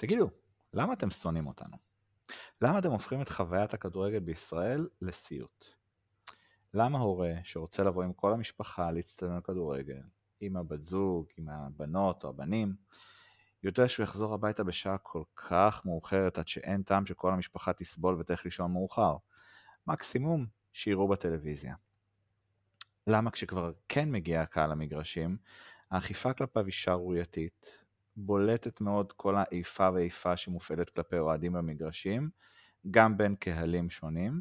תגידו, 0.00 0.30
למה 0.74 0.92
אתם 0.92 1.10
שונאים 1.10 1.46
אותנו? 1.46 1.76
למה 2.60 2.78
אתם 2.78 2.90
הופכים 2.90 3.22
את 3.22 3.28
חוויית 3.28 3.74
הכדורגל 3.74 4.18
בישראל 4.18 4.88
לסיוט? 5.00 5.66
למה 6.74 6.98
הורה 6.98 7.32
שרוצה 7.44 7.82
לבוא 7.82 8.04
עם 8.04 8.12
כל 8.12 8.32
המשפחה 8.32 8.90
להצטלם 8.90 9.40
כדורגל, 9.40 10.02
עם 10.40 10.56
הבת 10.56 10.84
זוג, 10.84 11.26
עם 11.36 11.48
הבנות 11.48 12.24
או 12.24 12.28
הבנים, 12.28 12.74
יודע 13.62 13.88
שהוא 13.88 14.04
יחזור 14.04 14.34
הביתה 14.34 14.64
בשעה 14.64 14.98
כל 14.98 15.22
כך 15.36 15.82
מאוחרת 15.84 16.38
עד 16.38 16.48
שאין 16.48 16.82
טעם 16.82 17.06
שכל 17.06 17.32
המשפחה 17.32 17.72
תסבול 17.72 18.20
ותלך 18.20 18.44
לישון 18.44 18.72
מאוחר. 18.72 19.16
מקסימום 19.86 20.46
שיראו 20.72 21.08
בטלוויזיה. 21.08 21.74
למה 23.06 23.30
כשכבר 23.30 23.72
כן 23.88 24.10
מגיע 24.10 24.42
הקהל 24.42 24.70
למגרשים, 24.70 25.36
האכיפה 25.90 26.32
כלפיו 26.32 26.64
היא 26.64 26.72
שערורייתית, 26.72 27.79
בולטת 28.16 28.80
מאוד 28.80 29.12
כל 29.12 29.34
האיפה 29.36 29.88
ואיפה 29.94 30.36
שמופעלת 30.36 30.90
כלפי 30.90 31.18
אוהדים 31.18 31.52
במגרשים, 31.52 32.30
גם 32.90 33.16
בין 33.16 33.34
קהלים 33.34 33.90
שונים. 33.90 34.40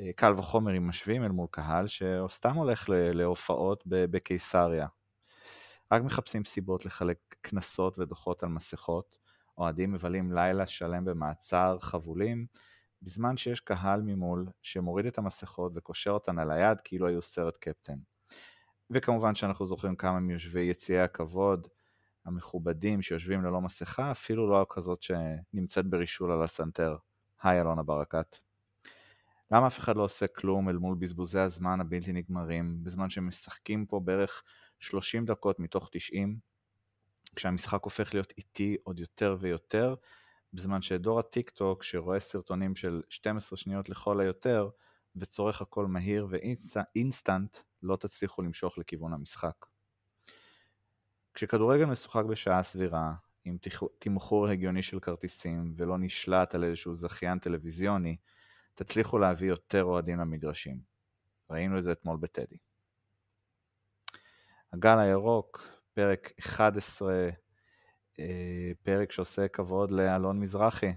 אה, 0.00 0.10
קל 0.16 0.32
וחומר 0.38 0.76
אם 0.76 0.88
משווים 0.88 1.24
אל 1.24 1.30
מול 1.30 1.46
קהל 1.50 1.86
שסתם 1.86 2.54
הולך 2.54 2.84
להופעות 2.88 3.82
בקיסריה. 3.86 4.86
רק 5.92 6.02
מחפשים 6.02 6.44
סיבות 6.44 6.86
לחלק 6.86 7.18
קנסות 7.40 7.98
ודוחות 7.98 8.42
על 8.42 8.48
מסכות, 8.48 9.18
אוהדים 9.58 9.92
מבלים 9.92 10.32
לילה 10.32 10.66
שלם 10.66 11.04
במעצר 11.04 11.78
חבולים, 11.80 12.46
בזמן 13.02 13.36
שיש 13.36 13.60
קהל 13.60 14.02
ממול 14.02 14.46
שמוריד 14.62 15.06
את 15.06 15.18
המסכות 15.18 15.72
וקושר 15.74 16.10
אותן 16.10 16.38
על 16.38 16.50
היד 16.50 16.80
כאילו 16.80 17.06
היו 17.06 17.22
סרט 17.22 17.56
קפטן. 17.56 17.98
וכמובן 18.90 19.34
שאנחנו 19.34 19.66
זוכרים 19.66 19.96
כמה 19.96 20.20
מיושבי 20.20 20.60
יציעי 20.60 21.00
הכבוד 21.00 21.66
המכובדים 22.26 23.02
שיושבים 23.02 23.44
ללא 23.44 23.60
מסכה, 23.60 24.10
אפילו 24.10 24.50
לא 24.50 24.66
כזאת 24.70 25.02
שנמצאת 25.02 25.86
ברישול 25.86 26.32
על 26.32 26.42
הסנטר. 26.42 26.96
היי 27.42 27.60
אלונה 27.60 27.82
ברקת. 27.82 28.36
למה 29.50 29.66
אף 29.66 29.78
אחד 29.78 29.96
לא 29.96 30.02
עושה 30.02 30.26
כלום 30.26 30.68
אל 30.68 30.76
מול 30.76 30.96
בזבוזי 30.98 31.38
הזמן 31.38 31.80
הבלתי 31.80 32.12
נגמרים, 32.12 32.84
בזמן 32.84 33.10
שהם 33.10 33.26
משחקים 33.26 33.86
פה 33.86 34.00
בערך 34.00 34.42
30 34.80 35.24
דקות 35.24 35.60
מתוך 35.60 35.88
90, 35.92 36.38
כשהמשחק 37.36 37.84
הופך 37.84 38.14
להיות 38.14 38.32
איטי 38.38 38.76
עוד 38.82 39.00
יותר 39.00 39.36
ויותר, 39.40 39.94
בזמן 40.52 40.82
שדור 40.82 41.18
הטיק 41.18 41.50
טוק 41.50 41.82
שרואה 41.82 42.20
סרטונים 42.20 42.76
של 42.76 43.02
12 43.08 43.56
שניות 43.56 43.88
לכל 43.88 44.20
היותר, 44.20 44.68
וצורך 45.16 45.62
הכל 45.62 45.86
מהיר 45.86 46.26
ואינסטנט, 46.30 47.56
לא 47.82 47.96
תצליחו 47.96 48.42
למשוך 48.42 48.78
לכיוון 48.78 49.12
המשחק. 49.12 49.66
כשכדורגל 51.36 51.84
משוחק 51.84 52.24
בשעה 52.24 52.62
סבירה, 52.62 53.12
עם 53.44 53.56
תמחור 53.98 54.48
הגיוני 54.48 54.82
של 54.82 55.00
כרטיסים 55.00 55.74
ולא 55.76 55.98
נשלט 55.98 56.54
על 56.54 56.64
איזשהו 56.64 56.96
זכיין 56.96 57.38
טלוויזיוני, 57.38 58.16
תצליחו 58.74 59.18
להביא 59.18 59.48
יותר 59.48 59.84
אוהדים 59.84 60.18
למגרשים. 60.18 60.80
ראינו 61.50 61.78
את 61.78 61.84
זה 61.84 61.92
אתמול 61.92 62.16
בטדי. 62.16 62.56
הגל 64.72 64.98
הירוק, 64.98 65.68
פרק 65.94 66.32
11, 66.38 67.28
אה, 68.18 68.72
פרק 68.82 69.12
שעושה 69.12 69.48
כבוד 69.48 69.90
לאלון 69.90 70.40
מזרחי, 70.40 70.92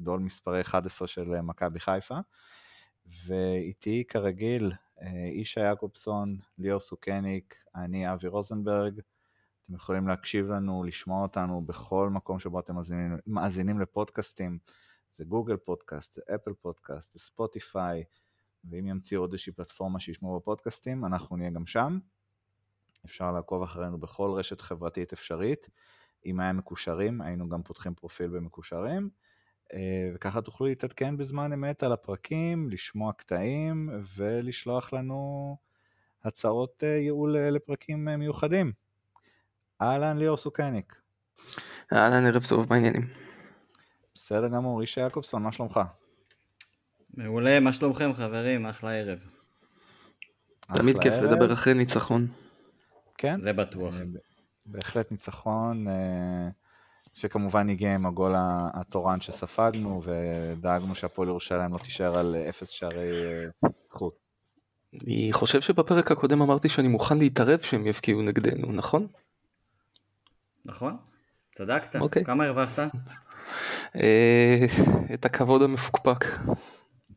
גדול 0.00 0.20
מספרי 0.20 0.60
11 0.60 1.08
של 1.08 1.40
מכבי 1.40 1.80
חיפה, 1.80 2.18
ואיתי 3.26 4.04
כרגיל 4.08 4.72
אה, 5.02 5.24
אישה 5.24 5.60
יעקובסון, 5.60 6.38
ליאור 6.58 6.80
סוכניק, 6.80 7.54
אני 7.74 8.12
אבי 8.12 8.28
רוזנברג. 8.28 9.00
אתם 9.72 9.78
יכולים 9.78 10.08
להקשיב 10.08 10.50
לנו, 10.50 10.84
לשמוע 10.84 11.22
אותנו 11.22 11.62
בכל 11.62 12.10
מקום 12.10 12.38
שבו 12.38 12.60
אתם 12.60 12.74
מאזינים, 12.74 13.16
מאזינים 13.26 13.80
לפודקאסטים. 13.80 14.58
זה 15.10 15.24
גוגל 15.24 15.56
פודקאסט, 15.56 16.12
זה 16.12 16.22
אפל 16.34 16.52
פודקאסט, 16.52 17.12
זה 17.12 17.18
ספוטיפיי, 17.18 18.04
ואם 18.64 18.86
ימציאו 18.86 19.20
עוד 19.20 19.32
איזושהי 19.32 19.52
פלטפורמה 19.52 20.00
שישמעו 20.00 20.40
בפודקאסטים, 20.40 21.04
אנחנו 21.04 21.36
נהיה 21.36 21.50
גם 21.50 21.66
שם. 21.66 21.98
אפשר 23.04 23.32
לעקוב 23.32 23.62
אחרינו 23.62 23.98
בכל 23.98 24.30
רשת 24.30 24.60
חברתית 24.60 25.12
אפשרית. 25.12 25.68
אם 26.26 26.40
היה 26.40 26.52
מקושרים, 26.52 27.20
היינו 27.20 27.48
גם 27.48 27.62
פותחים 27.62 27.94
פרופיל 27.94 28.28
במקושרים. 28.28 29.10
אה, 29.72 30.10
וככה 30.14 30.40
תוכלו 30.40 30.66
להתעדכן 30.66 31.16
בזמן 31.16 31.52
אמת 31.52 31.82
על 31.82 31.92
הפרקים, 31.92 32.70
לשמוע 32.70 33.12
קטעים 33.12 33.90
ולשלוח 34.16 34.92
לנו 34.92 35.56
הצעות 36.24 36.84
אה, 36.84 36.88
ייעול 36.88 37.36
אה, 37.36 37.50
לפרקים 37.50 38.04
מיוחדים. 38.04 38.72
אהלן 39.82 40.18
ליאור 40.18 40.36
סוכניק. 40.36 40.96
אהלן 41.92 42.26
ערב 42.26 42.46
טוב, 42.48 42.66
מה 42.70 42.76
העניינים? 42.76 43.08
בסדר 44.14 44.48
גמור, 44.48 44.80
איש 44.80 44.96
יעקובסון, 44.96 45.42
מה 45.42 45.52
שלומך? 45.52 45.80
מעולה, 47.14 47.60
מה 47.60 47.72
שלומכם 47.72 48.12
חברים? 48.12 48.66
אחלה 48.66 48.94
ערב. 48.94 49.18
תמיד 50.74 50.98
כיף 50.98 51.14
לדבר 51.14 51.52
אחרי 51.52 51.74
ניצחון. 51.74 52.26
כן? 53.18 53.40
זה 53.40 53.52
בטוח. 53.52 53.94
בהחלט 54.66 55.10
ניצחון. 55.10 55.86
שכמובן 57.14 57.68
הגיע 57.68 57.94
עם 57.94 58.06
הגול 58.06 58.34
התורן 58.74 59.20
שספגנו, 59.20 60.02
ודאגנו 60.04 60.94
שהפועל 60.94 61.28
ירושלים 61.28 61.72
לא 61.72 61.78
תישאר 61.78 62.18
על 62.18 62.36
אפס 62.48 62.68
שערי 62.68 63.10
אה, 63.64 63.70
זכות. 63.84 64.14
אני 64.94 65.28
חושב 65.32 65.60
שבפרק 65.60 66.12
הקודם 66.12 66.42
אמרתי 66.42 66.68
שאני 66.68 66.88
מוכן 66.88 67.18
להתערב 67.18 67.60
שהם 67.60 67.86
יבקיעו 67.86 68.22
נגדנו, 68.22 68.72
נכון? 68.72 69.06
נכון, 70.66 70.96
צדקת. 71.50 71.96
Okay. 71.96 72.00
אוקיי. 72.00 72.24
כמה 72.24 72.44
הרווחת? 72.44 72.78
אה, 73.96 74.66
את 75.14 75.24
הכבוד 75.24 75.62
המפוקפק. 75.62 76.24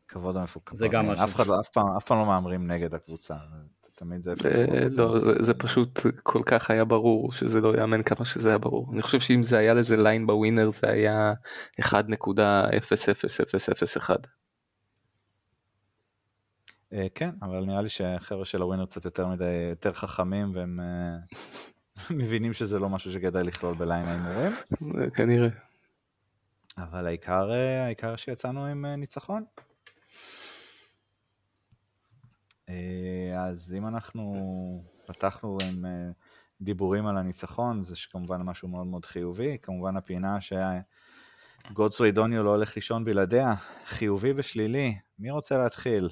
כבוד 0.08 0.36
המפוקפק. 0.36 0.76
זה 0.76 0.88
גם 0.88 1.06
משהו. 1.06 1.24
אף, 1.24 1.46
לא, 1.46 1.60
אף, 1.60 1.68
פעם, 1.68 1.96
אף 1.96 2.04
פעם 2.04 2.18
לא 2.18 2.26
מהמרים 2.26 2.66
נגד 2.66 2.94
הקבוצה. 2.94 3.34
תמיד 3.94 4.22
זה... 4.22 4.34
אה, 4.44 4.88
לא, 4.90 5.18
זה 5.40 5.54
פשוט 5.54 6.00
כל 6.22 6.42
כך 6.46 6.70
היה 6.70 6.84
ברור 6.84 7.32
שזה 7.32 7.60
לא 7.60 7.78
יאמן 7.78 8.02
כמה 8.02 8.26
שזה 8.26 8.48
היה 8.48 8.58
ברור. 8.58 8.90
אני 8.92 9.02
חושב 9.02 9.20
שאם 9.20 9.42
זה 9.42 9.58
היה 9.58 9.74
לזה 9.74 9.96
ליין 9.96 10.26
בווינר 10.26 10.70
זה 10.70 10.90
היה 10.90 11.32
1.00001. 11.80 11.94
אה, 16.92 17.06
כן, 17.14 17.30
אבל 17.42 17.64
נראה 17.64 17.82
לי 17.82 17.88
שהחבר'ה 17.88 18.44
של 18.44 18.62
הווינר 18.62 18.86
קצת 18.86 19.04
יותר 19.04 19.26
מדי, 19.26 19.68
יותר 19.70 19.92
חכמים 19.92 20.52
והם 20.54 20.80
מבינים 22.10 22.52
שזה 22.52 22.78
לא 22.78 22.88
משהו 22.88 23.12
שכדאי 23.12 23.44
לכלול 23.44 23.74
בליין 23.74 24.04
ההימורים. 24.04 24.52
כנראה. 25.14 25.48
אבל 26.78 27.06
העיקר, 27.06 27.50
העיקר 27.84 28.16
שיצאנו 28.16 28.66
עם 28.66 28.86
ניצחון. 28.86 29.44
אה, 32.68 33.44
אז 33.48 33.74
אם 33.78 33.86
אנחנו 33.86 34.34
פתחנו 35.06 35.58
עם 35.68 35.86
אה, 35.86 36.10
דיבורים 36.60 37.06
על 37.06 37.16
הניצחון, 37.18 37.84
זה 37.84 37.94
כמובן 38.10 38.42
משהו 38.42 38.68
מאוד 38.68 38.86
מאוד 38.86 39.04
חיובי, 39.04 39.58
כמובן 39.62 39.96
הפינה 39.96 40.38
שגודסווי 41.70 42.12
דוניו 42.12 42.42
לא 42.42 42.50
הולך 42.50 42.76
לישון 42.76 43.04
בלעדיה, 43.04 43.54
חיובי 43.84 44.32
ושלילי, 44.36 44.98
מי 45.18 45.30
רוצה 45.30 45.56
להתחיל? 45.56 46.08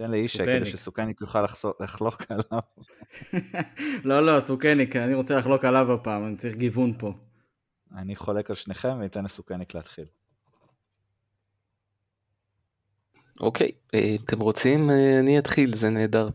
תן 0.00 0.10
לאישה 0.10 0.44
כדי 0.44 0.66
שסוכניק 0.66 1.20
יוכל 1.20 1.44
לחלוק 1.80 2.22
עליו. 2.28 2.62
לא, 4.04 4.26
לא, 4.26 4.40
סוכניק, 4.40 4.96
אני 4.96 5.14
רוצה 5.14 5.38
לחלוק 5.38 5.64
עליו 5.64 5.92
הפעם, 5.92 6.26
אני 6.26 6.36
צריך 6.36 6.56
גיוון 6.56 6.92
פה. 6.98 7.12
אני 7.96 8.16
חולק 8.16 8.50
על 8.50 8.56
שניכם 8.56 8.98
ואתן 9.00 9.24
לסוכניק 9.24 9.74
להתחיל. 9.74 10.04
אוקיי, 13.40 13.70
אה, 13.94 14.16
אתם 14.24 14.40
רוצים? 14.40 14.90
אה, 14.90 15.18
אני 15.18 15.38
אתחיל, 15.38 15.74
זה 15.74 15.90
נהדר. 15.90 16.28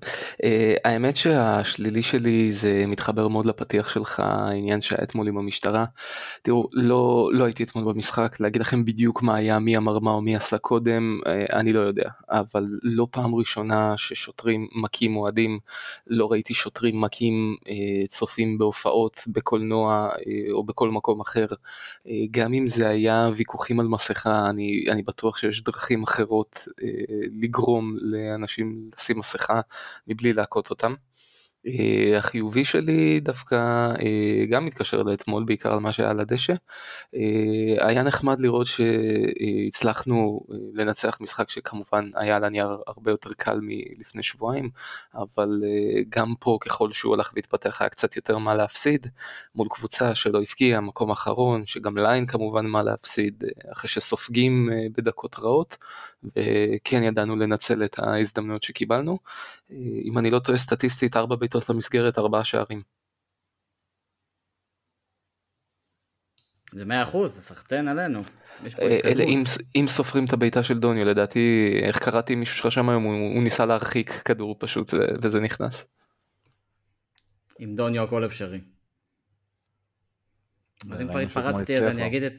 אה, 0.44 0.76
האמת 0.86 1.16
שהשלילי 1.16 2.04
שלי 2.04 2.52
זה 2.52 2.84
מתחבר 2.88 3.28
מאוד 3.28 3.46
לפתיח 3.46 3.90
שלך, 3.90 4.20
העניין 4.20 4.82
שהיה 4.82 5.04
אתמול 5.04 5.28
עם 5.28 5.38
המשטרה. 5.38 5.86
תראו, 6.42 6.70
לא, 6.74 7.30
לא 7.34 7.44
הייתי 7.44 7.64
אתמול 7.64 7.94
במשחק, 7.94 8.40
להגיד 8.40 8.62
לכם 8.62 8.86
בדיוק 8.86 9.22
מה 9.22 9.36
היה, 9.36 9.60
מי 9.60 9.78
אמר 9.78 10.00
מה 10.00 10.12
או 10.12 10.22
מי 10.22 10.36
עשה 10.36 10.58
קודם, 10.58 11.20
אני 11.54 11.74
לא 11.74 11.80
יודע. 11.80 12.10
אבל 12.30 12.66
לא 12.84 13.08
פעם 13.12 13.36
ראשונה 13.36 13.98
ששוטרים 13.98 14.68
מכים 14.76 15.16
אוהדים, 15.16 15.60
לא 16.08 16.32
ראיתי 16.32 16.54
שוטרים 16.54 17.02
מכים 17.02 17.56
צופים 18.08 18.58
בהופעות, 18.58 19.24
בקולנוע 19.28 20.10
או 20.52 20.64
בכל 20.64 20.90
מקום 20.90 21.22
אחר. 21.22 21.46
גם 22.32 22.54
אם 22.54 22.68
זה 22.68 22.88
היה 22.88 23.30
ויכוחים 23.36 23.80
על 23.80 23.88
מסכה, 23.88 24.50
אני, 24.50 24.86
אני 24.92 25.04
בטוח 25.04 25.38
שיש 25.38 25.64
דרכים 25.64 26.04
אחרות 26.04 26.68
לגרום 27.42 27.98
לאנשים 28.02 28.90
לשים 28.98 29.20
מסכה 29.20 29.62
מבלי 30.08 30.34
להכות 30.34 30.70
אותם. 30.70 30.94
אה, 31.68 32.18
החיובי 32.18 32.66
שלי 32.66 33.20
דווקא 33.20 33.56
אה, 34.02 34.46
גם 34.50 34.66
מתקשר 34.66 35.04
לאתמול 35.04 35.44
בעיקר 35.44 35.74
על 35.74 35.80
מה 35.80 35.92
שהיה 35.92 36.10
על 36.10 36.20
הדשא. 36.20 36.54
אה, 37.16 37.88
היה 37.88 38.04
נחמד 38.04 38.40
לראות 38.40 38.68
שהצלחנו 38.68 40.42
לנצח 40.74 41.18
משחק 41.22 41.50
שכמובן 41.50 42.10
היה 42.16 42.36
על 42.36 42.44
הנייר 42.44 42.78
הרבה 42.88 43.12
יותר 43.12 43.34
קל 43.34 43.60
מלפני 43.62 44.24
שבועיים, 44.24 44.70
אבל 45.16 45.62
גם 46.10 46.34
פה 46.40 46.58
ככל 46.62 46.94
שהוא 46.94 47.14
הלך 47.14 47.32
והתפתח 47.36 47.82
היה 47.82 47.90
קצת 47.90 48.16
יותר 48.16 48.38
מה 48.38 48.56
להפסיד 48.56 49.08
מול 49.56 49.68
קבוצה 49.70 50.16
שלא 50.16 50.42
הפקיעה, 50.42 50.82
מקום 50.82 51.12
אחרון, 51.12 51.66
שגם 51.66 51.98
ליין 51.98 52.26
כמובן 52.26 52.66
מה 52.66 52.84
להפסיד 52.84 53.44
אחרי 53.72 53.90
שסופגים 53.90 54.70
בדקות 54.98 55.40
רעות, 55.40 55.78
וכן 56.24 57.04
ידענו 57.04 57.36
לנצל 57.36 57.84
את 57.84 58.00
ההזדמנויות 58.00 58.64
שקיבלנו. 58.64 59.18
אם 60.06 60.18
אני 60.18 60.32
לא 60.32 60.40
טועה 60.40 60.58
סטטיסטית 60.58 61.16
4 61.16 61.36
בעיטות 61.36 61.70
למסגרת, 61.70 62.18
ארבעה 62.18 62.44
שערים. 62.44 62.82
זה 66.74 66.86
מאה 66.86 67.04
אחוז, 67.04 67.36
זה 67.36 67.42
סחטיין 67.42 67.88
עלינו. 67.88 68.22
אה, 68.80 69.00
אלה 69.04 69.24
אם, 69.24 69.44
אם 69.76 69.86
סופרים 69.88 70.26
את 70.26 70.34
הבעיטה 70.34 70.64
של 70.64 70.80
דוניו, 70.80 71.06
לדעתי, 71.06 71.74
איך 71.84 72.00
קראתי 72.00 72.36
מישהו 72.36 72.58
שחשב 72.58 72.90
היום, 72.90 73.04
הוא, 73.04 73.34
הוא 73.36 73.44
ניסה 73.44 73.66
להרחיק 73.66 74.12
כדור 74.12 74.56
פשוט 74.60 74.94
וזה 75.22 75.40
נכנס. 75.40 75.86
עם 77.60 77.76
דוניו 77.76 78.04
הכל 78.04 78.26
אפשרי. 78.26 78.60
אז 80.92 81.02
אם 81.02 81.08
כבר 81.08 81.20
התפרצתי 81.20 81.78
אז 81.78 81.84
אני 81.84 82.08
אגיד 82.08 82.24
את... 82.24 82.34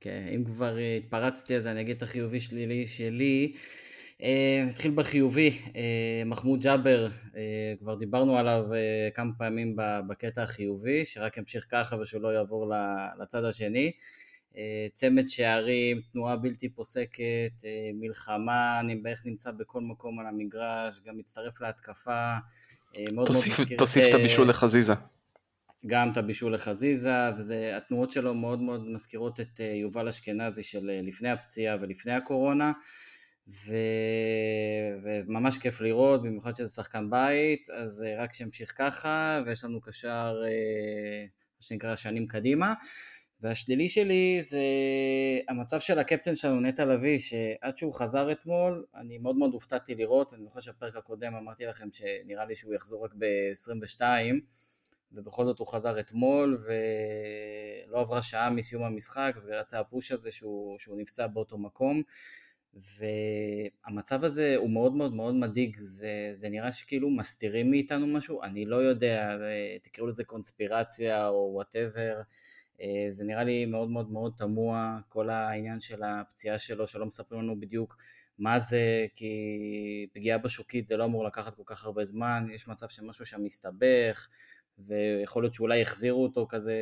כן, 0.00 0.28
אם 0.34 0.44
כבר 0.44 0.76
התפרצתי 0.76 1.56
אז 1.56 1.66
אני 1.66 1.80
אגיד 1.80 1.96
את 1.96 2.02
החיובי 2.02 2.40
שלילי 2.40 2.86
שלי. 2.86 3.52
אה, 3.54 3.81
נתחיל 4.66 4.92
בחיובי, 4.94 5.58
אה, 5.76 6.22
מחמוד 6.26 6.60
ג'אבר, 6.60 7.08
אה, 7.36 7.74
כבר 7.78 7.94
דיברנו 7.94 8.38
עליו 8.38 8.66
כמה 9.14 9.30
פעמים 9.38 9.76
בקטע 10.08 10.42
החיובי, 10.42 11.04
שרק 11.04 11.36
ימשיך 11.36 11.66
ככה 11.70 11.96
ושהוא 11.96 12.22
לא 12.22 12.28
יעבור 12.28 12.72
לצד 13.22 13.44
השני. 13.44 13.92
צמד 14.92 15.28
שערים, 15.28 16.00
תנועה 16.12 16.36
בלתי 16.36 16.68
פוסקת, 16.68 17.62
מלחמה, 17.94 18.80
אני 18.80 18.96
בערך 18.96 19.22
נמצא 19.26 19.50
בכל 19.50 19.80
מקום 19.80 20.18
על 20.18 20.26
המגרש, 20.26 21.00
גם 21.06 21.18
מצטרף 21.18 21.60
להתקפה. 21.60 22.34
מאוד 23.12 23.26
תוסיף, 23.26 23.58
מאוד 23.58 23.78
תוסיף 23.78 24.08
את 24.08 24.14
הבישול 24.14 24.48
לחזיזה. 24.48 24.92
גם 25.86 26.10
את 26.12 26.16
הבישול 26.16 26.54
לחזיזה, 26.54 27.30
והתנועות 27.48 28.10
שלו 28.10 28.34
מאוד 28.34 28.62
מאוד 28.62 28.90
מזכירות 28.90 29.40
את 29.40 29.60
יובל 29.60 30.08
אשכנזי 30.08 30.62
של 30.62 30.90
לפני 31.02 31.30
הפציעה 31.30 31.76
ולפני 31.80 32.12
הקורונה. 32.12 32.72
ו... 33.48 33.74
וממש 35.02 35.58
כיף 35.58 35.80
לראות, 35.80 36.22
במיוחד 36.22 36.56
שזה 36.56 36.68
שחקן 36.68 37.10
בית, 37.10 37.70
אז 37.70 38.02
אה, 38.02 38.22
רק 38.22 38.32
שימשיך 38.32 38.72
ככה, 38.76 39.40
ויש 39.46 39.64
לנו 39.64 39.80
קשר, 39.80 40.42
אה, 40.44 41.24
מה 41.56 41.62
שנקרא, 41.66 41.94
שנים 41.94 42.26
קדימה. 42.26 42.74
והשלילי 43.40 43.88
שלי 43.88 44.42
זה 44.42 44.62
המצב 45.48 45.80
של 45.80 45.98
הקפטן 45.98 46.34
שלנו, 46.34 46.60
נטע 46.60 46.84
לביא, 46.84 47.18
שעד 47.18 47.76
שהוא 47.76 47.94
חזר 47.94 48.32
אתמול, 48.32 48.84
אני 48.94 49.18
מאוד 49.18 49.36
מאוד 49.36 49.52
הופתעתי 49.52 49.94
לראות, 49.94 50.34
אני 50.34 50.42
זוכר 50.42 50.60
שבפרק 50.60 50.96
הקודם 50.96 51.34
אמרתי 51.34 51.66
לכם 51.66 51.88
שנראה 51.92 52.44
לי 52.44 52.56
שהוא 52.56 52.74
יחזור 52.74 53.04
רק 53.04 53.14
ב-22, 53.18 54.02
ובכל 55.12 55.44
זאת 55.44 55.58
הוא 55.58 55.66
חזר 55.66 56.00
אתמול, 56.00 56.58
ולא 57.88 58.00
עברה 58.00 58.22
שעה 58.22 58.50
מסיום 58.50 58.84
המשחק, 58.84 59.36
ויצא 59.44 59.80
הפוש 59.80 60.12
הזה 60.12 60.30
שהוא, 60.30 60.78
שהוא 60.78 61.00
נפצע 61.00 61.26
באותו 61.26 61.58
מקום. 61.58 62.02
והמצב 62.74 64.24
הזה 64.24 64.54
הוא 64.56 64.70
מאוד 64.70 64.94
מאוד 64.94 65.14
מאוד 65.14 65.34
מדאיג, 65.34 65.76
זה, 65.78 66.28
זה 66.32 66.48
נראה 66.48 66.72
שכאילו 66.72 67.10
מסתירים 67.10 67.70
מאיתנו 67.70 68.06
משהו, 68.06 68.42
אני 68.42 68.64
לא 68.64 68.76
יודע, 68.76 69.38
תקראו 69.82 70.06
לזה 70.06 70.24
קונספירציה 70.24 71.28
או 71.28 71.50
וואטאבר, 71.54 72.20
אה, 72.80 73.06
זה 73.08 73.24
נראה 73.24 73.44
לי 73.44 73.66
מאוד 73.66 73.90
מאוד 73.90 74.10
מאוד 74.10 74.32
תמוה, 74.36 74.98
כל 75.08 75.30
העניין 75.30 75.80
של 75.80 76.02
הפציעה 76.02 76.58
שלו, 76.58 76.86
שלא 76.86 77.06
מספרים 77.06 77.42
לנו 77.42 77.60
בדיוק 77.60 77.96
מה 78.38 78.58
זה, 78.58 79.06
כי 79.14 79.32
פגיעה 80.12 80.38
בשוקית 80.38 80.86
זה 80.86 80.96
לא 80.96 81.04
אמור 81.04 81.24
לקחת 81.24 81.54
כל 81.54 81.62
כך 81.66 81.84
הרבה 81.84 82.04
זמן, 82.04 82.46
יש 82.54 82.68
מצב 82.68 82.88
שמשהו 82.88 83.26
שם 83.26 83.42
מסתבך, 83.42 84.28
ויכול 84.78 85.42
להיות 85.42 85.54
שאולי 85.54 85.82
החזירו 85.82 86.22
אותו 86.22 86.46
כזה 86.48 86.74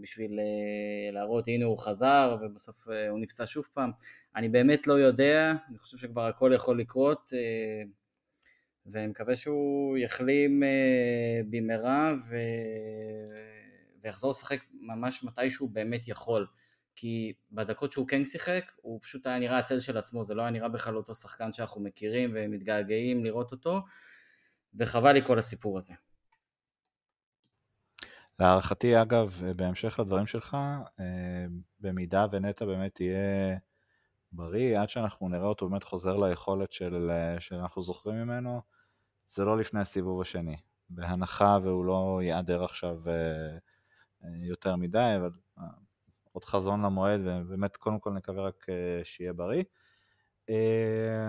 בשביל 0.00 0.38
אה, 0.40 1.12
להראות 1.12 1.48
הנה 1.48 1.64
הוא 1.64 1.78
חזר 1.78 2.36
ובסוף 2.40 2.88
אה, 2.88 3.08
הוא 3.08 3.18
נפצע 3.18 3.46
שוב 3.46 3.68
פעם. 3.74 3.90
אני 4.36 4.48
באמת 4.48 4.86
לא 4.86 4.92
יודע, 4.92 5.54
אני 5.68 5.78
חושב 5.78 5.96
שכבר 5.96 6.26
הכל 6.26 6.52
יכול 6.54 6.80
לקרות 6.80 7.30
אה, 7.34 7.82
ואני 8.86 9.06
מקווה 9.06 9.36
שהוא 9.36 9.98
יחלים 9.98 10.62
במהרה 11.50 12.14
ו... 12.28 12.36
ויחזור 14.02 14.30
לשחק 14.30 14.64
ממש 14.72 15.24
מתי 15.24 15.50
שהוא 15.50 15.70
באמת 15.70 16.08
יכול. 16.08 16.46
כי 16.96 17.32
בדקות 17.52 17.92
שהוא 17.92 18.08
כן 18.08 18.24
שיחק, 18.24 18.72
הוא 18.76 19.00
פשוט 19.00 19.26
היה 19.26 19.38
נראה 19.38 19.58
הצל 19.58 19.80
של 19.80 19.98
עצמו, 19.98 20.24
זה 20.24 20.34
לא 20.34 20.42
היה 20.42 20.50
נראה 20.50 20.68
בכלל 20.68 20.96
אותו 20.96 21.14
שחקן 21.14 21.52
שאנחנו 21.52 21.80
מכירים 21.80 22.30
ומתגעגעים 22.34 23.24
לראות 23.24 23.52
אותו, 23.52 23.80
וחבל 24.74 25.12
לי 25.12 25.24
כל 25.24 25.38
הסיפור 25.38 25.76
הזה. 25.76 25.94
להערכתי 28.38 29.02
אגב, 29.02 29.42
בהמשך 29.56 29.98
לדברים 29.98 30.26
שלך, 30.26 30.56
אה, 31.00 31.46
במידה 31.80 32.26
ונטע 32.32 32.64
באמת 32.64 33.00
יהיה 33.00 33.58
בריא, 34.32 34.80
עד 34.80 34.88
שאנחנו 34.88 35.28
נראה 35.28 35.46
אותו 35.46 35.68
באמת 35.68 35.84
חוזר 35.84 36.16
ליכולת 36.16 36.72
של, 36.72 37.10
אה, 37.10 37.40
שאנחנו 37.40 37.82
זוכרים 37.82 38.16
ממנו, 38.16 38.60
זה 39.28 39.44
לא 39.44 39.58
לפני 39.58 39.80
הסיבוב 39.80 40.20
השני. 40.20 40.56
בהנחה 40.90 41.58
והוא 41.62 41.84
לא 41.84 42.20
ייעדר 42.22 42.64
עכשיו 42.64 43.08
אה, 43.08 43.58
יותר 44.48 44.76
מדי, 44.76 45.14
אבל 45.16 45.30
עוד 46.32 46.44
חזון 46.44 46.82
למועד, 46.84 47.20
ובאמת 47.24 47.76
קודם 47.76 48.00
כל 48.00 48.10
נקווה 48.10 48.44
רק 48.44 48.66
שיהיה 49.04 49.32
בריא. 49.32 49.64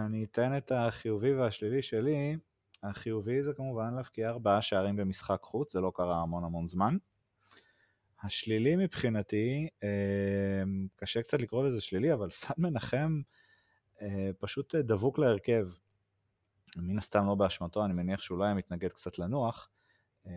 אני 0.06 0.23
אתן 0.23 0.57
את 0.57 0.71
החיובי 0.71 1.33
והשלילי 1.33 1.81
שלי. 1.81 2.38
החיובי 2.83 3.44
זה 3.44 3.53
כמובן 3.53 3.94
להבקיע 3.94 4.30
ארבעה 4.30 4.62
שערים 4.62 4.95
במשחק 4.95 5.39
חוץ, 5.41 5.74
זה 5.74 5.81
לא 5.81 5.91
קרה 5.95 6.21
המון 6.21 6.44
המון 6.44 6.68
זמן. 6.68 6.97
השלילי 8.24 8.75
מבחינתי, 8.75 9.68
אמ, 9.83 10.88
קשה 10.95 11.21
קצת 11.21 11.41
לקרוא 11.41 11.68
לזה 11.68 11.81
שלילי, 11.81 12.13
אבל 12.13 12.30
סן 12.30 12.53
מנחם 12.57 13.21
אה, 14.01 14.31
פשוט 14.39 14.75
דבוק 14.75 15.19
להרכב. 15.19 15.68
מן 16.77 16.97
הסתם 16.97 17.25
לא 17.25 17.35
באשמתו, 17.35 17.85
אני 17.85 17.94
מניח 17.94 18.21
שאולי 18.21 18.45
היה 18.45 18.53
מתנגד 18.53 18.89
קצת 18.89 19.19
לנוח. 19.19 19.69
אה, 20.27 20.31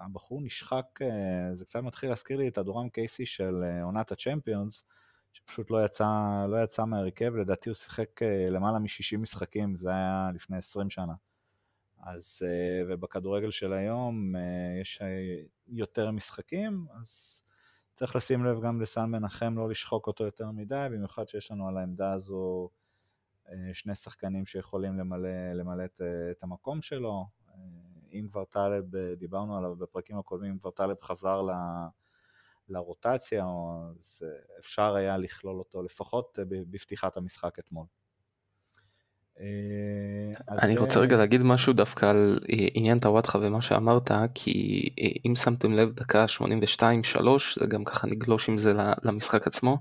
הבחור 0.00 0.40
נשחק, 0.42 0.86
אה, 1.02 1.54
זה 1.54 1.64
קצת 1.64 1.80
מתחיל 1.80 2.08
להזכיר 2.08 2.36
לי 2.36 2.48
את 2.48 2.58
הדורם 2.58 2.88
קייסי 2.88 3.26
של 3.26 3.64
עונת 3.82 4.12
הצ'מפיונס, 4.12 4.84
שפשוט 5.32 5.70
לא 5.70 5.84
יצא, 5.84 6.06
לא 6.48 6.62
יצא 6.62 6.84
מהרכב, 6.84 7.34
לדעתי 7.34 7.68
הוא 7.68 7.74
שיחק 7.74 8.20
למעלה 8.50 8.78
מ-60 8.78 9.18
משחקים, 9.18 9.76
זה 9.76 9.90
היה 9.90 10.30
לפני 10.34 10.56
20 10.56 10.90
שנה. 10.90 11.12
אז, 12.02 12.42
אה, 12.44 12.82
ובכדורגל 12.88 13.50
של 13.50 13.72
היום 13.72 14.36
אה, 14.36 14.80
יש 14.80 15.02
אה, 15.02 15.06
יותר 15.66 16.10
משחקים, 16.10 16.86
אז 17.00 17.42
צריך 17.94 18.16
לשים 18.16 18.44
לב 18.44 18.60
גם 18.60 18.80
לסן 18.80 19.10
מנחם 19.10 19.58
לא 19.58 19.68
לשחוק 19.68 20.06
אותו 20.06 20.24
יותר 20.24 20.50
מדי, 20.50 20.86
במיוחד 20.90 21.28
שיש 21.28 21.50
לנו 21.50 21.68
על 21.68 21.76
העמדה 21.76 22.12
הזו 22.12 22.70
שני 23.72 23.94
שחקנים 23.94 24.46
שיכולים 24.46 24.98
למלא, 24.98 25.52
למלא 25.54 25.84
את, 25.84 26.00
את 26.30 26.42
המקום 26.42 26.82
שלו. 26.82 27.26
אם 28.12 28.28
כבר 28.30 28.44
טלב, 28.44 28.84
דיברנו 29.16 29.58
עליו 29.58 29.76
בפרקים 29.76 30.18
הקודמים, 30.18 30.52
אם 30.52 30.58
כבר 30.58 30.70
טלב 30.70 31.00
חזר 31.00 31.42
ל, 31.42 31.50
לרוטציה, 32.68 33.44
אז 34.00 34.22
אפשר 34.58 34.94
היה 34.94 35.16
לכלול 35.16 35.58
אותו 35.58 35.82
לפחות 35.82 36.38
בפתיחת 36.70 37.16
המשחק 37.16 37.58
אתמול. 37.58 37.86
אה, 39.40 40.58
אני 40.62 40.78
רוצה 40.78 41.00
רגע 41.00 41.16
להגיד 41.16 41.42
משהו 41.42 41.72
דווקא 41.72 42.06
על 42.06 42.38
אה, 42.52 42.66
עניין 42.74 42.98
טוואטחה 42.98 43.38
ומה 43.42 43.62
שאמרת, 43.62 44.10
כי 44.34 44.88
אה, 45.00 45.08
אם 45.26 45.36
שמתם 45.36 45.72
לב 45.72 45.92
דקה 45.94 46.26
82-3, 46.38 47.22
זה 47.60 47.66
גם 47.66 47.84
ככה 47.84 48.06
נגלוש 48.06 48.48
עם 48.48 48.58
זה 48.58 48.72
למשחק 49.02 49.46
עצמו, 49.46 49.78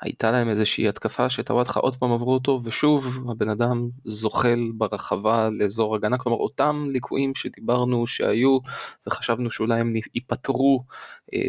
הייתה 0.00 0.30
להם 0.30 0.48
איזושהי 0.48 0.88
התקפה 0.88 1.30
שטוואטחה 1.30 1.80
עוד 1.80 1.96
פעם 1.96 2.12
עברו 2.12 2.34
אותו, 2.34 2.60
ושוב 2.64 3.30
הבן 3.30 3.48
אדם 3.48 3.88
זוחל 4.04 4.70
ברחבה 4.74 5.48
לאזור 5.50 5.96
הגנה, 5.96 6.18
כלומר 6.18 6.38
אותם 6.38 6.86
ליקויים 6.92 7.34
שדיברנו 7.34 8.06
שהיו 8.06 8.58
וחשבנו 9.06 9.50
שאולי 9.50 9.80
הם 9.80 9.94
ייפתרו 10.14 10.84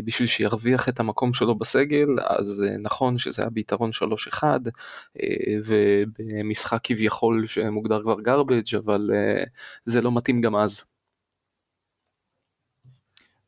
בשביל 0.05 0.27
שירוויח 0.27 0.89
את 0.89 0.99
המקום 0.99 1.33
שלו 1.33 1.55
בסגל, 1.55 2.07
אז 2.27 2.65
נכון 2.79 3.17
שזה 3.17 3.41
היה 3.41 3.49
ביתרון 3.49 3.91
3-1, 4.33 4.43
ובמשחק 5.65 6.79
כביכול 6.83 7.45
שמוגדר 7.53 8.01
כבר 8.01 8.15
garbage, 8.15 8.77
אבל 8.77 9.09
uh, 9.11 9.49
זה 9.85 10.01
לא 10.01 10.11
מתאים 10.15 10.41
גם 10.41 10.55
אז. 10.55 10.83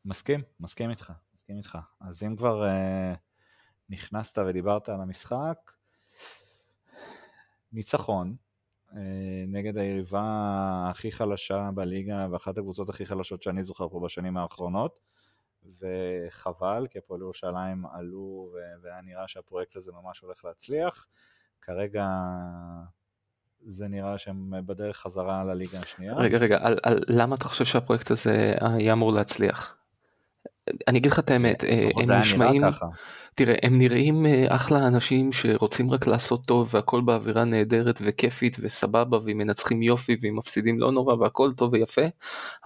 מסכים, 0.06 0.42
מסכים 0.60 0.90
איתך, 0.90 1.14
מסכים 1.36 1.58
איתך. 1.58 1.78
אז 2.00 2.24
אם 2.24 2.36
כבר 2.36 2.64
uh, 2.64 3.18
נכנסת 3.90 4.38
ודיברת 4.38 4.90
על 4.90 5.02
המשחק, 5.02 5.72
ניצחון, 7.72 8.36
uh, 8.90 8.96
נגד 9.48 9.78
היריבה 9.78 10.88
הכי 10.90 11.12
חלשה 11.12 11.70
בליגה 11.76 12.28
ואחת 12.32 12.58
הקבוצות 12.58 12.90
הכי 12.90 13.06
חלשות 13.06 13.42
שאני 13.42 13.64
זוכר 13.64 13.90
פה 13.90 14.00
בשנים 14.00 14.38
האחרונות. 14.38 15.00
וחבל, 15.80 16.88
כי 16.90 16.98
הפועל 16.98 17.22
ירושלים 17.22 17.86
עלו 17.86 18.54
והיה 18.82 19.02
נראה 19.02 19.28
שהפרויקט 19.28 19.76
הזה 19.76 19.92
ממש 19.92 20.20
הולך 20.20 20.46
להצליח. 20.46 21.08
כרגע 21.62 22.08
זה 23.62 23.88
נראה 23.88 24.18
שהם 24.18 24.54
בדרך 24.66 24.98
חזרה 24.98 25.44
לליגה 25.44 25.80
השנייה. 25.80 26.14
רגע, 26.14 26.38
רגע, 26.38 26.58
על, 26.62 26.78
על, 26.84 27.00
למה 27.08 27.36
אתה 27.36 27.46
חושב 27.46 27.66
שהפרויקט 27.66 28.12
הזה 28.12 28.54
היה 28.62 28.94
אמור 28.94 29.14
להצליח? 29.14 29.76
אני 30.88 31.00
אגיד 31.00 31.12
לך 31.12 31.20
את 31.20 31.32
האמת, 31.32 31.64
אה, 31.64 31.90
הם 31.96 32.12
נשמעים, 32.12 32.62
תראה, 33.34 33.56
הם 33.64 33.78
נראים 33.78 34.26
אה, 34.26 34.56
אחלה 34.56 34.88
אנשים 34.88 35.34
שרוצים 35.34 35.92
רק 35.92 36.08
לעשות 36.08 36.46
טוב 36.46 36.70
והכל 36.76 37.02
באווירה 37.02 37.44
נהדרת 37.44 38.00
וכיפית 38.06 38.58
וסבבה 38.60 39.18
ואם 39.26 39.38
מנצחים 39.38 39.82
יופי 39.82 40.18
ואם 40.22 40.36
מפסידים 40.36 40.80
לא 40.80 40.92
נורא 40.92 41.16
והכל 41.16 41.52
טוב 41.58 41.74
ויפה, 41.74 42.02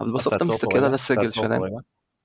אבל 0.00 0.12
בסוף 0.12 0.34
אתה 0.36 0.44
מסתכל 0.44 0.78
על 0.78 0.94
הסגל 0.94 1.30
שלהם. 1.30 1.62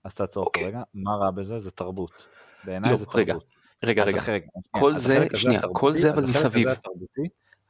אז 0.03 0.15
תעצור 0.15 0.43
פה 0.43 0.47
אוקיי. 0.47 0.65
רגע, 0.67 0.81
מה 0.93 1.15
רע 1.15 1.31
בזה? 1.31 1.59
זה 1.59 1.71
תרבות. 1.71 2.27
בעיניי 2.63 2.91
לא, 2.91 2.97
זה 2.97 3.05
תרבות. 3.05 3.43
רגע, 3.83 4.03
רגע, 4.03 4.21
רגע, 4.27 4.47
כל 4.71 4.97
זה, 4.97 5.27
שנייה, 5.35 5.61
כל 5.73 5.93
זה 5.93 6.13
אבל 6.13 6.25
מסביב. 6.25 6.67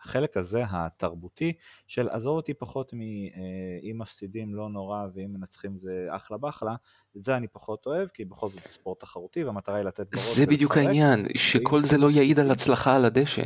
החלק 0.05 0.37
הזה 0.37 0.63
התרבותי 0.69 1.53
של 1.87 2.09
עזוב 2.09 2.35
אותי 2.35 2.53
פחות 2.53 2.93
מאם 2.93 3.99
מפסידים 3.99 4.55
לא 4.55 4.69
נורא 4.69 5.05
ואם 5.13 5.33
מנצחים 5.33 5.77
זה 5.77 6.07
אחלה 6.09 6.37
באחלה, 6.37 6.75
את 7.17 7.23
זה 7.23 7.37
אני 7.37 7.47
פחות 7.47 7.85
אוהב 7.85 8.07
כי 8.07 8.25
בכל 8.25 8.49
זאת 8.49 8.63
זה 8.63 8.69
ספורט 8.69 8.99
תחרותי 8.99 9.43
והמטרה 9.43 9.75
היא 9.75 9.85
לתת 9.85 10.07
בראש. 10.11 10.35
זה 10.35 10.45
בדיוק 10.45 10.77
העניין, 10.77 11.25
שכל 11.35 11.81
זה 11.81 11.97
לא 11.97 12.11
יעיד 12.11 12.39
על 12.39 12.51
הצלחה 12.51 12.95
על 12.95 13.05
הדשא. 13.05 13.43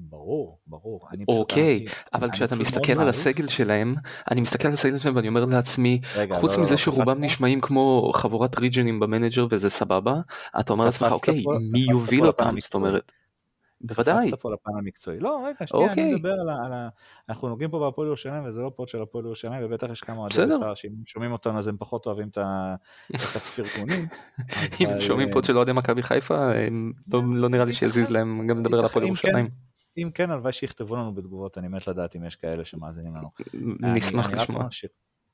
ברור, 0.00 0.58
ברור. 0.66 1.08
אוקיי, 1.28 1.84
אבל 2.14 2.30
כשאתה 2.30 2.56
מסתכל 2.56 3.00
על 3.00 3.08
הסגל 3.08 3.48
שלהם, 3.48 3.94
אני 4.30 4.40
מסתכל 4.40 4.68
על 4.68 4.74
הסגל 4.74 4.98
שלהם 4.98 5.16
ואני 5.16 5.28
אומר 5.28 5.44
לעצמי, 5.44 6.00
חוץ 6.32 6.56
לא, 6.56 6.62
מזה 6.62 6.70
לא, 6.70 6.76
שרובם 6.76 7.24
נשמעים 7.24 7.60
כמו 7.60 8.12
חבורת 8.14 8.58
regen 8.58 8.88
ים 8.88 9.00
ב 9.00 9.06
Manager 9.06 9.46
וזה 9.50 9.70
סבבה, 9.70 10.14
אתה 10.60 10.72
אומר 10.72 10.84
לעצמך, 10.84 11.12
אוקיי, 11.12 11.44
מי 11.72 11.80
יוביל 11.80 12.26
אותם? 12.26 12.54
זאת 12.60 12.74
אומרת, 12.74 13.12
בוודאי. 13.80 14.26
קפצת 14.26 14.40
פה 14.40 14.52
לפן 14.52 14.70
המקצועי. 14.78 15.20
לא, 15.20 15.42
רגע, 15.46 15.66
שנייה, 15.66 15.92
אני 15.92 16.14
מדבר 16.14 16.32
על 16.32 16.72
ה... 16.72 16.88
אנחנו 17.28 17.48
נוגעים 17.48 17.70
פה 17.70 17.78
בהפועל 17.78 18.06
ירושלים 18.06 18.44
וזה 18.44 18.60
לא 18.60 18.72
pod 18.76 18.88
של 18.88 19.02
הפועל 19.02 19.24
ירושלים 19.24 19.64
ובטח 19.64 19.90
יש 19.90 20.00
כמה 20.00 20.18
אוהדים 20.18 20.48
בית"ר 20.48 20.74
שאם 20.74 20.90
שומעים 21.04 21.32
אותנו 21.32 21.58
אז 21.58 21.68
הם 21.68 21.76
פחות 21.78 22.06
אוהבים 22.06 22.28
את 22.28 22.38
הפרגונים. 23.14 24.06
אם 24.80 24.88
שומעים 25.00 25.28
pod 25.32 25.44
של 25.44 25.56
אוהדי 25.56 25.72
מכבי 25.72 26.02
חיפה, 26.02 26.50
לא 27.12 27.48
נראה 27.48 27.64
לי 27.64 27.72
שיזיז 27.72 28.10
להם 28.10 28.46
גם 28.46 28.60
לדבר 28.60 28.78
על 28.78 28.84
הפועל 28.84 29.06
ירושלים. 29.06 29.48
אם 29.98 30.10
כן, 30.14 30.30
הלוואי 30.30 30.52
שיכתבו 30.52 30.96
לנו 30.96 31.14
בתגובות, 31.14 31.58
אני 31.58 31.68
מת 31.68 31.86
לדעת 31.86 32.16
אם 32.16 32.24
יש 32.24 32.36
כאלה 32.36 32.64
שמאזינים 32.64 33.16
לנו. 33.16 33.30
נשמח 33.80 34.32
לשמוע. 34.32 34.68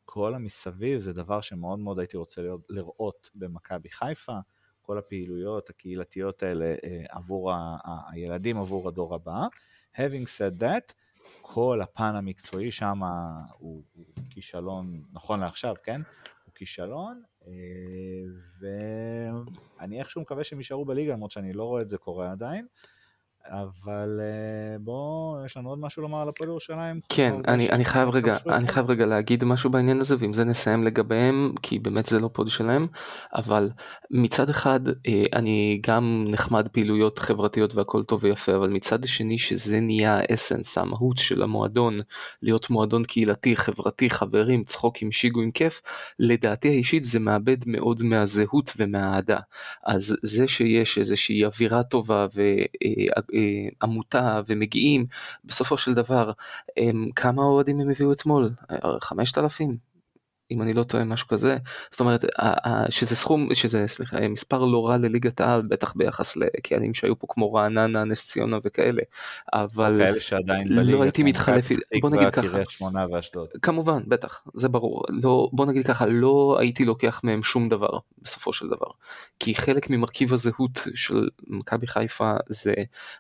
כל 0.05 0.35
המסביב 0.35 1.01
זה 1.01 1.13
דבר 1.13 1.41
שמאוד 1.41 1.79
מאוד 1.79 1.99
הייתי 1.99 2.17
רוצה 2.17 2.43
לראות 2.69 3.31
במכבי 3.35 3.89
חיפה, 3.89 4.39
כל 4.87 4.99
הפעילויות 4.99 5.71
הקהילתיות 5.71 6.43
האלה 6.43 6.75
אה, 6.85 7.05
עבור 7.09 7.53
ה- 7.53 7.77
ה- 7.85 8.11
הילדים, 8.11 8.57
עבור 8.59 8.89
הדור 8.89 9.15
הבא. 9.15 9.47
Having 9.97 10.27
said 10.39 10.61
that, 10.61 10.93
כל 11.43 11.81
הפן 11.83 12.15
המקצועי 12.15 12.71
שם 12.71 13.01
הוא, 13.59 13.83
הוא 13.95 14.05
כישלון, 14.31 15.03
נכון 15.13 15.41
לעכשיו, 15.41 15.75
כן? 15.83 16.01
הוא 16.45 16.55
כישלון, 16.55 17.23
אה, 17.47 17.53
ואני 19.81 19.99
איכשהו 20.01 20.21
מקווה 20.21 20.45
שהם 20.45 20.59
יישארו 20.59 20.85
בליגה, 20.85 21.13
למרות 21.13 21.31
שאני 21.31 21.53
לא 21.53 21.65
רואה 21.65 21.83
את 21.83 21.89
זה 21.89 21.99
קורה 21.99 22.33
עדיין. 22.33 22.67
אבל 23.49 24.21
אה, 24.21 24.79
בוא, 24.79 25.45
יש 25.47 25.57
לנו 25.57 25.69
עוד 25.69 25.79
משהו 25.79 26.03
לומר 26.03 26.21
על 26.21 26.29
הפועל 26.29 26.51
ירושלים? 26.51 27.01
כן, 27.09 27.35
אני, 27.49 27.71
אני 27.71 27.85
חייב 27.85 28.09
רגע, 28.09 28.37
אני 28.47 28.69
חייב 28.69 28.91
רגע 28.91 29.07
להגיד 29.07 29.45
משהו 29.45 29.71
בעניין 29.71 30.01
הזה, 30.01 30.17
ועם 30.19 30.35
זה 30.35 30.45
נסיים 30.45 30.85
לגביהם, 30.85 31.53
כי 31.63 31.79
באמת 31.79 32.07
זה 32.07 32.21
לא 32.21 32.31
פוד 32.33 32.49
שלהם, 32.49 32.87
אבל 33.35 33.71
מצד 34.11 34.51
אחד 34.51 34.81
אה, 34.89 35.25
אני 35.33 35.81
גם 35.87 36.25
נחמד 36.29 36.69
פעילויות 36.69 37.19
חברתיות 37.19 37.75
והכל 37.75 38.05
טוב 38.05 38.25
ויפה, 38.25 38.57
אבל 38.57 38.69
מצד 38.69 39.05
שני 39.05 39.39
שזה 39.39 39.81
נהיה 39.81 40.19
האסנס, 40.19 40.79
המהות 40.79 41.19
של 41.19 41.43
המועדון, 41.43 42.01
להיות 42.43 42.71
מועדון 42.71 43.05
קהילתי, 43.05 43.57
חברתי, 43.57 44.11
חברים, 44.11 44.65
צחוק 44.65 45.03
עם 45.03 45.13
שיגו 45.13 45.41
עם 45.41 45.51
כיף, 45.51 45.83
לדעתי 46.19 46.69
האישית 46.69 47.05
זה 47.05 47.19
מאבד 47.19 47.57
מאוד 47.67 48.03
מהזהות 48.03 48.73
ומהאהדה. 48.77 49.39
אז 49.87 50.17
זה 50.23 50.49
שיש 50.49 50.99
איזושהי 50.99 51.45
אווירה 51.45 51.83
טובה 51.83 52.27
ו... 52.35 52.43
אה, 53.35 53.39
אה, 53.39 53.69
עמותה 53.83 54.41
ומגיעים, 54.47 55.07
בסופו 55.45 55.79
של 55.79 55.95
דבר, 55.95 56.33
כמה 57.17 57.43
אוהדים 57.43 57.81
הם 57.81 57.91
הביאו 57.91 58.13
אתמול? 58.13 58.51
5,000? 59.01 59.94
אם 60.51 60.63
אני 60.63 60.73
לא 60.73 60.83
טועה 60.83 61.05
משהו 61.05 61.29
כזה. 61.29 61.57
זאת 61.91 62.01
אומרת 62.01 62.25
שזה 62.91 63.17
סכום 63.17 63.55
שזה 63.55 63.87
סליחה 63.87 64.29
מספר 64.29 64.65
לא 64.65 64.87
רע 64.87 64.97
לליגת 64.97 65.41
העל 65.41 65.63
בטח 65.63 65.93
ביחס 65.97 66.37
לקהלים 66.37 66.95
שהיו 66.95 67.19
פה 67.19 67.27
כמו 67.31 67.55
רעננה 67.55 68.05
נס 68.05 68.27
ציונה 68.27 68.59
וכאלה. 68.65 69.03
אבל 69.53 69.97
כאלה 69.99 70.21
שעדיין 70.21 70.69
לא 70.69 71.03
הייתי 71.03 71.23
מתחלף 71.23 71.69
בוא 72.01 72.11
נגיד 72.11 72.31
ככה. 72.31 72.59
כמובן 73.63 74.03
בטח 74.07 74.43
זה 74.55 74.69
ברור. 74.69 75.03
לא 75.09 75.49
בוא 75.53 75.67
נגיד 75.67 75.87
ככה 75.87 76.07
לא 76.07 76.57
הייתי 76.61 76.85
לוקח 76.85 77.21
מהם 77.25 77.43
שום 77.43 77.69
דבר 77.69 77.99
בסופו 78.23 78.53
של 78.53 78.67
דבר. 78.67 78.87
כי 79.41 79.55
חלק 79.55 79.91
ממרכיב 79.91 80.33
הזהות 80.33 80.87
של 80.95 81.29
מכבי 81.47 81.87
חיפה 81.87 82.35
זה 82.49 82.75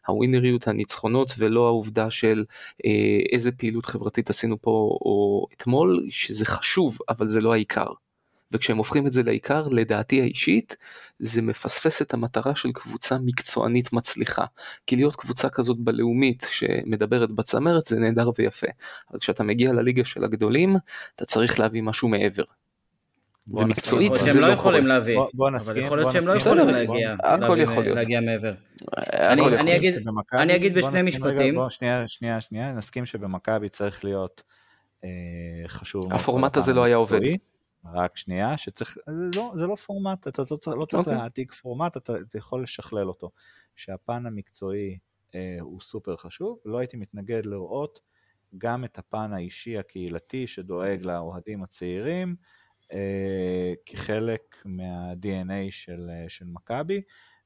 הווינריות 0.06 0.68
הניצחונות 0.68 1.34
ולא 1.38 1.66
העובדה 1.66 2.10
של 2.10 2.44
אה, 2.86 2.90
איזה 3.32 3.52
פעילות 3.52 3.86
חברתית 3.86 4.30
עשינו 4.30 4.62
פה 4.62 4.70
או 4.70 5.46
אתמול 5.56 6.06
שזה 6.10 6.44
חשוב. 6.44 6.98
אבל 7.16 7.28
זה 7.28 7.40
לא 7.40 7.52
העיקר. 7.52 7.86
וכשהם 8.52 8.76
הופכים 8.76 9.06
את 9.06 9.12
זה 9.12 9.22
לעיקר, 9.22 9.68
לדעתי 9.68 10.20
האישית, 10.20 10.76
זה 11.18 11.42
מפספס 11.42 12.02
את 12.02 12.14
המטרה 12.14 12.56
של 12.56 12.72
קבוצה 12.72 13.18
מקצוענית 13.18 13.92
מצליחה. 13.92 14.44
כי 14.86 14.96
להיות 14.96 15.16
קבוצה 15.16 15.48
כזאת 15.48 15.78
בלאומית 15.78 16.46
שמדברת 16.50 17.32
בצמרת 17.32 17.86
זה 17.86 17.98
נהדר 17.98 18.30
ויפה. 18.38 18.66
אבל 19.10 19.18
כשאתה 19.18 19.42
מגיע 19.42 19.72
לליגה 19.72 20.04
של 20.04 20.24
הגדולים, 20.24 20.76
אתה 21.16 21.24
צריך 21.24 21.60
להביא 21.60 21.82
משהו 21.82 22.08
מעבר. 22.08 22.44
ומקצועית 23.48 24.12
זה 24.16 24.40
לא 24.40 24.46
יכולים 24.46 24.86
להביא, 24.86 25.18
אבל 25.66 25.76
יכול 25.76 25.98
להיות 25.98 26.12
שהם 26.12 26.26
לא 26.26 26.32
יכולים 26.32 26.68
להגיע, 26.68 27.16
הכל 27.22 27.58
יכול 27.60 27.82
להיות, 27.82 27.96
להגיע 27.96 28.20
מעבר. 28.20 28.52
אני 30.32 30.56
אגיד 30.56 30.74
בשני 30.74 31.02
משפטים, 31.02 31.58
שנייה 31.68 32.06
שנייה 32.06 32.40
שנייה 32.40 32.72
נסכים 32.72 33.06
שבמכבי 33.06 33.68
צריך 33.68 34.04
להיות 34.04 34.42
אה, 34.48 34.63
חשוב. 35.66 36.12
הפורמט 36.12 36.56
הזה 36.56 36.72
לא 36.72 36.84
היה 36.84 36.96
עובד. 36.96 37.20
רק 37.92 38.16
שנייה, 38.16 38.56
שצריך, 38.56 38.98
לא, 39.06 39.52
זה 39.54 39.66
לא 39.66 39.74
פורמט, 39.74 40.28
אתה 40.28 40.42
לא 40.50 40.56
צריך, 40.56 40.76
לא 40.76 40.84
צריך 40.84 41.02
okay. 41.02 41.06
אוקיי. 41.06 41.14
להעתיק 41.14 41.52
פורמט, 41.52 41.96
אתה, 41.96 42.16
אתה 42.18 42.38
יכול 42.38 42.62
לשכלל 42.62 43.08
אותו. 43.08 43.30
שהפן 43.76 44.26
המקצועי 44.26 44.98
אה, 45.34 45.56
הוא 45.60 45.80
סופר 45.80 46.16
חשוב, 46.16 46.58
לא 46.64 46.78
הייתי 46.78 46.96
מתנגד 46.96 47.46
לראות 47.46 48.00
גם 48.58 48.84
את 48.84 48.98
הפן 48.98 49.32
האישי 49.32 49.78
הקהילתי 49.78 50.46
שדואג 50.46 51.02
לאוהדים 51.02 51.62
הצעירים, 51.62 52.36
אה, 52.92 53.72
כחלק 53.86 54.56
מה-DNA 54.64 55.70
של, 55.70 56.10
אה, 56.10 56.28
של 56.28 56.44
מכבי, 56.46 57.02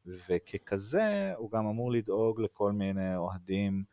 וככזה 0.07 1.33
הוא 1.37 1.51
גם 1.51 1.67
אמור 1.67 1.93
לדאוג 1.93 2.41
לכל 2.41 2.73
מיני 2.73 3.17
אוהדים 3.17 3.85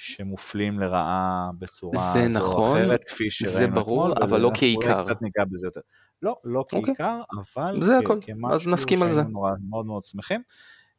שמופלים 0.00 0.80
לרעה 0.80 1.50
בצורה 1.58 2.12
זה 2.12 2.28
נכון, 2.28 2.70
או 2.70 2.72
אחרת, 2.72 3.04
כפי 3.04 3.30
שראינו 3.30 3.58
זה 3.58 3.66
ברור, 3.66 4.12
אתמול, 4.12 4.28
אבל 4.28 4.40
לא 4.40 4.50
כעיקר. 4.54 5.02
קצת 5.02 5.22
ניגע 5.22 5.44
בזה 5.44 5.66
יותר. 5.66 5.80
לא, 6.22 6.36
לא 6.44 6.58
אוקיי. 6.58 6.82
כעיקר, 6.84 7.20
okay. 7.34 7.40
אבל 7.40 7.82
זה 7.82 7.98
הכל, 7.98 8.18
אז 8.52 8.68
נסכים 8.68 9.02
על 9.02 9.12
זה. 9.12 9.22
נורא, 9.22 9.52
מאוד 9.68 9.86
מאוד 9.86 10.04
שמחים. 10.04 10.42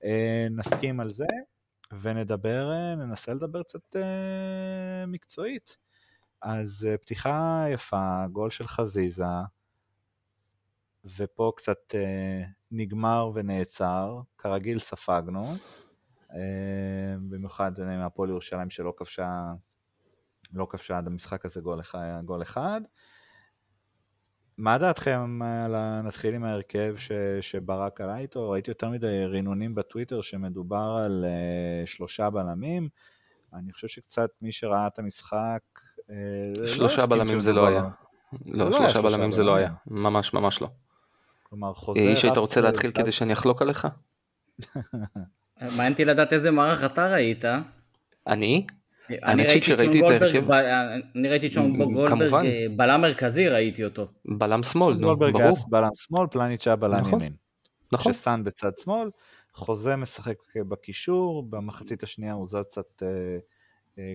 אה, 0.04 0.48
נסכים 0.52 1.00
על 1.00 1.10
זה, 1.10 1.26
ונדבר, 2.02 2.72
אה, 2.72 2.96
ננסה 2.96 3.34
לדבר 3.34 3.64
קצת 3.64 3.96
אה, 3.96 5.06
מקצועית. 5.08 5.78
אז 6.42 6.88
אה, 6.90 6.98
פתיחה 6.98 7.66
יפה, 7.70 8.28
גול 8.32 8.50
של 8.50 8.68
חזיזה, 8.68 9.26
ופה 11.18 11.52
קצת 11.56 11.96
אה, 11.96 12.44
נגמר 12.72 13.32
ונעצר, 13.34 14.20
כרגיל 14.38 14.80
ספגנו. 14.80 15.56
אה, 16.34 17.16
במיוחד 17.30 17.72
מהפועל 17.80 18.30
ירושלים 18.30 18.70
שלא 18.70 18.94
כבשה, 18.98 19.54
לא 20.54 20.68
כבשה 20.70 20.98
עד 20.98 21.08
המשחק 21.08 21.46
הזה 21.46 21.62
גול 21.62 21.80
אחד. 21.80 22.22
גול 22.26 22.42
אחד. 22.42 22.82
מה 24.58 24.78
דעתכם 24.78 25.40
על 25.66 25.76
ה... 25.76 26.02
נתחיל 26.02 26.36
עם 26.36 26.44
ההרכב 26.44 26.94
ש... 26.98 27.12
שברק 27.42 28.02
עלה 28.02 28.18
איתו? 28.18 28.50
ראיתי 28.50 28.72
יותר 28.72 28.90
מדי 28.90 29.26
רינונים 29.26 29.76
בטוויטר 29.76 30.22
שמדובר 30.22 30.98
על 31.06 31.26
uh, 31.26 31.88
שלושה 31.88 32.30
בלמים. 32.30 32.90
אני 33.54 33.74
חושב 33.74 33.88
שקצת 33.88 34.30
מי 34.42 34.52
שראה 34.52 34.88
את 34.88 35.00
המשחק... 35.00 35.62
Uh, 36.00 36.68
שלושה 36.68 37.02
לא 37.02 37.08
בלמים 37.08 37.40
זה 37.40 37.54
לא 37.54 37.68
היה. 37.68 37.90
לא, 38.46 38.70
לא 38.70 38.78
שלושה 38.78 39.02
בלמים 39.02 39.32
זה 39.32 39.44
לא 39.44 39.56
היה. 39.56 39.72
ממש 39.88 40.34
ממש 40.34 40.62
לא. 40.62 40.68
כלומר, 41.44 41.74
חוזר... 41.74 42.00
איש, 42.00 42.24
היית 42.24 42.38
רוצה 42.38 42.62
להתחיל 42.62 42.92
כדי 42.92 43.12
שאני 43.12 43.34
אחלוק 43.34 43.62
עליך? 43.62 43.88
מעניין 45.62 45.92
אותי 45.92 46.06
לדעת 46.06 46.34
איזה 46.34 46.52
מערך 46.52 46.84
אתה 46.86 47.08
ראית. 47.08 47.46
אני? 48.28 48.66
אני 49.10 49.44
ראיתי 49.44 49.74
את 49.74 49.80
שון 49.80 50.00
גולדברג, 50.00 50.52
אני 51.16 51.28
ראיתי 51.28 51.48
את 51.48 51.52
שון 51.52 51.78
גולדברג, 51.78 52.46
בלם 52.76 53.02
מרכזי 53.02 53.50
ראיתי 53.50 53.86
אותו. 53.86 54.08
בלם 54.26 54.64
שמאל, 54.64 54.96
נו, 54.96 55.18
ברור. 55.18 55.58
בלם 55.70 55.90
שמאל, 55.94 56.28
פלניץ' 56.28 56.68
היה 56.68 56.76
בלם 56.76 57.00
נכון, 57.00 57.20
ימין. 57.20 57.34
נכון. 57.92 58.14
שסאן 58.14 58.44
בצד 58.44 58.72
שמאל, 58.84 59.10
חוזה 59.54 59.96
משחק 59.96 60.36
בקישור, 60.56 61.44
במחצית 61.50 62.04
השנייה 62.04 62.34
הוא 62.34 62.48
זז 62.48 62.64
קצת... 62.64 63.04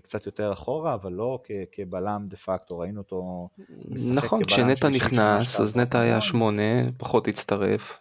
קצת 0.02 0.26
יותר 0.26 0.52
אחורה, 0.52 0.94
אבל 0.94 1.12
לא 1.12 1.42
כבלם 1.72 2.26
דה 2.28 2.36
פקטו, 2.36 2.78
ראינו 2.78 3.00
אותו 3.00 3.48
משחק 3.88 4.24
נכון, 4.24 4.44
כשנטע 4.44 4.88
נכנס, 4.88 5.60
אז 5.60 5.76
נטע 5.76 6.00
היה 6.00 6.20
שמונה, 6.20 6.90
פחות 6.96 7.28
הצטרף. 7.28 7.98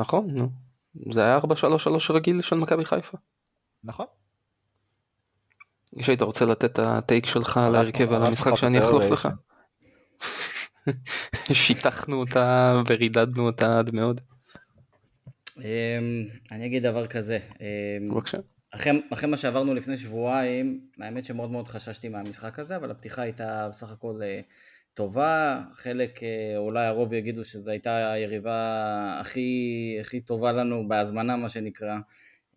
נכון, 0.00 0.26
נו. 0.30 0.48
זה 1.12 1.24
היה 1.24 1.38
4-3-3 1.38 1.42
רגיל 2.10 2.42
של 2.42 2.56
מכבי 2.56 2.84
חיפה. 2.84 3.18
נכון. 3.84 4.06
שהיית 6.02 6.22
רוצה 6.22 6.44
לתת 6.44 6.64
את 6.64 6.78
הטייק 6.78 7.26
שלך 7.26 7.56
על 7.56 7.74
ההרכב 7.74 8.10
ועל 8.10 8.22
המשחק 8.26 8.54
שאני 8.54 8.80
אחלוף 8.80 9.04
לך? 9.04 9.28
שיטחנו 11.52 12.20
אותה 12.20 12.74
ורידדנו 12.88 13.46
אותה 13.46 13.78
עד 13.78 13.94
מאוד. 13.94 14.20
אמ, 15.58 16.24
אני 16.52 16.66
אגיד 16.66 16.82
דבר 16.82 17.06
כזה. 17.06 17.38
אמ, 17.60 18.08
בבקשה. 18.08 18.38
אחרי, 18.70 19.02
אחרי 19.12 19.30
מה 19.30 19.36
שעברנו 19.36 19.74
לפני 19.74 19.96
שבועיים, 19.96 20.80
האמת 21.00 21.24
שמאוד 21.24 21.50
מאוד 21.50 21.68
חששתי 21.68 22.08
מהמשחק 22.08 22.58
הזה, 22.58 22.76
אבל 22.76 22.90
הפתיחה 22.90 23.22
הייתה 23.22 23.68
בסך 23.70 23.92
הכל 23.92 24.20
אה, 24.22 24.40
טובה, 24.96 25.62
חלק, 25.74 26.22
אה, 26.22 26.56
אולי 26.56 26.86
הרוב 26.86 27.12
יגידו 27.12 27.44
שזו 27.44 27.70
הייתה 27.70 28.12
היריבה 28.12 29.18
הכי, 29.20 29.96
הכי 30.00 30.20
טובה 30.20 30.52
לנו 30.52 30.88
בהזמנה, 30.88 31.36
מה 31.36 31.48
שנקרא, 31.48 31.96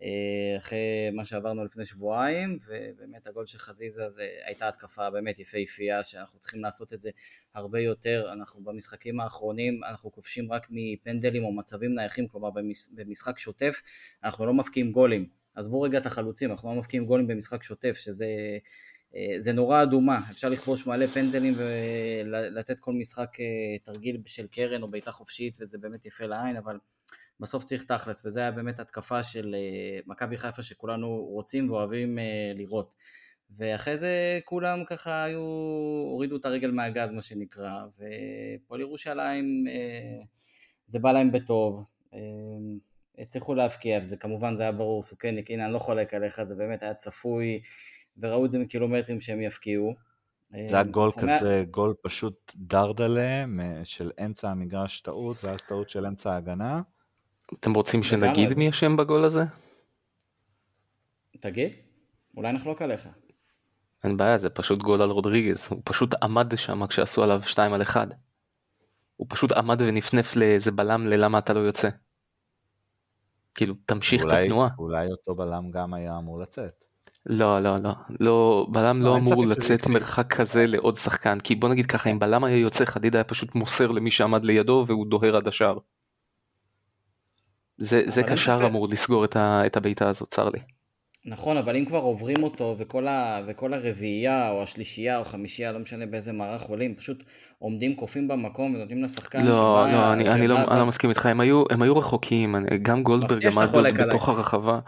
אה, 0.02 0.58
אחרי 0.58 1.10
מה 1.14 1.26
שעברנו 1.26 1.66
לפני 1.66 1.86
שבועיים, 1.86 2.58
ובאמת 2.68 3.28
הגול 3.28 3.46
של 3.46 3.58
חזיזה 3.58 4.10
זה 4.10 4.28
הייתה 4.46 4.68
התקפה 4.68 5.10
באמת 5.10 5.40
יפהפייה, 5.40 6.04
שאנחנו 6.04 6.40
צריכים 6.40 6.62
לעשות 6.62 6.94
את 6.94 7.00
זה 7.00 7.10
הרבה 7.54 7.80
יותר, 7.80 8.30
אנחנו 8.34 8.64
במשחקים 8.64 9.20
האחרונים, 9.20 9.84
אנחנו 9.84 10.12
כובשים 10.12 10.52
רק 10.52 10.68
מפנדלים 10.70 11.44
או 11.44 11.52
מצבים 11.52 11.96
נייחים, 11.96 12.28
כלומר 12.28 12.50
במשחק 12.94 13.38
שוטף, 13.38 13.82
אנחנו 14.24 14.46
לא 14.46 14.54
מפקיעים 14.54 14.92
גולים. 14.92 15.30
עזבו 15.56 15.82
רגע 15.82 15.98
את 15.98 16.06
החלוצים, 16.06 16.52
אנחנו 16.52 16.70
לא 16.70 16.76
מבקיעים 16.76 17.06
גולים 17.06 17.28
במשחק 17.28 17.64
שוטף, 17.64 17.98
שזה 17.98 18.26
זה 19.38 19.54
נורא 19.54 19.84
אדומה, 19.84 20.20
אפשר 20.32 20.50
לכבוש 20.50 20.88
מלא 20.88 21.08
פנדלים 21.08 21.54
ולתת 21.58 22.80
כל 22.80 22.94
משחק 22.94 23.40
אה, 23.40 23.78
תרגיל 23.84 24.22
של 24.26 24.48
קרן 24.48 24.84
או 24.84 24.88
בעיטה 24.88 25.12
חופשית 25.12 25.58
וזה 25.62 25.78
באמת 25.78 26.06
יפה 26.06 26.26
לעין, 26.26 26.58
אבל 26.58 26.78
בסוף 27.40 27.64
צריך 27.64 27.84
תכלס, 27.84 28.26
וזה 28.26 28.40
היה 28.40 28.52
באמת 28.52 28.80
התקפה 28.80 29.24
של 29.24 29.56
אה, 29.56 30.00
מכבי 30.08 30.38
חיפה 30.38 30.64
שכולנו 30.64 31.08
רוצים 31.16 31.70
ואוהבים 31.70 32.18
לראות. 32.56 32.96
ואחרי 33.52 33.98
זה 33.98 34.40
כולם 34.46 34.86
ככה 34.86 35.24
היו, 35.24 35.40
הורידו 36.12 36.36
את 36.38 36.46
הרגל 36.46 36.72
מהגז 36.72 37.12
מה 37.12 37.22
שנקרא, 37.22 37.72
ופועל 37.96 38.82
ירושלים 38.82 39.66
זה 40.86 41.00
בא 41.00 41.12
להם 41.12 41.32
בטוב. 41.32 41.90
הצליחו 43.20 43.56
להבקיע, 43.56 44.00
וזה 44.02 44.18
כמובן 44.18 44.56
זה 44.56 44.64
היה 44.64 44.72
ברור, 44.72 45.04
סוכניק, 45.04 45.52
הנה 45.52 45.66
אני 45.66 45.74
לא 45.74 45.80
חולק 45.80 46.14
עליך, 46.14 46.44
זה 46.44 46.56
באמת 46.56 46.84
היה 46.84 46.94
צפוי, 46.94 47.62
וראו 48.22 48.46
את 48.46 48.52
זה 48.52 48.60
מקילומטרים 48.60 49.22
שהם 49.22 49.42
יפקיעו. 49.42 49.94
זה 50.50 50.76
היה 50.76 50.84
גול 50.84 51.10
כזה, 51.22 51.64
גול 51.72 51.94
פשוט 52.02 52.54
דרדלה, 52.56 53.46
של 53.84 54.12
אמצע 54.26 54.50
המגרש 54.50 55.02
טעות, 55.02 55.44
ואז 55.44 55.62
טעות 55.62 55.90
של 55.90 56.06
אמצע 56.06 56.34
ההגנה. 56.34 56.82
אתם 57.54 57.74
רוצים 57.74 58.04
שנגיד 58.04 58.54
מי 58.58 58.70
אשם 58.70 58.98
בגול 58.98 59.24
הזה? 59.24 59.44
תגיד, 61.40 61.76
אולי 62.38 62.54
נחלוק 62.54 62.82
עליך. 62.82 63.10
אין 64.04 64.18
בעיה, 64.18 64.38
זה 64.38 64.50
פשוט 64.50 64.82
גול 64.84 65.02
על 65.02 65.10
רודריגז, 65.10 65.68
הוא 65.70 65.82
פשוט 65.86 66.24
עמד 66.24 66.58
שם 66.58 66.88
כשעשו 66.88 67.24
עליו 67.24 67.42
2 67.42 67.74
על 67.74 67.82
1. 67.82 68.08
הוא 69.16 69.28
פשוט 69.30 69.52
עמד 69.52 69.82
ונפנף 69.82 70.36
לאיזה 70.36 70.72
בלם 70.72 71.08
ללמה 71.08 71.38
אתה 71.40 71.54
לא 71.54 71.60
יוצא. 71.60 71.90
כאילו, 73.56 73.76
תמשיך 73.86 74.24
אולי, 74.24 74.40
את 74.40 74.44
התנועה. 74.44 74.70
אולי 74.80 75.08
אותו 75.12 75.36
בלם 75.36 75.72
גם 75.72 75.94
היה 75.94 76.18
אמור 76.18 76.40
לצאת. 76.40 76.89
לא, 77.32 77.60
לא, 77.60 77.76
לא, 77.84 77.92
לא, 78.20 78.68
בלם 78.70 79.02
לא, 79.02 79.06
לא 79.06 79.18
אמור 79.18 79.46
לצאת 79.46 79.88
מרחק 79.88 80.34
כזה 80.36 80.68
לעוד 80.68 80.96
שחקן, 80.96 81.40
כי 81.40 81.56
בוא 81.56 81.70
נגיד 81.70 81.86
ככה, 81.86 82.10
אם 82.10 82.20
בלם 82.20 82.44
היה 82.44 82.58
יוצא, 82.58 82.86
חדיד 82.86 83.16
היה 83.16 83.24
פשוט 83.24 83.56
מוסר 83.56 83.92
למי 83.92 84.12
שעמד 84.12 84.44
לידו 84.44 84.84
והוא 84.88 85.08
דוהר 85.08 85.36
עד 85.36 85.48
השער. 85.48 85.78
זה, 87.78 88.04
זה 88.08 88.24
קשר 88.24 88.68
אמור 88.68 88.88
לסגור 88.90 89.26
את, 89.26 89.38
את 89.38 89.78
הבעיטה 89.78 90.10
הזאת, 90.10 90.30
צר 90.30 90.50
לי. 90.50 90.60
נכון, 91.26 91.58
אבל 91.58 91.76
אם 91.76 91.86
כבר 91.86 91.98
עוברים 91.98 92.44
אותו 92.44 92.76
וכל, 92.78 93.08
ה, 93.08 93.42
וכל 93.48 93.74
הרביעייה 93.74 94.52
או 94.52 94.64
השלישייה 94.64 95.18
או 95.18 95.24
חמישייה, 95.24 95.72
לא 95.72 95.80
משנה 95.80 96.06
באיזה 96.06 96.32
מערך 96.32 96.62
עולים, 96.62 96.96
פשוט 96.96 97.24
עומדים 97.58 97.96
קופים 97.96 98.28
במקום 98.28 98.76
ונותנים 98.76 99.04
לשחקן 99.04 99.46
לא, 99.46 99.54
שבא... 99.54 99.94
לא, 99.94 100.14
אני, 100.14 100.30
אני, 100.30 100.48
לא, 100.48 100.58
אני 100.72 100.80
לא 100.80 100.86
מסכים 100.86 101.10
איתך, 101.10 101.26
הם 101.26 101.40
היו, 101.40 101.64
הם 101.70 101.82
היו 101.82 101.98
רחוקים, 101.98 102.56
גם 102.82 103.04
גולדברג 103.04 103.46
עמד 103.46 103.68
בתוך 104.10 104.30
הרחבה, 104.30 104.80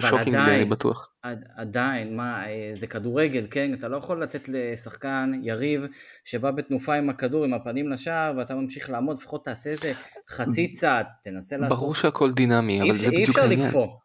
שוקינג 0.00 0.34
אני 0.36 0.64
בטוח. 0.64 1.10
עד, 1.22 1.44
עדיין, 1.56 2.16
מה, 2.16 2.46
אה, 2.46 2.70
זה 2.74 2.86
כדורגל, 2.86 3.46
כן? 3.50 3.74
אתה 3.74 3.88
לא 3.88 3.96
יכול 3.96 4.22
לתת 4.22 4.48
לשחקן, 4.48 5.32
יריב, 5.42 5.86
שבא 6.24 6.50
בתנופה 6.50 6.94
עם 6.94 7.10
הכדור, 7.10 7.44
עם 7.44 7.54
הפנים 7.54 7.88
לשער, 7.88 8.32
ואתה 8.36 8.54
ממשיך 8.54 8.90
לעמוד, 8.90 9.16
לפחות 9.16 9.44
תעשה 9.44 9.70
איזה 9.70 9.92
חצי 10.28 10.70
צעד, 10.70 11.06
תנסה 11.22 11.56
לעשות... 11.56 11.78
ברור 11.78 11.94
שהכל 11.94 12.32
דינמי, 12.32 12.82
אבל 12.82 12.92
זה 12.92 13.10
בדיוק 13.10 13.38
העניין. 13.38 13.60
אי 13.60 13.64
אפשר 13.64 13.68
לקפוא. 13.68 14.03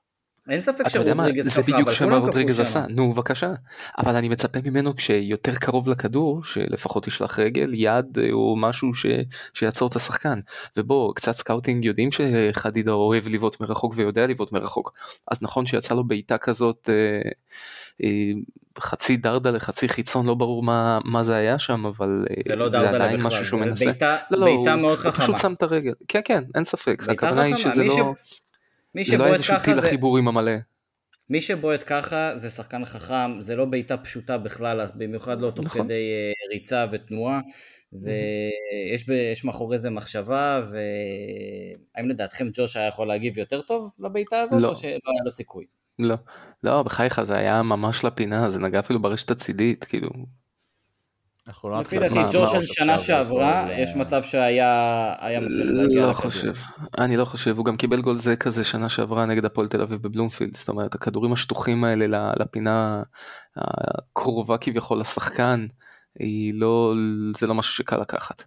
אין 0.50 0.62
ספק 0.62 0.88
שרודריגז 0.88 1.48
ככה, 1.48 1.62
זה 1.62 1.72
בדיוק 1.72 1.92
שמה 1.92 2.18
רודריגז 2.18 2.60
עשה, 2.60 2.86
נו 2.90 3.14
בבקשה. 3.14 3.54
אבל 3.98 4.16
אני 4.16 4.30
מצפה 4.30 4.60
ממנו 4.66 4.96
כשיותר 4.96 5.56
קרוב 5.56 5.90
לכדור, 5.90 6.44
שלפחות 6.44 7.08
ישלח 7.08 7.40
רגל, 7.40 7.72
יד 7.74 8.18
אה, 8.18 8.32
או 8.32 8.56
משהו 8.58 8.94
ש... 8.94 9.06
שיעצור 9.54 9.88
את 9.90 9.96
השחקן. 9.96 10.40
ובוא, 10.78 11.14
קצת 11.16 11.32
scouting 11.32 11.86
יודעים 11.86 12.10
שחדידה 12.12 12.92
אוהב 12.92 13.28
לבעוט 13.28 13.62
מרחוק 13.62 13.94
ויודע 13.96 14.28
לבעוט 14.28 14.52
מרחוק. 14.52 14.94
אז 15.32 15.38
נכון 15.42 15.66
שיצא 15.66 15.96
לו 15.96 16.04
בעיטה 16.04 16.38
כזאת, 16.38 16.90
אה, 16.90 17.30
אה, 18.04 18.32
חצי 18.80 19.18
דרדה 19.18 19.52
לחצי 19.52 19.90
חיצון, 19.90 20.26
לא 20.26 20.34
ברור 20.34 20.64
מה, 20.64 21.00
מה 21.06 21.24
זה 21.24 21.36
היה 21.36 21.60
שם, 21.60 21.86
אבל 21.86 22.26
אה, 22.30 22.36
זה, 22.44 22.56
לא 22.56 22.70
זה 22.70 22.90
עדיין 22.90 23.18
בכלל, 23.18 23.28
משהו 23.28 23.46
שהוא 23.46 23.60
מנסה. 23.60 23.86
בעיטה, 23.86 24.18
לא, 24.32 24.40
לא, 24.40 24.76
מאוד 24.76 24.98
חכמה. 24.98 25.26
הוא 25.26 25.34
פשוט 25.34 25.38
שם 25.42 25.54
את 25.54 25.64
הרגל. 25.64 25.94
כן, 26.08 26.20
כן, 26.26 26.44
אין 26.56 26.66
ספק. 26.66 27.04
הכוונה 27.10 27.42
היא 27.42 27.56
שזה 27.56 27.84
לא... 27.84 28.14
ש... 28.24 28.40
מי 28.96 29.04
שבועט 29.04 29.20
ככה 29.20 29.24
זה... 29.24 29.30
לא 29.30 29.34
איזשהו 29.34 29.56
טיל 29.66 29.80
החיבורים 29.80 30.28
המלא. 30.28 30.52
מי 31.30 31.42
שבועט 31.42 31.84
ככה 31.88 32.38
זה 32.38 32.50
שחקן 32.50 32.86
חכם, 32.86 33.42
זה 33.42 33.56
לא 33.56 33.66
בעיטה 33.66 33.98
פשוטה 33.98 34.38
בכלל, 34.38 34.86
במיוחד 34.96 35.42
לא 35.42 35.52
תוך 35.52 35.66
נכון. 35.66 35.84
כדי 35.84 35.94
אה, 35.94 36.32
ריצה 36.54 36.86
ותנועה, 36.92 37.40
ויש 37.94 39.46
מאחורי 39.46 39.80
זה 39.80 39.90
מחשבה, 39.90 40.62
והאם 40.70 42.10
לדעתכם 42.10 42.48
ג'וש 42.54 42.78
היה 42.78 42.88
יכול 42.88 43.08
להגיב 43.08 43.38
יותר 43.38 43.62
טוב 43.62 43.92
לבעיטה 44.00 44.42
הזאת, 44.42 44.62
לא. 44.62 44.70
או 44.70 44.76
שלא 44.76 44.90
היה 44.90 45.24
לו 45.26 45.32
סיכוי? 45.32 45.66
לא, 46.00 46.16
לא, 46.64 46.84
בחייך 46.84 47.24
זה 47.24 47.38
היה 47.38 47.62
ממש 47.62 48.04
לפינה, 48.04 48.50
זה 48.50 48.60
נגע 48.60 48.80
אפילו 48.80 49.02
ברשת 49.02 49.32
הצידית, 49.32 49.84
כאילו, 49.84 50.10
לא 51.64 51.82
לפי 51.82 52.00
דעתי 52.00 52.20
ג'ו 52.34 52.48
של 52.48 52.66
שנה 52.66 53.00
שעברה, 53.00 53.68
יש 53.72 53.96
מצב 53.96 54.24
שהיה 54.24 55.16
מצליח 55.42 55.68
להגיע 55.74 56.08
לא 56.08 56.14
חושב, 56.14 56.54
אני 56.98 57.18
לא 57.18 57.26
חושב, 57.26 57.58
הוא 57.58 57.66
גם 57.66 57.78
קיבל 57.78 58.02
גול 58.02 58.18
זה 58.18 58.36
כזה 58.36 58.64
שנה 58.64 58.90
שעברה 58.90 59.26
נגד 59.26 59.46
הפועל 59.46 59.68
תל 59.68 59.82
אביב 59.82 60.02
בבלומפילד, 60.02 60.58
זאת 60.58 60.70
אומרת 60.70 60.96
הכדורים 60.96 61.34
השטוחים 61.34 61.84
האלה 61.84 62.32
לפינה 62.40 63.04
הקרובה 63.56 64.58
כביכול 64.58 65.00
לשחקן, 65.00 65.66
לא, 66.54 66.94
זה 67.38 67.48
לא 67.48 67.56
משהו 67.56 67.74
שקל 67.74 67.98
לקחת. 67.98 68.44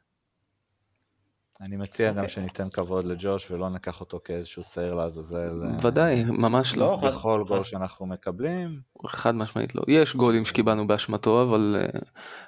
אני 1.63 1.77
מציע. 1.77 2.11
גם 2.11 2.17
אוקיי. 2.17 2.29
שניתן 2.29 2.71
כבוד 2.71 3.05
לג'וש 3.05 3.51
ולא 3.51 3.69
ניקח 3.69 4.01
אותו 4.01 4.21
כאיזשהו 4.25 4.65
שעיר 4.65 4.95
לעזאזל. 4.95 5.63
ודאי, 5.83 6.25
ממש 6.25 6.77
לא. 6.77 6.87
לא 6.87 7.11
בכל 7.11 7.45
גול 7.49 7.61
שאנחנו 7.61 8.07
מקבלים. 8.07 8.81
חד 9.07 9.35
משמעית 9.35 9.75
לא. 9.75 9.83
יש 9.89 10.17
גולים 10.17 10.45
שקיבלנו 10.45 10.87
באשמתו, 10.87 11.43
אבל 11.43 11.77
uh, 11.95 11.99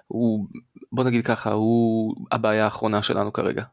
הוא, 0.06 0.46
בוא 0.92 1.04
נגיד 1.04 1.26
ככה, 1.26 1.52
הוא 1.52 2.14
הבעיה 2.32 2.64
האחרונה 2.64 3.02
שלנו 3.02 3.32
כרגע. 3.32 3.64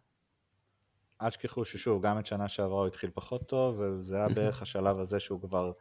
אל 1.21 1.29
תשכחו 1.29 1.65
ששוב, 1.65 2.05
גם 2.05 2.19
את 2.19 2.25
שנה 2.25 2.47
שעברה 2.47 2.79
הוא 2.79 2.87
התחיל 2.87 3.09
פחות 3.13 3.47
טוב, 3.47 3.79
וזה 3.79 4.15
היה 4.15 4.29
בערך 4.29 4.61
השלב 4.61 4.99
הזה 4.99 5.19
שהוא 5.19 5.41
כבר 5.41 5.71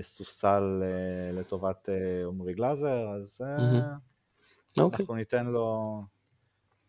סופסל 0.00 0.82
uh, 0.82 1.40
לטובת 1.40 1.88
עמרי 2.26 2.54
גלאזר, 2.54 3.08
אז 3.08 3.40
okay. 4.80 4.82
אנחנו 4.82 5.14
ניתן 5.14 5.46
לו... 5.46 6.02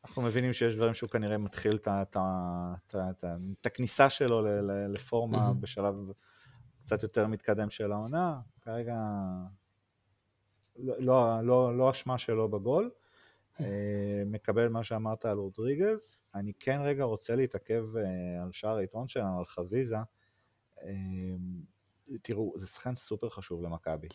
אנחנו 0.05 0.21
מבינים 0.21 0.53
שיש 0.53 0.75
דברים 0.75 0.93
שהוא 0.93 1.09
כנראה 1.09 1.37
מתחיל 1.37 1.77
את, 1.85 3.65
הכניסה 3.65 4.09
שלו 4.09 4.41
לפורמה. 4.89 5.53
בשלב 5.53 5.95
קצת 6.83 7.03
יותר 7.03 7.27
מתקדם 7.27 7.69
של 7.69 7.91
העונה, 7.91 8.39
כרגע 8.61 8.95
לא, 10.75 10.95
לא, 10.99 11.41
לא, 11.43 11.77
לא 11.77 11.91
אשמה 11.91 12.17
שלו 12.17 12.49
בגול, 12.49 12.91
mm-hmm. 12.91 13.63
מקבל 14.25 14.67
מה 14.67 14.83
שאמרת 14.83 15.25
על 15.25 15.37
רודריגז, 15.37 16.21
אני 16.35 16.53
כן 16.59 16.79
רגע 16.83 17.03
רוצה 17.03 17.35
להתעכב 17.35 17.83
אה, 17.97 18.43
על 18.43 18.51
שער 18.51 18.75
היתרון 18.75 19.07
שלנו, 19.07 19.39
על 19.39 19.45
חזיזה, 19.45 19.97
אה, 20.83 20.89
תראו, 22.21 22.53
זה 22.55 22.67
שחקן 22.67 22.95
סופר 22.95 23.29
חשוב 23.29 23.63
למכבי. 23.63 24.07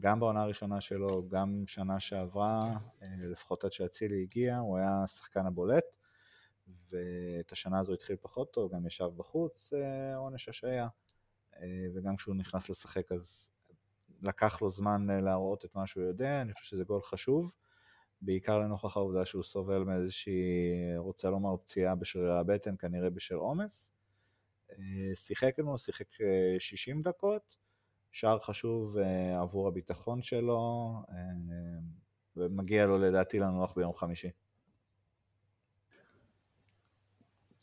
גם 0.00 0.20
בעונה 0.20 0.42
הראשונה 0.42 0.80
שלו, 0.80 1.28
גם 1.28 1.64
שנה 1.66 2.00
שעברה, 2.00 2.60
לפחות 3.02 3.64
עד 3.64 3.72
שאצילי 3.72 4.22
הגיע, 4.22 4.58
הוא 4.58 4.78
היה 4.78 5.02
השחקן 5.04 5.46
הבולט, 5.46 5.96
ואת 6.90 7.52
השנה 7.52 7.80
הזו 7.80 7.92
התחיל 7.92 8.16
פחות 8.20 8.52
טוב, 8.52 8.74
גם 8.74 8.86
ישב 8.86 9.08
בחוץ 9.16 9.72
עונש 10.16 10.48
השעיה, 10.48 10.88
וגם 11.94 12.16
כשהוא 12.16 12.34
נכנס 12.34 12.70
לשחק 12.70 13.12
אז 13.12 13.52
לקח 14.22 14.62
לו 14.62 14.70
זמן 14.70 15.06
להראות 15.24 15.64
את 15.64 15.74
מה 15.74 15.86
שהוא 15.86 16.04
יודע, 16.04 16.40
אני 16.40 16.52
חושב 16.52 16.66
שזה 16.66 16.84
גול 16.84 17.02
חשוב. 17.02 17.50
בעיקר 18.20 18.58
לנוכח 18.58 18.96
העובדה 18.96 19.26
שהוא 19.26 19.42
סובל 19.42 19.78
מאיזושהי, 19.78 20.32
רוצה 20.96 21.30
לומר, 21.30 21.56
פציעה 21.56 21.94
בשרירי 21.94 22.38
הבטן, 22.38 22.74
כנראה 22.78 23.10
בשל 23.10 23.34
עומס. 23.34 23.92
אה, 24.70 24.76
שיחק 25.14 25.58
לנו, 25.58 25.78
שיחק 25.78 26.06
60 26.58 26.96
אה, 26.96 27.02
דקות, 27.02 27.56
שער 28.12 28.38
חשוב 28.38 28.98
אה, 28.98 29.40
עבור 29.40 29.68
הביטחון 29.68 30.22
שלו, 30.22 30.92
ומגיע 32.36 32.86
לו 32.86 32.98
לדעתי 32.98 33.38
לנוח 33.38 33.74
ביום 33.76 33.94
חמישי. 33.94 34.28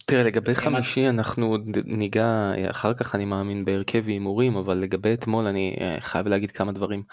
תראה 0.06 0.24
לגבי 0.24 0.56
חמישי 0.56 1.10
אנחנו 1.10 1.58
ניגע 1.86 2.52
אחר 2.70 2.94
כך 2.94 3.15
אני 3.15 3.26
מאמין 3.26 3.65
בהרכב 3.65 4.08
הימורים 4.08 4.56
אבל 4.56 4.78
לגבי 4.78 5.13
אתמול 5.13 5.48
אני 5.48 5.76
חייב 6.00 6.28
להגיד 6.28 6.52
כמה 6.52 6.72
דברים. 6.72 7.04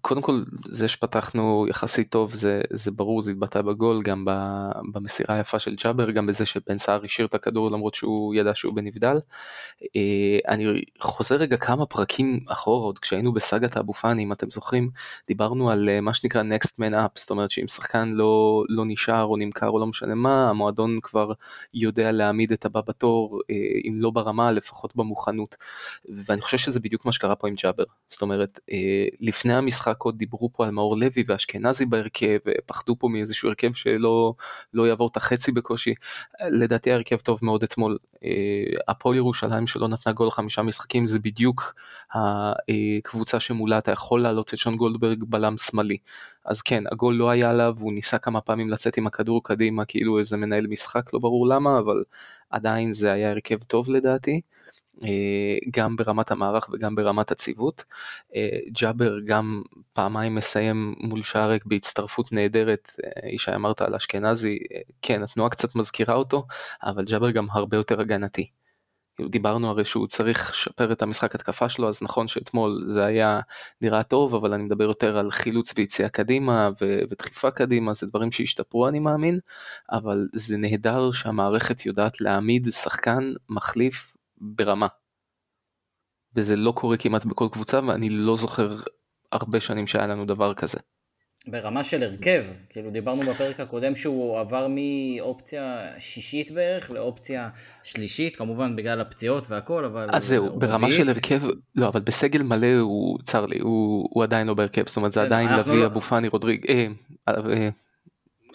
קודם 0.00 0.22
כל 0.22 0.42
זה 0.68 0.88
שפתחנו 0.88 1.66
יחסית 1.68 2.10
טוב 2.10 2.34
זה 2.34 2.60
זה 2.72 2.90
ברור 2.90 3.22
זה 3.22 3.30
התבטא 3.30 3.62
בגול 3.62 4.02
גם 4.02 4.24
במסירה 4.92 5.34
היפה 5.36 5.58
של 5.58 5.74
ג'אבר 5.84 6.10
גם 6.10 6.26
בזה 6.26 6.46
שבן 6.46 6.78
סער 6.78 7.04
השאיר 7.04 7.26
את 7.26 7.34
הכדור 7.34 7.70
למרות 7.70 7.94
שהוא 7.94 8.34
ידע 8.34 8.54
שהוא 8.54 8.74
בנבדל. 8.74 9.18
אה, 9.96 10.38
אני 10.48 10.82
חוזר 11.00 11.36
רגע 11.36 11.56
כמה 11.56 11.86
פרקים 11.86 12.40
אחורה 12.48 12.84
עוד 12.84 12.98
כשהיינו 12.98 13.32
בסאגת 13.32 13.76
האבו 13.76 13.92
פאני 13.92 14.22
אם 14.22 14.32
אתם 14.32 14.50
זוכרים 14.50 14.90
דיברנו 15.28 15.70
על 15.70 15.88
אה, 15.88 16.00
מה 16.00 16.14
שנקרא 16.14 16.42
next 16.42 16.70
man 16.70 16.94
up 16.94 17.10
זאת 17.14 17.30
אומרת 17.30 17.50
שאם 17.50 17.66
שחקן 17.66 18.08
לא 18.08 18.64
לא 18.68 18.84
נשאר 18.86 19.24
או 19.24 19.36
נמכר 19.36 19.68
או 19.68 19.78
לא 19.78 19.86
משנה 19.86 20.14
מה 20.14 20.50
המועדון 20.50 20.98
כבר 21.02 21.32
יודע 21.88 22.12
להעמיד 22.12 22.52
את 22.52 22.64
הבא 22.64 22.80
בתור 22.80 23.40
אה, 23.50 23.56
אם 23.88 24.00
לא 24.00 24.10
ברמה 24.10 24.52
לפחות 24.52 24.96
במוכנות 24.96 25.56
ואני 26.08 26.40
חושב 26.40 26.58
שזה 26.58 26.80
בדיוק 26.80 27.04
מה 27.04 27.12
שקרה 27.12 27.36
פה 27.36 27.48
עם 27.48 27.54
ג'אבר 27.62 27.84
זאת 28.08 28.22
אומרת 28.22 28.60
לפני 29.20 29.54
המשחק 29.54 30.02
עוד 30.02 30.18
דיברו 30.18 30.50
פה 30.52 30.66
על 30.66 30.70
מאור 30.70 30.96
לוי 30.96 31.24
ואשכנזי 31.26 31.86
בהרכב, 31.86 32.38
ופחדו 32.46 32.96
פה 32.98 33.08
מאיזשהו 33.08 33.48
הרכב 33.48 33.72
שלא 33.72 34.34
לא 34.74 34.88
יעבור 34.88 35.08
את 35.08 35.16
החצי 35.16 35.52
בקושי. 35.52 35.94
לדעתי 36.50 36.92
הרכב 36.92 37.16
טוב 37.16 37.38
מאוד 37.42 37.62
אתמול. 37.62 37.98
אה, 38.24 38.30
הפועל 38.88 39.16
ירושלים 39.16 39.66
שלא 39.66 39.88
נתנה 39.88 40.12
גול 40.12 40.30
חמישה 40.30 40.62
משחקים 40.62 41.06
זה 41.06 41.18
בדיוק 41.18 41.74
הקבוצה 42.98 43.40
שמולה 43.40 43.78
אתה 43.78 43.92
יכול 43.92 44.22
לעלות 44.22 44.54
את 44.54 44.58
שון 44.58 44.76
גולדברג 44.76 45.24
בלם 45.24 45.56
שמאלי. 45.56 45.98
אז 46.48 46.62
כן 46.62 46.84
הגול 46.92 47.14
לא 47.14 47.30
היה 47.30 47.50
עליו 47.50 47.74
הוא 47.80 47.92
ניסה 47.92 48.18
כמה 48.18 48.40
פעמים 48.40 48.68
לצאת 48.68 48.96
עם 48.96 49.06
הכדור 49.06 49.44
קדימה 49.44 49.84
כאילו 49.84 50.18
איזה 50.18 50.36
מנהל 50.36 50.66
משחק 50.66 51.14
לא 51.14 51.18
ברור 51.20 51.46
למה 51.48 51.78
אבל 51.78 52.04
עדיין 52.50 52.92
זה 52.92 53.12
היה 53.12 53.30
הרכב 53.30 53.58
טוב 53.62 53.90
לדעתי. 53.90 54.40
אה, 55.02 55.58
גם 55.70 55.96
ברמת 55.96 56.30
המערך 56.30 56.68
וגם 56.72 56.94
ברמת 56.94 57.30
הציוות. 57.30 57.84
אה, 58.34 58.58
ג'אבר 58.72 59.20
גם 59.24 59.62
פעמיים 59.92 60.34
מסיים 60.34 60.94
מול 61.00 61.22
שער 61.22 61.50
ריק 61.50 61.64
בהצטרפות 61.66 62.32
נהדרת, 62.32 62.90
אה, 63.04 63.28
ישי 63.28 63.54
אמרת 63.54 63.82
על 63.82 63.94
אשכנזי, 63.94 64.58
כן 65.02 65.22
התנועה 65.22 65.50
קצת 65.50 65.74
מזכירה 65.74 66.14
אותו, 66.14 66.46
אבל 66.82 67.04
ג'אבר 67.04 67.30
גם 67.30 67.46
הרבה 67.50 67.76
יותר 67.76 68.00
הגנתי. 68.00 68.57
דיברנו 69.26 69.70
הרי 69.70 69.84
שהוא 69.84 70.06
צריך 70.06 70.50
לשפר 70.50 70.92
את 70.92 71.02
המשחק 71.02 71.34
התקפה 71.34 71.68
שלו 71.68 71.88
אז 71.88 72.02
נכון 72.02 72.28
שאתמול 72.28 72.84
זה 72.86 73.04
היה 73.04 73.40
נראה 73.80 74.02
טוב 74.02 74.34
אבל 74.34 74.52
אני 74.52 74.62
מדבר 74.62 74.84
יותר 74.84 75.18
על 75.18 75.30
חילוץ 75.30 75.72
ויציאה 75.76 76.08
קדימה 76.08 76.70
ו- 76.80 77.00
ודחיפה 77.10 77.50
קדימה 77.50 77.94
זה 77.94 78.06
דברים 78.06 78.32
שהשתפרו 78.32 78.88
אני 78.88 78.98
מאמין 78.98 79.38
אבל 79.92 80.28
זה 80.32 80.56
נהדר 80.56 81.12
שהמערכת 81.12 81.86
יודעת 81.86 82.20
להעמיד 82.20 82.66
שחקן 82.70 83.32
מחליף 83.48 84.16
ברמה. 84.40 84.86
וזה 86.36 86.56
לא 86.56 86.72
קורה 86.72 86.96
כמעט 86.96 87.24
בכל 87.24 87.48
קבוצה 87.52 87.80
ואני 87.88 88.08
לא 88.08 88.36
זוכר 88.36 88.80
הרבה 89.32 89.60
שנים 89.60 89.86
שהיה 89.86 90.06
לנו 90.06 90.24
דבר 90.24 90.54
כזה. 90.54 90.78
ברמה 91.50 91.84
של 91.84 92.02
הרכב, 92.02 92.44
כאילו 92.70 92.90
דיברנו 92.90 93.22
בפרק 93.22 93.60
הקודם 93.60 93.96
שהוא 93.96 94.38
עבר 94.38 94.66
מאופציה 94.70 95.80
שישית 95.98 96.50
בערך 96.50 96.90
לאופציה 96.90 97.48
שלישית, 97.82 98.36
כמובן 98.36 98.76
בגלל 98.76 99.00
הפציעות 99.00 99.46
והכל, 99.48 99.84
אבל... 99.84 100.08
אז 100.12 100.24
זהו, 100.24 100.58
ברמה 100.58 100.86
רביעית. 100.86 101.02
של 101.02 101.08
הרכב, 101.08 101.42
לא, 101.74 101.88
אבל 101.88 102.00
בסגל 102.00 102.42
מלא 102.42 102.78
הוא, 102.80 103.18
צר 103.24 103.46
לי, 103.46 103.58
הוא, 103.58 104.08
הוא 104.10 104.22
עדיין 104.22 104.46
לא 104.46 104.54
בהרכב, 104.54 104.86
זאת 104.86 104.96
אומרת 104.96 105.12
זה 105.12 105.22
עדיין 105.22 105.48
לביא, 105.58 105.74
לא... 105.74 105.86
אבו 105.86 106.00
פאני, 106.00 106.28
רודריג, 106.28 106.66
אה, 106.68 106.86
אה, 107.28 107.34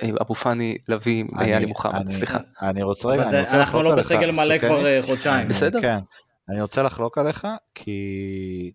אה, 0.04 0.10
אבו 0.22 0.36
פאני, 0.36 0.78
לביא, 0.88 1.24
עלי 1.36 1.66
מוחמד, 1.66 2.12
סליחה. 2.12 2.40
אני 2.62 2.84
רוצה 2.84 3.08
רגע, 3.08 3.30
אני 3.30 3.40
רוצה 3.40 3.60
אנחנו 3.60 3.84
לא 3.84 3.96
בסגל 3.96 4.32
מלא 4.32 4.58
כבר 4.58 5.02
חודשיים. 5.02 5.48
בסדר. 5.48 5.82
כן. 5.82 5.98
אני 6.50 6.62
רוצה 6.62 6.84
לחלוק 6.84 7.18
עליך, 7.18 7.48
כי 7.76 8.72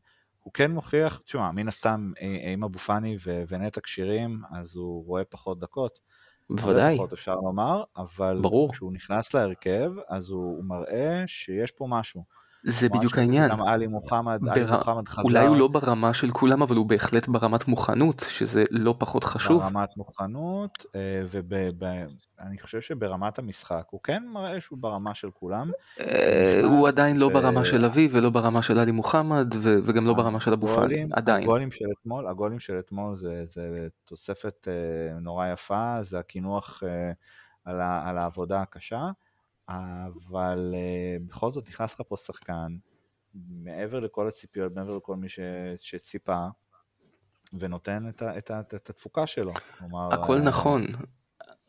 הוא 0.49 0.53
כן 0.55 0.71
מוכיח, 0.71 1.19
תשמע, 1.19 1.51
מן 1.53 1.69
הסתם, 1.69 2.13
אם 2.55 2.65
אבו 2.65 2.79
פאני 2.79 3.17
ונטע 3.49 3.81
כשירים, 3.81 4.43
אז 4.51 4.77
הוא 4.77 5.07
רואה 5.07 5.25
פחות 5.25 5.61
דקות. 5.61 5.99
בוודאי. 6.51 6.97
פחות 6.97 7.13
אפשר 7.13 7.35
לומר, 7.35 7.83
אבל 7.97 8.39
ברור. 8.43 8.73
כשהוא 8.73 8.93
נכנס 8.93 9.35
להרכב, 9.35 9.93
אז 10.09 10.31
הוא, 10.31 10.57
הוא 10.57 10.65
מראה 10.65 11.25
שיש 11.27 11.71
פה 11.71 11.87
משהו. 11.89 12.25
זה 12.65 12.89
בדיוק 12.89 13.19
העניין. 13.19 13.51
גם 13.51 13.63
עלי 13.63 13.87
מוחמד, 13.87 14.39
בר... 14.43 14.53
עלי 14.53 14.65
מוחמד 14.65 15.09
חזר. 15.09 15.23
אולי 15.23 15.47
הוא 15.47 15.57
לא 15.57 15.69
ברמה 15.69 16.15
של 16.15 16.31
כולם, 16.31 16.63
אבל 16.63 16.77
הוא 16.77 16.87
בהחלט 16.87 17.29
ברמת 17.29 17.69
מוכנות, 17.69 18.25
שזה 18.29 18.65
לא 18.71 18.95
פחות 18.99 19.25
חשוב. 19.25 19.63
ברמת 19.63 19.97
מוכנות, 19.97 20.87
אה, 20.95 21.23
ואני 22.41 22.59
חושב 22.59 22.81
שברמת 22.81 23.39
המשחק, 23.39 23.83
הוא 23.91 24.01
כן 24.03 24.23
מראה 24.33 24.61
שהוא 24.61 24.79
ברמה 24.81 25.15
של 25.15 25.31
כולם. 25.31 25.71
אה, 26.01 26.61
הוא 26.65 26.89
עדיין 26.89 27.17
לא 27.17 27.29
ברמה 27.29 27.65
של 27.65 27.85
אבי, 27.85 28.09
ולא 28.13 28.31
ברמה 28.31 28.63
של 28.63 28.79
עלי 28.79 28.93
מוחמד, 28.93 29.55
וגם 29.63 30.07
לא 30.07 30.15
ברמה 30.15 30.41
של 30.41 30.53
אבו 30.53 30.69
פאני, 30.69 31.07
עדיין. 31.13 31.43
הגולים 31.43 31.71
של 31.71 31.85
אתמול, 32.01 32.27
הגולים 32.27 32.61
של 32.61 32.79
אתמול 32.79 33.17
זה, 33.17 33.43
זה 33.45 33.89
תוספת 34.05 34.69
אה, 34.69 35.21
נורא 35.21 35.47
יפה, 35.47 35.99
זה 36.03 36.19
הקינוח 36.19 36.83
על 38.05 38.19
העבודה 38.19 38.63
הקשה. 38.63 39.11
אבל 39.69 40.75
uh, 40.75 41.29
בכל 41.29 41.51
זאת 41.51 41.69
נכנס 41.69 41.95
לך 41.95 42.07
פה 42.09 42.17
שחקן, 42.17 42.77
מעבר 43.35 44.01
לכל 44.01 44.29
הציפיות, 44.29 44.75
מעבר 44.75 44.97
לכל 44.97 45.17
מי 45.17 45.29
ש, 45.29 45.41
שציפה, 45.79 46.47
ונותן 47.53 48.09
את, 48.09 48.23
את, 48.23 48.51
את, 48.51 48.75
את 48.75 48.91
התפוקה 48.91 49.27
שלו. 49.27 49.53
כלומר, 49.79 50.15
הכל 50.15 50.37
uh, 50.39 50.43
נכון, 50.43 50.87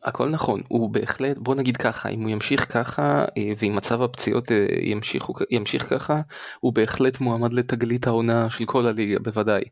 הכל 0.04 0.28
נכון, 0.28 0.60
הוא 0.68 0.90
בהחלט, 0.90 1.38
בוא 1.38 1.54
נגיד 1.54 1.76
ככה, 1.76 2.08
אם 2.08 2.22
הוא 2.22 2.30
ימשיך 2.30 2.72
ככה, 2.72 3.24
אה, 3.36 3.52
ואם 3.58 3.76
מצב 3.76 4.02
הפציעות 4.02 4.50
ימשיך, 4.82 5.26
ימשיך 5.50 5.90
ככה, 5.90 6.20
הוא 6.60 6.72
בהחלט 6.72 7.20
מועמד 7.20 7.52
לתגלית 7.52 8.06
העונה 8.06 8.50
של 8.50 8.64
כל 8.64 8.86
הליגה, 8.86 9.18
בוודאי. 9.18 9.62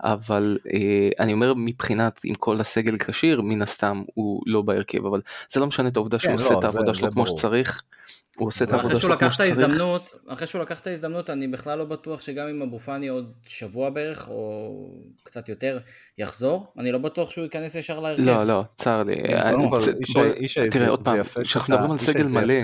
אבל 0.00 0.58
אה, 0.74 1.08
אני 1.20 1.32
אומר 1.32 1.54
מבחינת 1.54 2.20
אם 2.24 2.34
כל 2.34 2.60
הסגל 2.60 2.98
כשיר 2.98 3.40
מן 3.40 3.62
הסתם 3.62 4.02
הוא 4.14 4.42
לא 4.46 4.62
בהרכב 4.62 5.06
אבל 5.06 5.20
זה 5.50 5.60
לא 5.60 5.66
משנה 5.66 5.88
את 5.88 5.96
העובדה 5.96 6.18
שהוא 6.18 6.28
כן, 6.28 6.38
עושה 6.38 6.52
לא, 6.52 6.58
את 6.58 6.64
העבודה 6.64 6.94
שלו 6.94 7.12
כמו 7.12 7.26
שצריך. 7.26 7.82
הוא 8.36 8.48
עושה 8.48 8.64
את 8.64 8.72
העבודה 8.72 8.96
שלו 8.96 9.18
כמו 9.18 9.30
שצריך. 9.30 9.58
אחרי 10.28 10.46
שהוא 10.46 10.62
לקח 10.62 10.80
את 10.80 10.86
ההזדמנות 10.86 11.30
אני 11.30 11.48
בכלל 11.48 11.78
לא 11.78 11.84
בטוח 11.84 12.20
שגם 12.20 12.48
אם 12.48 12.62
אבו 12.62 12.78
פאני 12.78 13.08
עוד 13.08 13.32
שבוע 13.46 13.90
בערך 13.90 14.28
או 14.28 14.72
קצת 15.22 15.48
יותר 15.48 15.78
יחזור 16.18 16.72
אני 16.78 16.92
לא 16.92 16.98
בטוח 16.98 17.30
שהוא 17.30 17.44
ייכנס 17.44 17.74
ישר 17.74 18.00
להרכב. 18.00 18.22
לא 18.22 18.44
לא 18.44 18.64
צר 18.76 19.02
לי. 19.02 19.14
תראה 20.70 20.88
עוד 20.88 21.04
פעם 21.04 21.22
כשאנחנו 21.42 21.74
מדברים 21.74 21.90
על 21.90 21.98
סגל 21.98 22.26
מלא. 22.26 22.54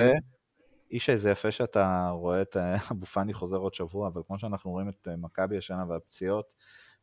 איש 0.91 1.11
זה 1.11 1.31
יפה 1.31 1.51
שאתה 1.51 2.11
רואה 2.13 2.43
את 2.43 2.57
אבו 2.91 3.07
פאני 3.07 3.35
חוזר 3.35 3.57
עוד 3.57 3.75
שבוע, 3.75 4.09
אבל 4.09 4.23
כמו 4.27 4.39
שאנחנו 4.39 4.71
רואים 4.71 4.89
את 4.89 5.09
מכבי 5.19 5.59
השנה 5.59 5.85
והפציעות, 5.89 6.45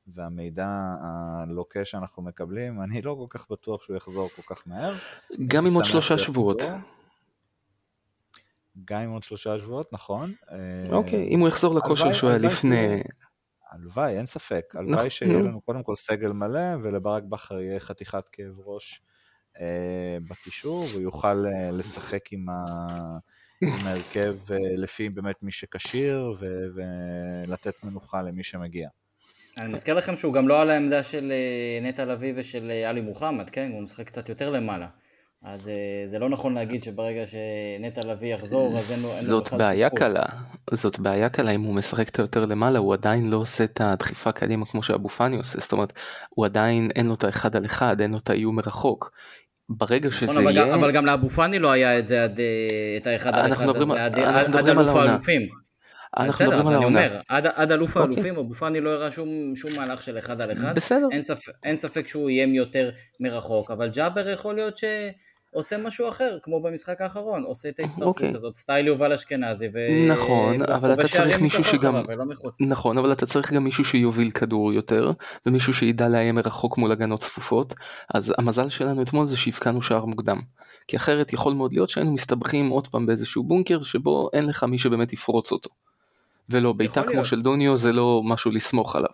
והמידע 0.07 0.67
הלוקה 1.01 1.85
שאנחנו 1.85 2.23
מקבלים, 2.23 2.81
אני 2.81 3.01
לא 3.01 3.17
כל 3.19 3.37
כך 3.39 3.45
בטוח 3.51 3.83
שהוא 3.83 3.97
יחזור 3.97 4.29
כל 4.35 4.55
כך 4.55 4.63
מהר. 4.67 4.93
גם 5.47 5.65
עם 5.65 5.73
עוד 5.73 5.85
שלושה 5.85 6.17
שבועות. 6.17 6.61
גם 8.85 9.01
עם 9.01 9.09
עוד 9.09 9.23
שלושה 9.23 9.59
שבועות, 9.59 9.93
נכון. 9.93 10.29
אוקיי, 10.91 11.27
אם 11.27 11.39
הוא 11.39 11.47
יחזור 11.47 11.75
לכושר 11.75 12.13
שהוא 12.13 12.29
היה 12.29 12.39
לפני... 12.39 13.03
הלוואי, 13.71 14.17
אין 14.17 14.25
ספק. 14.25 14.73
הלוואי 14.75 14.95
נכון, 14.95 15.09
שיהיה 15.09 15.37
לנו 15.37 15.61
קודם 15.61 15.83
כל 15.83 15.95
סגל 15.95 16.31
מלא, 16.31 16.75
ולברק 16.81 17.23
בכר 17.23 17.59
יהיה 17.59 17.79
חתיכת 17.79 18.23
כאב 18.31 18.59
ראש 18.65 19.01
אה, 19.01 19.16
בקישור, 20.29 20.85
והוא 20.91 21.01
יוכל 21.01 21.45
אה, 21.45 21.71
לשחק 21.71 22.33
עם, 22.33 22.49
ה... 22.49 22.53
עם 23.61 23.87
ההרכב 23.87 24.35
אה, 24.51 24.57
לפי 24.77 25.09
באמת 25.09 25.35
מי 25.41 25.51
שכשיר, 25.51 26.37
ולתת 26.75 27.83
מנוחה 27.83 28.21
למי 28.21 28.43
שמגיע. 28.43 28.89
אני 29.57 29.73
מזכיר 29.73 29.93
לכם 29.93 30.15
שהוא 30.15 30.33
גם 30.33 30.47
לא 30.47 30.61
על 30.61 30.69
העמדה 30.69 31.03
של 31.03 31.31
אה, 31.31 31.87
נטע 31.87 32.05
לביא 32.05 32.33
ושל 32.35 32.71
אה, 32.71 32.89
עלי 32.89 33.01
מוחמד, 33.01 33.49
כן? 33.49 33.71
הוא 33.73 33.81
משחק 33.81 34.05
קצת 34.05 34.29
יותר 34.29 34.49
למעלה. 34.49 34.87
אז 35.43 35.69
אה, 35.69 36.03
זה 36.05 36.19
לא 36.19 36.29
נכון 36.29 36.53
להגיד 36.53 36.83
שברגע 36.83 37.23
שנטע 37.25 38.01
לביא 38.01 38.33
יחזור, 38.33 38.77
אז 38.77 38.91
אין 38.91 39.01
לו, 39.01 39.07
אין 39.07 39.23
לו 39.23 39.29
זאת 39.29 39.47
בכלל 39.47 39.59
בעיה. 39.59 39.89
קלה, 39.89 40.25
זאת 40.71 40.99
בעיה 40.99 41.29
קלה 41.29 41.51
אם 41.51 41.61
הוא 41.61 41.75
משחק 41.75 42.09
את 42.09 42.19
היותר 42.19 42.45
למעלה, 42.45 42.79
הוא 42.79 42.93
עדיין 42.93 43.29
לא 43.29 43.37
עושה 43.37 43.63
את 43.63 43.81
הדחיפה 43.81 44.31
קדימה 44.31 44.65
כמו 44.65 44.83
שאבו 44.83 45.09
פאני 45.09 45.37
עושה, 45.37 45.59
זאת 45.59 45.71
אומרת, 45.71 45.93
הוא 46.29 46.45
עדיין 46.45 46.89
אין 46.95 47.05
לו 47.05 47.13
את 47.13 47.23
האחד 47.23 47.55
על 47.55 47.65
אחד, 47.65 48.01
אין 48.01 48.11
לו 48.11 48.17
את 48.17 48.29
האיום 48.29 48.55
מרחוק. 48.55 49.11
ברגע 49.69 50.11
שזה 50.11 50.25
נכון, 50.25 50.43
אבל, 50.43 50.57
יהיה, 50.57 50.75
אבל 50.75 50.91
גם 50.91 51.05
לאבו 51.05 51.29
פאני 51.29 51.59
לא 51.59 51.71
היה 51.71 51.99
את 51.99 52.07
זה 52.07 52.23
עד, 52.23 52.39
אה, 52.39 52.45
את 52.97 53.07
האחד 53.07 53.35
על 53.35 53.51
אחד 53.51 53.65
מדברים- 53.65 53.91
עד, 53.91 54.19
עד, 54.19 54.55
עד 54.55 54.69
אלוף. 54.69 54.95
האלופים. 54.95 55.47
אנחנו 56.17 56.45
מדברים 56.45 56.67
על 56.67 56.73
אני 56.73 56.83
העונה. 56.83 57.05
אומר, 57.05 57.19
עד, 57.29 57.47
עד 57.55 57.71
אלוף 57.71 57.89
אוקיי. 57.89 58.01
האלופים, 58.01 58.35
אבו 58.37 58.53
פאני 58.53 58.81
לא 58.81 58.89
הראה 58.89 59.11
שום, 59.11 59.55
שום 59.55 59.75
מהלך 59.75 60.01
של 60.01 60.17
אחד 60.17 60.41
על 60.41 60.51
אחד. 60.51 60.75
בסדר, 60.75 61.07
אין 61.11 61.21
ספק, 61.21 61.51
אין 61.63 61.75
ספק 61.75 62.07
שהוא 62.07 62.29
איים 62.29 62.53
יותר 62.53 62.89
מרחוק, 63.19 63.71
אבל 63.71 63.89
ג'אבר 63.89 64.29
יכול 64.29 64.55
להיות 64.55 64.77
שעושה 65.53 65.77
משהו 65.77 66.09
אחר, 66.09 66.37
כמו 66.43 66.61
במשחק 66.61 67.01
האחרון, 67.01 67.43
עושה 67.43 67.69
את 67.69 67.79
ההצטרפות 67.79 68.07
אוקיי. 68.07 68.35
הזאת, 68.35 68.55
סטייל 68.55 68.87
יובל 68.87 69.13
אשכנזי, 69.13 69.67
ו... 69.73 69.77
נכון, 70.11 70.61
אבל 70.61 70.93
אתה 70.93 71.03
צריך 71.07 71.39
מישהו 71.41 71.63
שגם- 71.63 71.95
מחוץ. 72.29 72.55
נכון, 72.59 72.97
אבל 72.97 73.11
אתה 73.11 73.25
צריך 73.25 73.53
גם 73.53 73.63
מישהו 73.63 73.85
שיוביל 73.85 74.31
כדור 74.31 74.73
יותר, 74.73 75.11
ומישהו 75.45 75.73
שידע 75.73 76.07
לאיים 76.07 76.35
מרחוק 76.35 76.77
מול 76.77 76.91
הגנות 76.91 77.19
צפופות, 77.19 77.73
אז 78.13 78.33
המזל 78.37 78.69
שלנו 78.69 79.01
אתמול 79.01 79.27
זה 79.27 79.37
שהבקענו 79.37 79.81
שער 79.81 80.05
מוקדם. 80.05 80.39
כי 80.87 80.97
אחרת 80.97 81.33
יכול 81.33 81.53
מאוד 81.53 81.73
להיות 81.73 81.89
שהיינו 81.89 82.11
מסתבכים 82.11 82.69
עוד 82.69 82.87
פעם 82.87 83.05
באיזשהו 83.05 83.43
בונקר 83.43 83.81
שבו 83.81 84.29
אין 84.33 84.45
לך 84.45 84.63
מי 84.63 84.79
שבאמת 84.79 85.13
יפרוץ 85.13 85.51
אותו. 85.51 85.69
ולא, 86.49 86.73
בעיטה 86.73 87.03
כמו. 87.03 87.25
של 87.25 87.41
דוניו 87.41 87.77
זה 87.77 87.91
לא 87.91 88.21
משהו 88.25 88.51
לסמוך 88.51 88.95
עליו. 88.95 89.09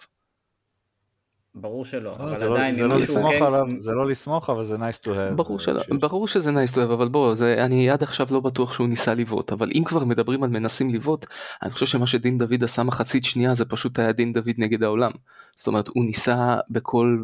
ברור 1.55 1.85
שלא, 1.85 2.01
לא, 2.01 2.23
אבל 2.23 2.39
זה 2.39 2.45
לא- 2.45 2.55
עדיין, 2.55 2.75
זה 2.75 2.83
לא 2.83 2.95
ממשהו 2.95 3.15
לסמוך 3.15 3.31
כן... 3.31 3.43
עליו, 3.43 3.65
זה 3.79 3.91
לא 3.91 4.07
לסמוך, 4.07 4.49
אבל 4.49 4.63
זה 4.63 4.75
nice 4.75 4.99
to 5.05 5.15
have. 5.15 5.33
ברור 5.35 5.57
אה, 5.57 5.63
שלא, 5.63 5.83
שיש. 5.83 5.97
ברור 5.99 6.27
שזה 6.27 6.51
nice 6.51 6.73
to 6.73 6.75
have, 6.75 6.93
אבל 6.93 7.07
בוא, 7.07 7.35
זה, 7.35 7.55
אני 7.65 7.89
עד 7.89 8.03
עכשיו 8.03 8.27
לא 8.31 8.39
בטוח 8.39 8.73
שהוא 8.73 8.87
ניסה 8.87 9.13
לבעוט, 9.13 9.51
אבל 9.51 9.69
אם 9.75 9.83
כבר 9.85 10.03
מדברים 10.03 10.43
על 10.43 10.49
מנסים 10.49 10.89
לבעוט, 10.89 11.25
אני 11.63 11.71
חושב 11.71 11.85
שמה 11.85 12.07
שדין 12.07 12.37
דוד 12.37 12.63
עשה 12.63 12.83
מחצית 12.83 13.25
שנייה 13.25 13.55
זה 13.55 13.65
פשוט 13.65 13.99
היה 13.99 14.11
דין 14.11 14.33
דוד 14.33 14.53
נגד 14.57 14.83
העולם. 14.83 15.11
זאת 15.55 15.67
אומרת, 15.67 15.87
הוא 15.87 16.05
ניסה 16.05 16.57
בכל 16.69 17.17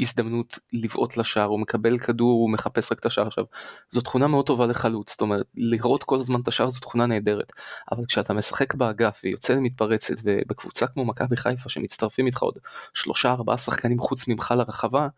הזדמנות 0.00 0.58
לבעוט 0.72 1.16
לשער, 1.16 1.44
הוא 1.44 1.60
מקבל 1.60 1.98
כדור, 1.98 2.32
הוא 2.32 2.50
מחפש 2.50 2.92
רק 2.92 2.98
את 2.98 3.06
השער 3.06 3.26
עכשיו. 3.26 3.44
זו 3.90 4.00
תכונה 4.00 4.26
מאוד 4.26 4.46
טובה 4.46 4.66
לחלוץ, 4.66 5.10
זאת 5.10 5.20
אומרת, 5.20 5.46
לראות 5.54 6.04
כל 6.04 6.20
הזמן 6.20 6.40
את 6.40 6.48
השער 6.48 6.70
זו 6.70 6.80
תכונה 6.80 7.06
נהדרת. 7.06 7.52
אבל 7.92 8.02
כשאתה 8.08 8.32
משחק 8.34 8.74
באגף 8.74 9.20
ויוצא 9.24 9.52
למתפרצת, 9.54 10.14
ובקבוצה 10.24 10.86
כמו 10.86 11.04
מכבי 11.04 11.36
חיפה 11.36 11.68
שמצטרפים 11.68 12.26
איתך 12.26 12.42
עוד 12.42 12.54
שלושה 12.94 13.30
ארבעה 13.30 13.58
שחקנים 13.58 13.98
חוץ 13.98 14.28
ממך 14.28 14.54
לרחבה, 14.56 15.08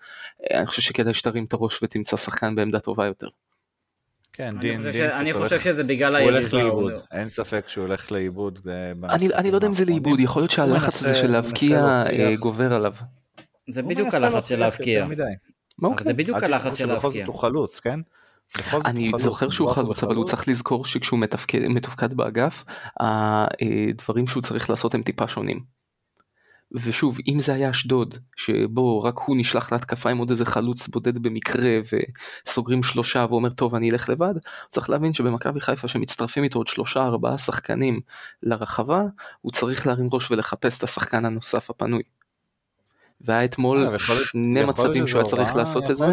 אני 0.55 0.67
חושב 0.67 0.83
שכדאי 0.83 1.15
שתרים 1.15 1.45
את 1.45 1.53
הראש 1.53 1.83
ותמצא 1.83 2.17
שחקן 2.17 2.55
בעמדה 2.55 2.81
טובה 2.81 3.07
יותר. 3.07 3.29
כן, 4.33 4.45
אני 4.47 4.59
דין, 4.59 4.77
חושב 4.79 4.91
דין 4.91 5.09
ש- 5.09 5.13
אני 5.13 5.31
הולך- 5.31 5.45
חושב 5.45 5.61
שזה 5.61 5.85
בגלל 5.85 6.17
הוא 6.17 6.23
הולך 6.25 6.37
היריבה. 6.45 6.59
לאיבוד, 6.63 6.93
הוא- 6.93 7.01
אין 7.13 7.29
ספק 7.29 7.65
שהוא 7.69 7.85
הולך 7.85 8.13
לאיבוד. 8.13 8.59
אה, 8.69 8.93
אני, 9.15 9.29
אני 9.35 9.51
לא 9.51 9.57
יודע 9.57 9.67
אם 9.67 9.75
זה. 9.75 9.85
לאיבוד, 9.85 10.21
יכול 10.21 10.43
להיות 10.43 10.51
שהלחץ 10.51 11.03
הזה 11.03 11.15
של 11.15 11.31
להבקיע 11.31 11.79
אה. 12.07 12.37
גובר 12.37 12.75
עליו. 12.75 12.93
זה 13.69 13.83
בדיוק 13.83 14.07
מנסה 14.07 14.17
הלחץ 14.17 14.49
של 14.49 14.59
להבקיע. 14.59 15.07
זה 16.01 16.15
בדיוק 16.15 16.43
הלחץ 16.43 16.79
של 16.79 16.87
להבקיע. 16.87 17.27
זאת 17.27 17.35
הוא 17.35 17.41
חלוץ, 17.41 17.81
כן? 17.81 18.01
בכל 18.59 18.81
אני 18.85 19.11
זוכר 19.19 19.51
שהוא 19.51 19.71
חלוץ, 19.71 20.03
אבל 20.03 20.17
הוא. 20.17 20.25
צריך 20.25 20.49
לזכור 20.49 20.85
שכשהוא 20.85 21.21
מתפקד, 21.21 21.69
מתופקד 21.69 22.15
באגף, 22.15 22.65
הדברים 23.01 24.27
שהוא 24.27 24.43
צריך 24.43 24.71
לעשות 24.71 24.95
הם 24.95 25.03
טיפה 25.03 25.29
שונים. 25.29 25.79
ושוב, 26.73 27.19
אם 27.29 27.41
זה 27.41 27.55
היה 27.55 27.71
אשדוד, 27.71 28.19
שבו 28.37 29.03
רק 29.03 29.19
הוא 29.27 29.37
נשלח 29.37 29.73
להתקפה 29.73 30.11
עם 30.11 30.19
עוד 30.19 30.31
איזה 30.31 30.45
חלוץ 30.45 30.89
בודד 30.89 31.19
במקרה, 31.19 31.79
וסוגרים 32.47 32.83
שלושה 32.83 33.27
ואומר 33.31 33.51
טוב 33.51 33.75
אני 33.75 33.91
אלך 33.91 34.09
לבד, 34.09 34.35
צריך 34.69 34.91
להבין 34.91 35.13
שבמכבי 35.13 35.61
חיפה 35.61 35.89
שמצטרפים 35.89 36.45
איתו 36.45 36.59
עוד 36.59 36.67
שלושה 36.67 37.03
ארבעה 37.03 37.39
שחקנים 37.39 38.01
לרחבה, 38.43 39.03
הוא 39.41 39.53
צריך 39.53 39.87
להרים 39.87 40.09
ראש 40.13 40.31
ולחפש 40.31 40.79
את 40.79 40.83
השחקן 40.83 41.25
הנוסף 41.25 41.71
הפנוי. 41.71 42.03
והיה 43.21 43.45
אתמול 43.45 43.89
אה, 43.89 43.99
שני 43.99 44.65
מצבים 44.65 45.07
שהוא 45.07 45.21
היה 45.21 45.31
צריך 45.31 45.57
לעשות 45.57 45.91
את 45.91 45.97
זה. 45.97 46.07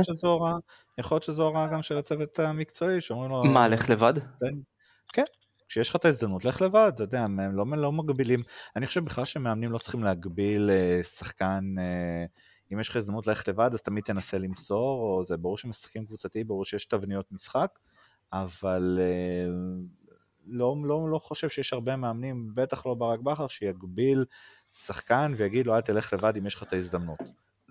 יכול 0.97 1.15
להיות 1.15 1.23
שזו 1.23 1.43
הוראה 1.43 1.67
גם 1.73 1.81
של 1.81 1.97
הצוות 1.97 2.39
המקצועי, 2.39 3.01
שאומרים 3.01 3.31
לו... 3.31 3.43
מה, 3.43 3.67
לך 3.67 3.89
לבד? 3.89 4.13
כן, 5.13 5.23
כשיש 5.69 5.89
לך 5.89 5.95
את 5.95 6.05
ההזדמנות, 6.05 6.45
לך 6.45 6.61
לבד, 6.61 6.91
אתה 6.95 7.03
יודע, 7.03 7.21
הם 7.21 7.39
לא, 7.55 7.65
לא 7.77 7.91
מגבילים. 7.91 8.43
אני 8.75 8.85
חושב 8.85 9.05
בכלל 9.05 9.25
שמאמנים 9.25 9.71
לא 9.71 9.77
צריכים 9.77 10.03
להגביל 10.03 10.69
אה, 10.69 11.03
שחקן, 11.03 11.75
אה, 11.79 12.25
אם 12.73 12.79
יש 12.79 12.89
לך 12.89 12.95
הזדמנות 12.95 13.27
ללכת 13.27 13.47
לבד, 13.47 13.69
אז 13.73 13.81
תמיד 13.81 14.03
תנסה 14.03 14.37
למסור, 14.37 15.01
או 15.01 15.23
זה 15.23 15.37
ברור 15.37 15.57
שמשחקים 15.57 16.05
קבוצתי, 16.05 16.43
ברור 16.43 16.65
שיש 16.65 16.85
תבניות 16.85 17.31
משחק, 17.31 17.79
אבל 18.33 18.99
לא, 20.47 20.75
לא, 20.83 21.09
לא 21.09 21.19
חושב 21.19 21.49
שיש 21.49 21.73
הרבה 21.73 21.95
מאמנים, 21.95 22.51
בטח 22.53 22.85
לא 22.85 22.93
ברק 22.93 23.19
בכר, 23.19 23.47
שיגביל 23.47 24.25
שחקן 24.75 25.33
ויגיד 25.37 25.65
לו 25.65 25.75
אל 25.75 25.81
תלך 25.81 26.13
לבד 26.13 26.37
אם 26.37 26.45
יש 26.45 26.55
לך 26.55 26.63
את 26.63 26.73
ההזדמנות. 26.73 27.19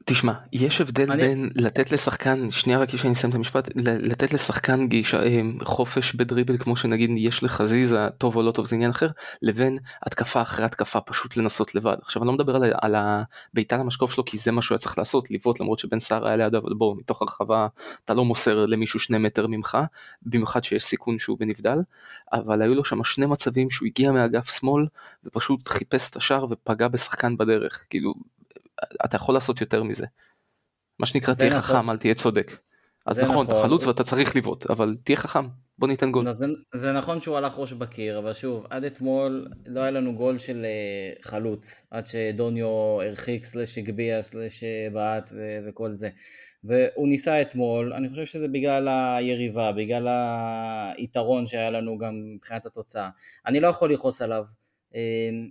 תשמע, 0.07 0.33
יש 0.53 0.81
הבדל 0.81 1.11
אני- 1.13 1.23
בין 1.23 1.51
לתת 1.55 1.93
לשחקן, 1.93 2.51
שנייה 2.51 2.79
רק 2.79 2.89
כשאני 2.95 3.13
אסיים 3.13 3.31
את 3.31 3.35
המשפט, 3.35 3.71
לתת 3.77 4.33
לשחקן 4.33 4.89
גישה, 4.89 5.23
אה, 5.23 5.41
חופש 5.63 6.15
בדריבל 6.15 6.57
כמו 6.57 6.77
שנגיד 6.77 7.11
יש 7.17 7.43
לחזיזה, 7.43 8.09
טוב 8.19 8.37
או 8.37 8.43
לא 8.43 8.51
טוב 8.53 8.67
זה 8.67 8.77
עניין 8.77 8.91
אחר, 8.91 9.09
לבין 9.43 9.77
התקפה 10.03 10.43
אחרי 10.43 10.65
התקפה 10.65 11.01
פשוט 11.01 11.37
לנסות 11.37 11.75
לבד. 11.75 11.97
עכשיו 12.03 12.23
אני 12.23 12.27
לא 12.27 12.33
מדבר 12.33 12.57
על, 12.57 12.73
על 12.83 12.95
הבעיטה 12.99 13.77
למשקוף 13.77 14.13
שלו 14.15 14.25
כי 14.25 14.39
זה 14.39 14.53
מה 14.53 14.63
שהוא 14.63 14.75
היה 14.75 14.79
צריך 14.81 14.99
לעשות, 14.99 15.31
לבעוט 15.31 15.61
למרות 15.61 15.79
שבן 15.79 16.01
סער 16.01 16.27
היה 16.27 16.37
לידו, 16.37 16.59
אבל 16.59 16.75
בוא, 16.75 16.97
מתוך 16.99 17.23
הרחבה 17.23 17.67
אתה 18.05 18.15
לא 18.15 18.25
מוסר 18.25 18.67
למישהו 18.67 19.01
שני 19.01 19.19
מטר 19.19 19.47
ממך, 19.47 19.79
במיוחד 20.23 20.65
שיש 20.65 20.85
סיכון 20.85 21.19
שהוא 21.19 21.39
בנבדל, 21.39 21.79
אבל 22.33 22.63
היו 22.63 22.75
לו 22.75 22.85
שם 22.85 23.05
שני 23.05 23.27
מצבים 23.27 23.71
שהוא 23.71 23.87
הגיע 23.87 24.13
מאגף 24.13 24.59
שמאל 24.59 24.87
ופשוט 25.25 25.69
חיפש 25.69 26.11
את 26.11 26.17
השער 26.17 26.47
ופגע 26.51 26.89
בשחקן 26.89 27.37
בדרך, 27.37 27.87
כאילו 27.91 28.15
אתה 29.05 29.17
יכול 29.17 29.35
לעשות 29.35 29.61
יותר 29.61 29.83
מזה. 29.83 30.07
מה 30.99 31.07
שנקרא 31.07 31.35
תהיה 31.35 31.51
נכון. 31.51 31.63
חכם 31.63 31.91
אל 31.91 31.97
תהיה 31.97 32.15
צודק. 32.15 32.59
אז 33.07 33.17
זה 33.17 33.25
נכון 33.25 33.45
אתה 33.45 33.53
נכון. 33.53 33.65
חלוץ 33.65 33.87
ואתה 33.87 34.05
צריך 34.05 34.37
לבעוט 34.37 34.71
אבל 34.71 34.97
תהיה 35.05 35.17
חכם 35.17 35.49
בוא 35.79 35.89
ניתן 35.89 36.13
גול. 36.13 36.29
אז 36.29 36.37
זה, 36.37 36.47
זה 36.75 36.93
נכון 36.93 37.21
שהוא 37.21 37.37
הלך 37.37 37.59
ראש 37.59 37.73
בקיר, 37.73 38.19
אבל 38.19 38.33
שוב, 38.33 38.67
עד 38.71 38.85
אתמול 38.85 39.49
לא 39.67 39.81
היה 39.81 39.91
לנו 39.91 40.15
גול 40.15 40.39
של 40.39 40.65
אה, 40.65 41.13
חלוץ, 41.23 41.87
עד 41.91 42.07
שדוניו 42.07 43.03
הרחיק 43.03 43.45
סלש 43.45 43.79
הגביה 43.79 44.23
סלש 44.23 44.65
אה, 44.65 44.89
בעט 44.93 45.31
ו- 45.33 45.59
וכל 45.67 45.95
זה. 45.95 46.09
והוא 46.65 47.09
ניסה 47.09 47.43
אתמול, 47.43 47.93
אני 47.93 48.09
חושב 48.09 48.25
שזה 48.25 48.49
בגלל 48.49 48.89
היריבה, 48.89 49.73
בגלל 49.73 50.09
היתרון 50.97 51.47
שהיה 51.47 51.71
לנו 51.71 51.99
גם 51.99 52.15
מבחינת 52.35 52.67
התוצאה. 52.67 53.09
אני 53.47 53.61
לא 53.61 53.69
יכול 53.69 53.93
לכעוס 53.93 54.23
עליו. 54.23 54.45
אה, 54.95 55.01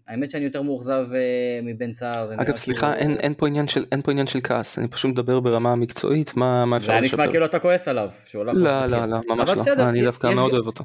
האמת 0.07 0.31
שאני 0.31 0.43
יותר 0.43 0.61
מאוכזב 0.61 1.07
אה, 1.13 1.59
מבן 1.63 1.93
סער. 1.93 2.25
זה 2.25 2.35
אגב 2.37 2.55
סליחה 2.55 2.95
אין, 2.95 3.11
אין, 3.11 3.33
פה 3.33 3.47
עניין 3.47 3.67
של, 3.67 3.85
אין 3.91 4.01
פה 4.01 4.11
עניין 4.11 4.27
של 4.27 4.39
כעס 4.43 4.79
אני 4.79 4.87
פשוט 4.87 5.11
מדבר 5.11 5.39
ברמה 5.39 5.71
המקצועית 5.71 6.35
מה, 6.35 6.65
מה 6.65 6.79
זה 6.79 6.83
אפשר 6.83 6.91
היה 6.91 7.01
לשפר. 7.01 7.17
נשמע 7.17 7.31
כאילו 7.31 7.45
אתה 7.45 7.59
כועס 7.59 7.87
עליו, 7.87 8.09
לא 8.33 8.53
בקיר. 8.53 8.63
לא 8.63 8.87
לא 8.87 9.05
ממש 9.07 9.21
אבל 9.29 9.45
לא 9.47 9.55
בסדר, 9.55 9.89
אני 9.89 10.03
דווקא 10.03 10.27
מאוד 10.35 10.53
אוהב 10.53 10.65
אותו. 10.65 10.83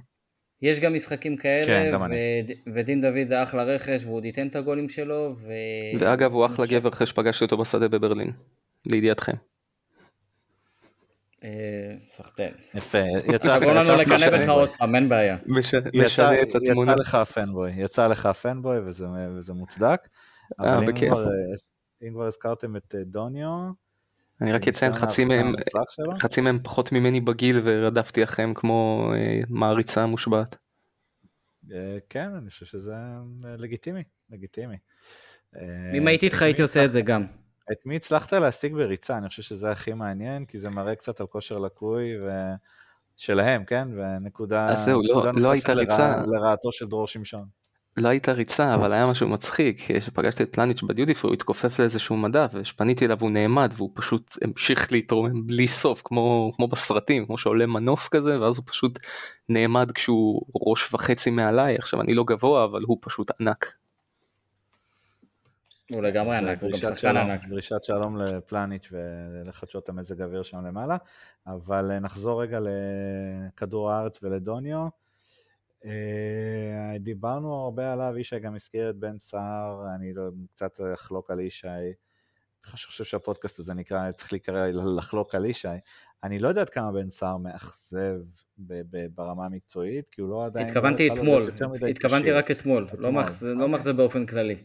יש 0.63 0.81
גם 0.81 0.95
משחקים 0.95 1.37
כאלה, 1.37 1.99
כן, 1.99 2.15
ודין 2.75 3.01
דוד 3.01 3.29
זה 3.29 3.43
אחלה 3.43 3.63
רכש, 3.63 4.05
והוא 4.05 4.17
עוד 4.17 4.25
ייתן 4.25 4.47
את 4.47 4.57
הגולים 4.57 4.89
שלו, 4.89 5.35
ו... 5.37 5.53
ואגב 5.99 6.33
הוא 6.33 6.47
אחלה 6.47 6.67
גבר 6.67 6.89
אחרי 6.89 7.07
שפגשתי 7.07 7.45
אותו 7.45 7.57
בשדה 7.57 7.89
בברלין. 7.89 8.31
לידיעתכם. 8.87 9.33
אה, 11.45 11.95
סחטיין. 12.09 12.53
יפה, 12.75 12.99
יצא 13.35 13.59
תבוא 13.59 13.73
לנו 13.73 13.81
יצא 13.81 13.97
לך 13.97 14.09
לקנא 14.09 14.39
בך. 14.39 14.49
עוד 14.49 14.69
פעם, 14.79 14.95
אין 14.95 15.09
בעיה. 15.09 15.37
יצא, 15.47 16.05
משנה 16.05 16.43
את 16.43 16.55
התמונה. 16.55 16.93
יצא 16.93 17.01
לך 17.01 17.15
הפנבוי, 17.15 17.73
יצא 17.77 18.07
לך 18.07 18.27
הפנבוי 18.27 18.79
וזה, 18.79 19.07
וזה 19.37 19.53
מוצדק. 19.53 20.09
אה, 20.61 20.79
אבל 20.79 20.89
אם. 20.89 20.97
כבר, 20.97 21.27
אם 22.03 22.13
כבר 22.13 22.27
הזכרתם 22.27 22.77
את 22.77 22.95
אה, 22.99 23.05
דוניו, 23.05 23.71
אני 24.41 24.53
רק 24.53 24.69
אציין 24.69 24.93
חצי 26.19 26.41
מהם 26.41 26.59
פחות 26.63 26.93
ממני 26.93 27.21
בגיל 27.21 27.61
ורדפתי 27.65 28.25
אחריהם 28.25 28.55
כמו 28.55 29.13
אה, 29.15 29.41
מעריצה 29.49 30.07
מושבעת. 30.07 30.57
אה, 31.73 31.99
כן, 32.09 32.31
אני 32.35 32.51
חושב 32.51 32.67
שזה 32.67 32.93
אה, 33.45 33.57
לגיטימי, 33.57 34.03
לגיטימי. 34.31 34.77
אה, 35.57 35.93
אם 35.95 36.07
הייתי 36.07 36.27
איתך 36.27 36.43
הייתי 36.43 36.63
עושה 36.63 36.85
את 36.85 36.91
זה 36.91 37.03
גם. 37.03 37.27
את 37.73 37.87
מי 37.87 37.97
הצלחת 37.97 38.33
להשיג 38.33 38.75
בריצה? 38.75 39.19
אני 39.19 39.29
חושב 39.29 39.43
שזה 39.43 39.71
הכי 39.71 39.93
מעניין, 39.93 40.45
כי 40.45 40.59
זה 40.59 40.71
מראה 40.71 40.95
קצת 40.95 41.21
על 41.21 41.27
כושר 41.27 41.59
לקוי 41.59 42.19
ו... 42.23 42.31
שלהם, 43.17 43.65
כן? 43.65 43.89
ונקודה 43.97 44.67
אז 44.67 44.85
זהו, 44.85 45.03
לא- 45.03 45.33
לא 45.35 45.51
הייתה 45.51 45.75
לרע- 45.75 45.79
ריצה. 45.81 46.23
לרעתו 46.27 46.73
של 46.73 46.87
דרור 46.87 47.07
שמשון. 47.07 47.45
לא 47.97 48.09
הייתה 48.09 48.33
ריצה 48.33 48.75
אבל 48.75 48.93
היה 48.93 49.07
משהו 49.07 49.29
מצחיק 49.29 49.77
כשפגשתי 49.81 50.43
את 50.43 50.53
פלניץ' 50.53 50.83
בדיוטיפרי 50.83 51.29
הוא 51.29 51.35
התכופף 51.35 51.79
לאיזשהו 51.79 52.17
מדף 52.17 52.51
וכשפניתי 52.55 53.05
אליו 53.05 53.17
הוא 53.21 53.31
נעמד 53.31 53.73
והוא 53.77 53.91
פשוט 53.95 54.37
המשיך 54.43 54.93
להתרומם 54.93 55.47
בלי 55.47 55.67
סוף 55.67 56.03
כמו 56.05 56.53
כמו 56.57 56.69
בסרטים 56.69 57.27
כמו 57.27 57.39
שעולה 57.39 57.67
מנוף 57.67 58.09
כזה 58.09 58.41
ואז 58.41 58.57
הוא 58.57 58.65
פשוט 58.67 58.99
נעמד 59.49 59.93
כשהוא 59.93 60.43
ראש 60.67 60.95
וחצי 60.95 61.31
מעליי 61.31 61.77
עכשיו 61.77 62.01
אני 62.01 62.15
לא 62.15 62.25
גבוה 62.25 62.65
אבל 62.65 62.83
הוא 62.87 62.99
פשוט 63.01 63.31
ענק. 63.41 63.75
הוא 65.93 66.03
לגמרי 66.03 66.37
ענק, 66.37 66.63
הוא 66.63 66.71
גם 66.73 66.79
שחקן 66.79 67.17
ענק. 67.17 67.45
דרישת 67.49 67.85
שלום 67.85 68.17
לפלניץ' 68.17 68.89
ולחדשות 68.91 69.89
המזג 69.89 70.21
האוויר 70.21 70.43
שם 70.43 70.67
למעלה, 70.67 70.97
אבל 71.47 71.99
נחזור 71.99 72.43
רגע 72.43 72.59
לכדור 72.61 73.91
הארץ 73.91 74.23
ולדוניו. 74.23 74.89
דיברנו 77.01 77.55
הרבה 77.55 77.93
עליו, 77.93 78.19
ישי 78.19 78.39
גם 78.39 78.55
הזכיר 78.55 78.91
את 78.91 78.97
בן 78.97 79.19
סער, 79.19 79.87
אני 79.95 80.15
לא, 80.15 80.23
קצת 80.55 80.81
אחלוק 80.95 81.31
על 81.31 81.41
ישי. 81.41 81.69
אני 81.69 82.77
חושב 82.77 83.05
שהפודקאסט 83.05 83.59
הזה 83.59 83.75
נקרא, 83.75 84.13
צריך 84.13 84.33
להיקרא 84.33 84.67
לחלוק 84.97 85.35
על 85.35 85.45
ישי. 85.45 85.69
אני 86.25 86.39
לא 86.39 86.49
יודע 86.49 86.61
עד 86.61 86.71
כמה 86.71 86.93
בן 86.93 87.09
סער 87.09 87.37
מאכזב 87.37 88.15
ברמה 89.15 89.47
המקצועית, 89.47 90.09
כי 90.11 90.21
הוא 90.21 90.31
לא 90.31 90.45
עדיין... 90.45 90.67
התכוונתי 90.67 91.09
אתמול, 91.13 91.43
התכוונתי 91.91 92.33
רק 92.33 92.51
אתמול, 92.51 92.87
לא, 92.99 93.13
לא. 93.57 93.69
מאכזב 93.69 93.97
באופן 93.97 94.27
כללי. 94.27 94.57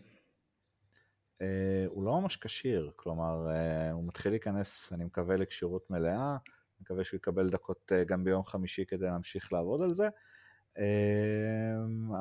Uh, 1.39 1.46
הוא 1.88 2.04
לא 2.04 2.22
ממש 2.22 2.38
כשיר, 2.38 2.91
כלומר, 2.96 3.48
uh, 3.48 3.93
הוא 3.93 4.04
מתחיל 4.08 4.32
להיכנס, 4.32 4.93
אני 4.93 5.04
מקווה, 5.04 5.38
לכשירות 5.38 5.89
מלאה, 5.89 6.30
אני 6.30 6.82
מקווה 6.82 7.04
שהוא 7.04 7.17
יקבל 7.17 7.50
דקות 7.50 7.91
uh, 7.91 8.08
גם 8.08 8.24
ביום 8.24 8.43
חמישי 8.43 8.86
כדי 8.86 9.06
להמשיך 9.06 9.54
לעבוד 9.54 9.82
על 9.82 9.93
זה, 9.93 10.10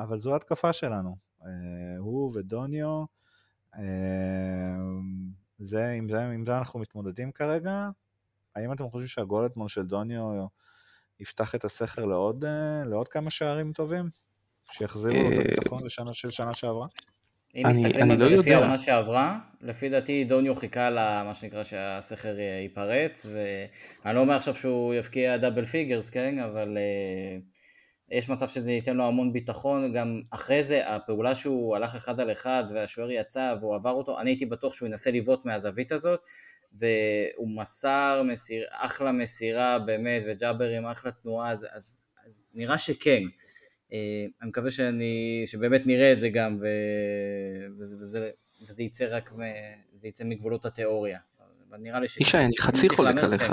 אבל 0.02 0.18
זו 0.18 0.36
התקפה 0.36 0.72
שלנו, 0.72 1.16
הוא 1.98 2.32
ודוניו, 2.34 3.04
זה, 5.58 5.90
עם, 5.90 6.08
זה, 6.08 6.30
עם 6.30 6.46
זה 6.46 6.58
אנחנו 6.58 6.80
מתמודדים 6.80 7.32
כרגע, 7.32 7.90
האם 8.56 8.72
אתם 8.72 8.90
חושבים 8.90 9.08
שהגול 9.08 9.46
אתמול 9.46 9.68
של 9.68 9.86
דוניו 9.86 10.46
יפתח 11.20 11.54
את 11.54 11.64
הסכר 11.64 12.04
לעוד, 12.04 12.44
אה, 12.44 12.84
לעוד 12.84 13.08
כמה 13.08 13.30
שערים 13.30 13.72
טובים? 13.72 14.10
שיחזירו 14.70 15.16
לו 15.16 15.28
את 15.28 15.46
אה, 15.46 15.52
הביטחון 15.52 15.84
לשנה 15.84 16.14
של 16.14 16.30
שנה 16.30 16.54
שעברה? 16.54 16.86
אם 17.54 17.62
מסתכלים 17.68 18.10
על 18.10 18.16
זה 18.16 18.28
לא 18.28 18.36
לפי 18.36 18.54
העונה 18.54 18.78
שעברה, 18.78 19.38
לפי 19.60 19.88
דעתי 19.88 20.24
דוניו 20.24 20.54
חיכה 20.54 20.90
למה 20.90 21.34
שנקרא 21.34 21.62
שהסכר 21.62 22.38
ייפרץ, 22.38 23.26
ואני 23.26 24.16
לא 24.16 24.20
אומר 24.20 24.34
עכשיו 24.34 24.54
שהוא 24.54 24.94
יבקיע 24.94 25.36
double 25.36 25.64
figures, 25.64 26.10
כן, 26.10 26.38
אבל 26.38 26.78
אה, 26.78 27.42
יש 28.10 28.28
מצב 28.28 28.48
שזה 28.48 28.72
ייתן 28.72 28.96
לו 28.96 29.04
המון 29.04 29.32
ביטחון, 29.32 29.92
גם 29.92 30.20
אחרי 30.30 30.64
זה 30.64 30.88
הפעולה 30.88 31.34
שהוא 31.34 31.76
הלך 31.76 31.94
אחד 31.94 32.20
על 32.20 32.32
אחד 32.32 32.64
והשוער 32.74 33.10
יצא 33.10 33.54
והוא 33.60 33.74
עבר 33.74 33.90
אותו, 33.90 34.20
אני 34.20 34.30
הייתי 34.30 34.46
בטוח 34.46 34.74
שהוא 34.74 34.88
ינסה 34.88 35.10
לבעוט 35.10 35.46
מהזווית 35.46 35.92
הזאת, 35.92 36.20
והוא 36.72 37.56
מסר, 37.56 38.22
מסיר, 38.24 38.64
אחלה 38.70 39.12
מסירה 39.12 39.78
באמת, 39.78 40.22
וג'אבר 40.26 40.68
עם 40.68 40.86
אחלה 40.86 41.10
תנועה, 41.10 41.50
אז, 41.50 41.66
אז, 41.72 42.04
אז 42.26 42.52
נראה 42.54 42.78
שכן. 42.78 43.22
אה, 43.92 44.26
אני 44.42 44.48
מקווה 44.48 44.70
שאני, 44.70 45.42
שבאמת 45.46 45.86
נראה 45.86 46.12
את 46.12 46.20
זה 46.20 46.28
גם, 46.28 46.58
ו, 46.60 46.66
וזה, 47.78 47.96
וזה, 48.00 48.30
וזה 48.68 48.82
יצא 48.82 49.06
רק, 49.10 49.30
זה 50.00 50.08
יצא 50.08 50.24
מגבולות 50.24 50.66
התיאוריה. 50.66 51.18
אבל 51.70 51.78
נראה 51.78 52.00
לי 52.00 52.08
ש... 52.08 52.16
ישי, 52.16 52.38
אני 52.38 52.58
חצי 52.58 52.88
חולק 52.88 53.16
עליך. 53.16 53.52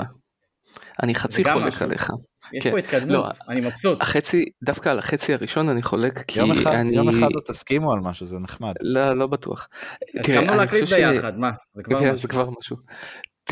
אני 1.02 1.14
חצי 1.14 1.44
חולק 1.44 1.82
עליך. 1.82 2.10
יש 2.52 2.64
כן. 2.64 2.70
פה 2.70 2.78
התקדמות, 2.78 3.10
לא, 3.10 3.30
אני 3.48 3.60
מבסוט. 3.60 4.02
החצי, 4.02 4.44
דווקא 4.62 4.88
על 4.88 4.98
החצי 4.98 5.34
הראשון 5.34 5.68
אני 5.68 5.82
חולק 5.82 6.22
כי 6.26 6.40
יום 6.40 6.52
אחד, 6.52 6.72
אני... 6.72 6.96
יום 6.96 7.08
אחד 7.08 7.28
עוד 7.34 7.42
תסכימו 7.46 7.92
על 7.92 8.00
משהו, 8.00 8.26
זה 8.26 8.38
נחמד. 8.38 8.72
לא, 8.80 9.18
לא 9.18 9.26
בטוח. 9.26 9.68
הסכמנו 10.18 10.54
להקליט 10.54 10.88
ביחד, 10.88 11.38
מה? 11.38 11.50
זה 11.74 11.82
כבר 11.82 11.98
כן, 11.98 12.04
משהו. 12.04 12.16
זה 12.16 12.28
כבר 12.28 12.50
משהו. 12.58 12.76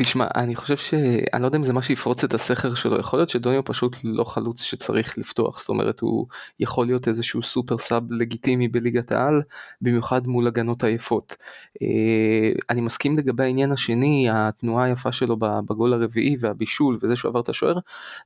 תשמע, 0.01 0.27
אני 0.35 0.55
חושב 0.55 0.77
ש... 0.77 0.93
אני 1.33 1.41
לא 1.41 1.47
יודע 1.47 1.57
אם 1.57 1.63
זה 1.63 1.73
מה 1.73 1.81
שיפרוץ 1.81 2.23
את 2.23 2.33
הסכר 2.33 2.75
שלו, 2.75 2.99
יכול 2.99 3.19
להיות 3.19 3.29
שדוניו 3.29 3.63
פשוט 3.63 3.95
לא 4.03 4.23
חלוץ 4.23 4.61
שצריך 4.61 5.17
לפתוח, 5.17 5.59
זאת 5.59 5.69
אומרת 5.69 5.99
הוא 5.99 6.27
יכול 6.59 6.85
להיות 6.85 7.07
איזשהו 7.07 7.43
סופר 7.43 7.77
סאב 7.77 8.11
לגיטימי 8.11 8.67
בליגת 8.67 9.11
העל, 9.11 9.41
במיוחד 9.81 10.27
מול 10.27 10.47
הגנות 10.47 10.83
עייפות. 10.83 11.35
אה, 11.81 12.51
אני 12.69 12.81
מסכים 12.81 13.17
לגבי 13.17 13.43
העניין 13.43 13.71
השני, 13.71 14.27
התנועה 14.31 14.85
היפה 14.85 15.11
שלו 15.11 15.37
בגול 15.39 15.93
הרביעי 15.93 16.35
והבישול 16.39 16.97
וזה 17.01 17.15
שהוא 17.15 17.29
עבר 17.29 17.39
את 17.39 17.49
השוער, 17.49 17.79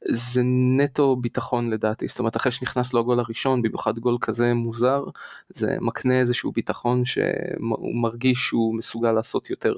זה 0.10 0.42
נטו 0.78 1.16
ביטחון 1.16 1.70
לדעתי, 1.70 2.08
זאת 2.08 2.20
אומרת 2.20 2.36
אחרי 2.36 2.52
שנכנס 2.52 2.94
לו 2.94 3.00
הגול 3.00 3.20
הראשון, 3.20 3.62
במיוחד 3.62 4.00
גול 4.00 4.18
כזה 4.22 4.54
מוזר, 4.54 5.04
זה 5.50 5.76
מקנה 5.82 6.20
איזשהו 6.20 6.52
ביטחון 6.52 7.06
שהוא 7.06 8.02
מרגיש 8.02 8.40
שהוא 8.40 8.76
מסוגל 8.76 9.12
לעשות 9.12 9.50
יותר. 9.50 9.74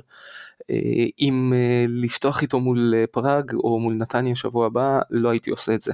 אה, 0.72 1.06
אם 1.20 1.54
אה, 1.56 1.86
לפתוח 1.89 2.41
איתו 2.41 2.60
מול 2.60 2.94
אה, 2.98 3.08
פראג 3.08 3.54
או 3.54 3.80
מול 3.80 3.94
נתניה 3.94 4.36
שבוע 4.36 4.65
הבא, 4.65 5.00
לא 5.10 5.30
הייתי 5.30 5.50
עושה 5.50 5.74
את 5.74 5.82
זה. 5.82 5.94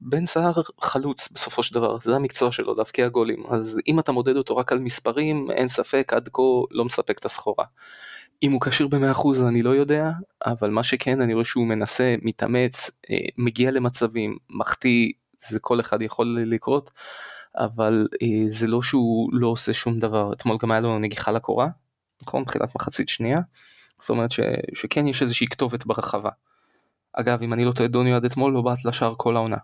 בן 0.00 0.26
סער 0.26 0.52
חלוץ 0.80 1.28
בסופו 1.34 1.62
של 1.62 1.74
דבר, 1.74 1.98
זה 2.02 2.16
המקצוע 2.16 2.52
שלו, 2.52 2.74
להבקיע 2.74 3.08
גולים, 3.08 3.44
אז 3.48 3.78
אם 3.88 3.98
אתה 3.98 4.12
מודד 4.12 4.36
אותו 4.36 4.56
רק 4.56 4.72
על 4.72 4.78
מספרים, 4.78 5.50
אין 5.50 5.68
ספק, 5.68 6.12
עד 6.12 6.28
כה 6.32 6.42
לא 6.70 6.84
מספק 6.84 7.18
את 7.18 7.24
הסחורה. 7.24 7.64
אם 8.42 8.52
הוא 8.52 8.60
כשיר 8.60 8.88
ב-100% 8.88 9.28
אני 9.48 9.62
לא 9.62 9.70
יודע, 9.70 10.10
אבל 10.46 10.70
מה 10.70 10.82
שכן, 10.82 11.20
אני 11.20 11.34
רואה 11.34 11.44
שהוא 11.44 11.66
מנסה, 11.66 12.14
מתאמץ, 12.22 12.90
מגיע 13.38 13.70
למצבים, 13.70 14.36
מחטיא, 14.50 15.12
זה 15.38 15.60
כל 15.60 15.80
אחד 15.80 16.02
יכול 16.02 16.38
לקרות, 16.46 16.90
אבל 17.56 18.08
זה 18.48 18.66
לא 18.66 18.82
שהוא 18.82 19.30
לא 19.32 19.48
עושה 19.48 19.74
שום 19.74 19.98
דבר. 19.98 20.32
אתמול 20.32 20.56
גם 20.62 20.70
היה 20.70 20.80
לו 20.80 20.98
נגיחה 20.98 21.32
לקורה, 21.32 21.68
נכון? 22.26 22.44
תחילת 22.44 22.74
מחצית 22.74 23.08
שנייה. 23.08 23.38
זאת 24.00 24.10
אומרת 24.10 24.30
ש, 24.30 24.40
שכן 24.74 25.06
יש 25.06 25.22
איזושהי 25.22 25.46
כתובת 25.46 25.86
ברחבה. 25.86 26.30
אגב, 27.12 27.42
אם 27.42 27.52
אני 27.52 27.64
לא 27.64 27.72
טועה, 27.72 27.88
דוניו 27.88 28.16
עד 28.16 28.24
אתמול 28.24 28.52
לא 28.52 28.62
בעט 28.62 28.84
לשער 28.84 29.14
כל 29.16 29.36
העונה. 29.36 29.56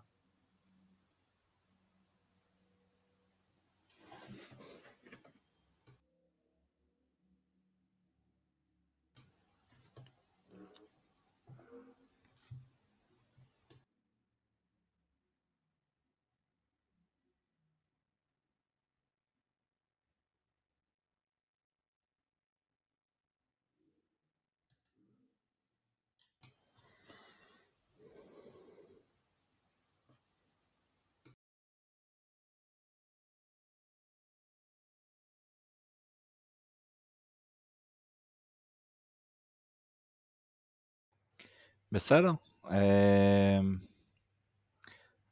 בסדר. 41.92 42.33
אמ, 42.70 43.79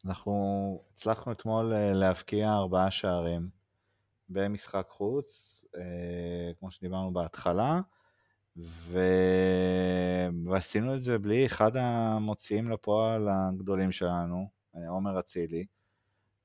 אנחנו 0.05 0.83
הצלחנו 0.93 1.33
אתמול 1.33 1.73
אה, 1.73 1.93
להבקיע 1.93 2.53
ארבעה 2.53 2.91
שערים 2.91 3.49
במשחק 4.29 4.87
חוץ, 4.89 5.65
אה, 5.77 6.53
כמו 6.59 6.71
שדיברנו 6.71 7.13
בהתחלה, 7.13 7.81
ו... 8.57 9.01
ועשינו 10.47 10.95
את 10.95 11.03
זה 11.03 11.19
בלי 11.19 11.47
אחד 11.47 11.77
המוציאים 11.77 12.71
לפועל 12.71 13.29
הגדולים 13.29 13.93
שלנו, 13.93 14.49
אה, 14.77 14.89
עומר 14.89 15.21
אצילי, 15.21 15.67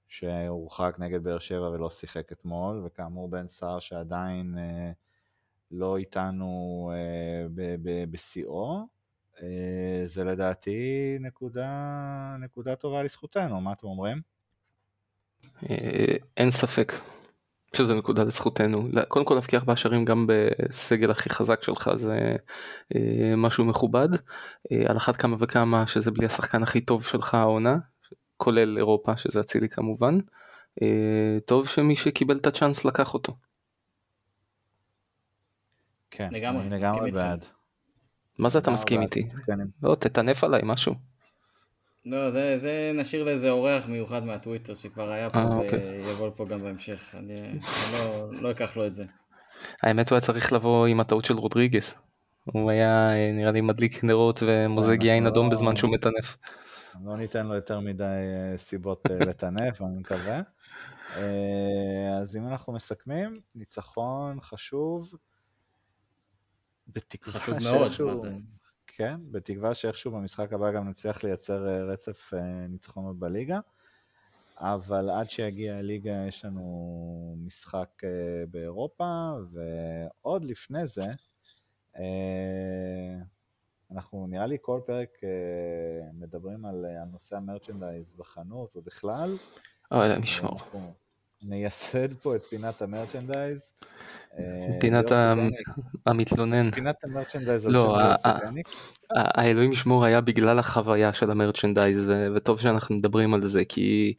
שהורחק 0.08 0.96
נגד 1.00 1.24
באר 1.24 1.40
שבע 1.40 1.70
ולא 1.70 1.90
שיחק 1.90 2.32
אתמול, 2.32 2.84
וכאמור 2.86 3.30
בן 3.30 3.48
סער 3.48 3.80
שעדיין 3.80 4.58
לא 5.72 5.98
איתנו 5.98 6.92
בשיאו. 8.12 8.88
אה, 9.42 10.02
זה 10.06 10.24
לדעתי 10.24 11.18
נקודה, 11.20 12.36
נקודה 12.40 12.76
טובה 12.76 13.04
לזכותנו, 13.04 13.62
מה 13.62 13.74
אתם 13.74 13.88
אומרים? 13.88 14.22
אה, 15.70 16.16
אין 16.38 16.52
ספק 16.52 16.94
שזה 17.76 17.96
נקודה 17.96 18.24
לזכותנו. 18.24 18.88
קודם 19.08 19.26
כל 19.26 19.34
להבקיע 19.34 19.60
ארבעה 19.60 19.76
שערים 19.76 20.06
גם 20.06 20.28
בסגל 20.28 21.12
הכי 21.12 21.30
חזק 21.30 21.64
שלך 21.64 21.90
זה 21.96 22.36
אה, 22.96 23.34
משהו 23.38 23.66
מכובד. 23.66 24.10
על 24.86 24.98
אחת 24.98 25.16
כמה 25.16 25.36
וכמה 25.40 25.88
שזה 25.88 26.12
בלי 26.12 26.26
השחקן 26.26 26.64
הכי 26.64 26.82
טוב 26.82 27.04
שלך 27.04 27.34
העונה, 27.34 27.78
כולל 28.38 28.78
אירופה 28.78 29.18
שזה 29.18 29.40
אצילי 29.40 29.70
כמובן. 29.70 30.18
טוב 31.46 31.68
שמי 31.68 31.96
שקיבל 31.96 32.38
את 32.38 32.48
הצ'אנס 32.48 32.86
לקח 32.86 33.14
אותו. 33.14 33.36
כן, 36.12 36.30
לגמרי, 36.32 36.62
אני 36.62 36.70
לגמרי 36.70 37.12
בעד. 37.12 37.46
מה 38.40 38.50
זה 38.50 38.60
אתה 38.60 38.72
מסכים 38.72 39.02
איתי? 39.02 39.24
לא, 39.84 39.96
תטנף 39.96 40.44
עליי 40.44 40.62
משהו. 40.64 40.94
לא, 42.06 42.32
זה, 42.32 42.58
זה 42.58 42.92
נשאיר 42.96 43.24
לאיזה 43.24 43.50
אורח 43.50 43.88
מיוחד 43.88 44.24
מהטוויטר 44.24 44.74
שכבר 44.74 45.12
היה 45.12 45.30
פה 45.30 45.40
אה, 45.40 45.56
אוקיי. 45.56 46.02
ויבוא 46.06 46.28
לפה 46.28 46.46
גם 46.46 46.62
בהמשך. 46.62 47.16
אני, 47.20 47.36
אני 47.36 47.60
לא, 47.94 48.30
לא 48.42 48.52
אקח 48.52 48.78
לו 48.78 48.88
את 48.88 48.96
זה. 48.96 49.06
האמת 49.84 50.10
הוא 50.10 50.16
היה 50.16 50.22
צריך 50.22 50.54
לבוא 50.54 50.88
עם 50.88 51.00
הטעות 51.00 51.26
של 51.26 51.34
רודריגס. 51.34 51.96
הוא 52.44 52.72
היה 52.72 53.10
אה, 53.10 53.32
נראה 53.34 53.52
לי 53.52 53.62
מדליק 53.62 54.04
נרות 54.04 54.44
ומוזג 54.46 55.04
יין 55.04 55.28
אדום 55.28 55.50
בזמן 55.50 55.76
שהוא 55.76 55.92
מטנף. 55.92 56.38
לא 57.06 57.18
ניתן 57.18 57.48
לו 57.48 57.56
יותר 57.56 57.80
מדי 57.80 58.04
אה, 58.04 58.58
סיבות 58.58 59.10
לטנף, 59.20 59.82
אני 59.82 60.00
מקווה. 60.00 60.42
אז 62.22 62.36
אם 62.36 62.48
אנחנו 62.48 62.74
מסכמים, 62.74 63.36
ניצחון 63.56 64.42
חשוב, 64.42 65.14
בתקווה 66.88 67.34
חשוב 67.34 67.56
מאוד, 67.64 67.88
שאיכשהו... 67.88 68.08
מה 68.08 68.16
זה? 68.16 68.30
כן, 68.98 69.16
בתקווה 69.32 69.74
שאיכשהו 69.74 70.12
במשחק 70.12 70.54
הבא 70.54 70.72
גם 70.72 70.90
נצליח 70.90 71.24
לייצר 71.24 71.68
אה, 71.68 71.84
רצף 71.84 72.34
אה, 72.34 72.68
ניצחונות 72.70 73.20
בליגה. 73.20 73.60
אבל 74.58 75.10
עד 75.10 75.30
שיגיע 75.30 75.76
הליגה 75.76 76.26
יש 76.28 76.46
לנו 76.46 77.36
משחק 77.46 77.90
אה, 78.04 78.10
באירופה, 78.52 79.32
ועוד 79.52 80.46
לפני 80.46 80.88
זה, 80.88 81.06
אנחנו 83.92 84.28
נראה 84.28 84.46
לי 84.46 84.58
כל 84.62 84.82
פרק 84.86 85.10
מדברים 86.14 86.66
על 86.66 86.86
נושא 87.12 87.36
המרצ'נדייז 87.36 88.12
בחנות 88.18 88.76
ובכלל. 88.76 89.36
אוי, 89.92 90.06
אלוהים 90.06 90.24
ישמור. 90.24 90.60
נייסד 91.44 92.14
פה 92.14 92.36
את 92.36 92.44
פינת 92.44 92.82
המרצ'נדייז. 92.82 93.74
פינת 94.80 95.12
המתלונן. 96.06 96.72
פינת 96.72 97.04
המרצ'נדייז. 97.04 97.68
לא, 97.68 97.98
האלוהים 99.16 99.72
ישמור 99.72 100.06
היה 100.06 100.22
בגלל 100.22 100.60
החוויה 100.60 101.14
של 101.14 101.32
המרצ'נדייז 101.32 102.10
וטוב 102.36 102.60
שאנחנו 102.60 102.96
מדברים 102.96 103.34
על 103.34 103.42
זה 103.42 103.66
כי 103.66 104.14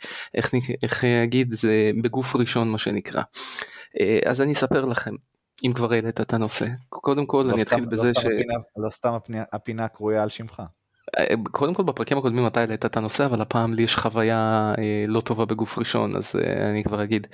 איך 0.82 1.04
אגיד 1.04 1.54
זה 1.54 1.90
בגוף 2.02 2.36
ראשון 2.36 2.70
מה 2.70 2.78
שנקרא. 2.78 3.22
אה, 4.00 4.18
אז 4.24 4.40
אני 4.40 4.52
אספר 4.52 4.84
לכם 4.84 5.14
אם 5.64 5.72
כבר 5.72 5.92
העלית 5.92 6.20
את 6.20 6.32
הנושא. 6.32 6.66
קודם 6.88 7.26
כל 7.26 7.44
לא 7.48 7.54
אני 7.54 7.62
אתחיל 7.62 7.84
בזה 7.86 8.06
לא 8.06 8.20
ש... 8.20 8.26
לא 8.76 8.90
סתם 8.90 9.12
הפינה 9.52 9.88
קרויה 9.88 10.22
על 10.22 10.28
שמך. 10.28 10.62
אה, 11.18 11.34
קודם 11.50 11.74
כל 11.74 11.82
בפרקים 11.82 12.18
הקודמים 12.18 12.46
אתה 12.46 12.60
העלית 12.60 12.84
את 12.84 12.96
הנושא 12.96 13.26
אבל 13.26 13.40
הפעם 13.40 13.74
לי 13.74 13.82
יש 13.82 13.96
חוויה 13.96 14.74
אה, 14.78 15.04
לא 15.08 15.20
טובה 15.20 15.44
בגוף 15.44 15.78
ראשון 15.78 16.16
אז 16.16 16.36
אה, 16.36 16.70
אני 16.70 16.84
כבר 16.84 17.02
אגיד. 17.02 17.26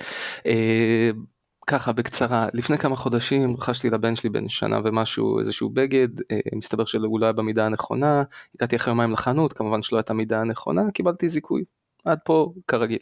ככה 1.67 1.91
בקצרה 1.91 2.47
לפני 2.53 2.77
כמה 2.77 2.95
חודשים 2.95 3.55
רכשתי 3.55 3.89
לבן 3.89 4.15
שלי 4.15 4.29
בן 4.29 4.49
שנה 4.49 4.79
ומשהו 4.83 5.39
איזשהו 5.39 5.69
בגד 5.69 6.07
מסתבר 6.55 6.85
שהוא 6.85 7.19
לא 7.19 7.25
היה 7.25 7.33
במידה 7.33 7.65
הנכונה 7.65 8.23
הגעתי 8.55 8.75
אחרי 8.75 8.91
יומיים 8.91 9.11
לחנות 9.11 9.53
כמובן 9.53 9.81
שלא 9.81 9.97
הייתה 9.97 10.13
מידה 10.13 10.41
הנכונה 10.41 10.91
קיבלתי 10.93 11.29
זיכוי 11.29 11.63
עד 12.05 12.17
פה 12.25 12.53
כרגיל. 12.67 12.99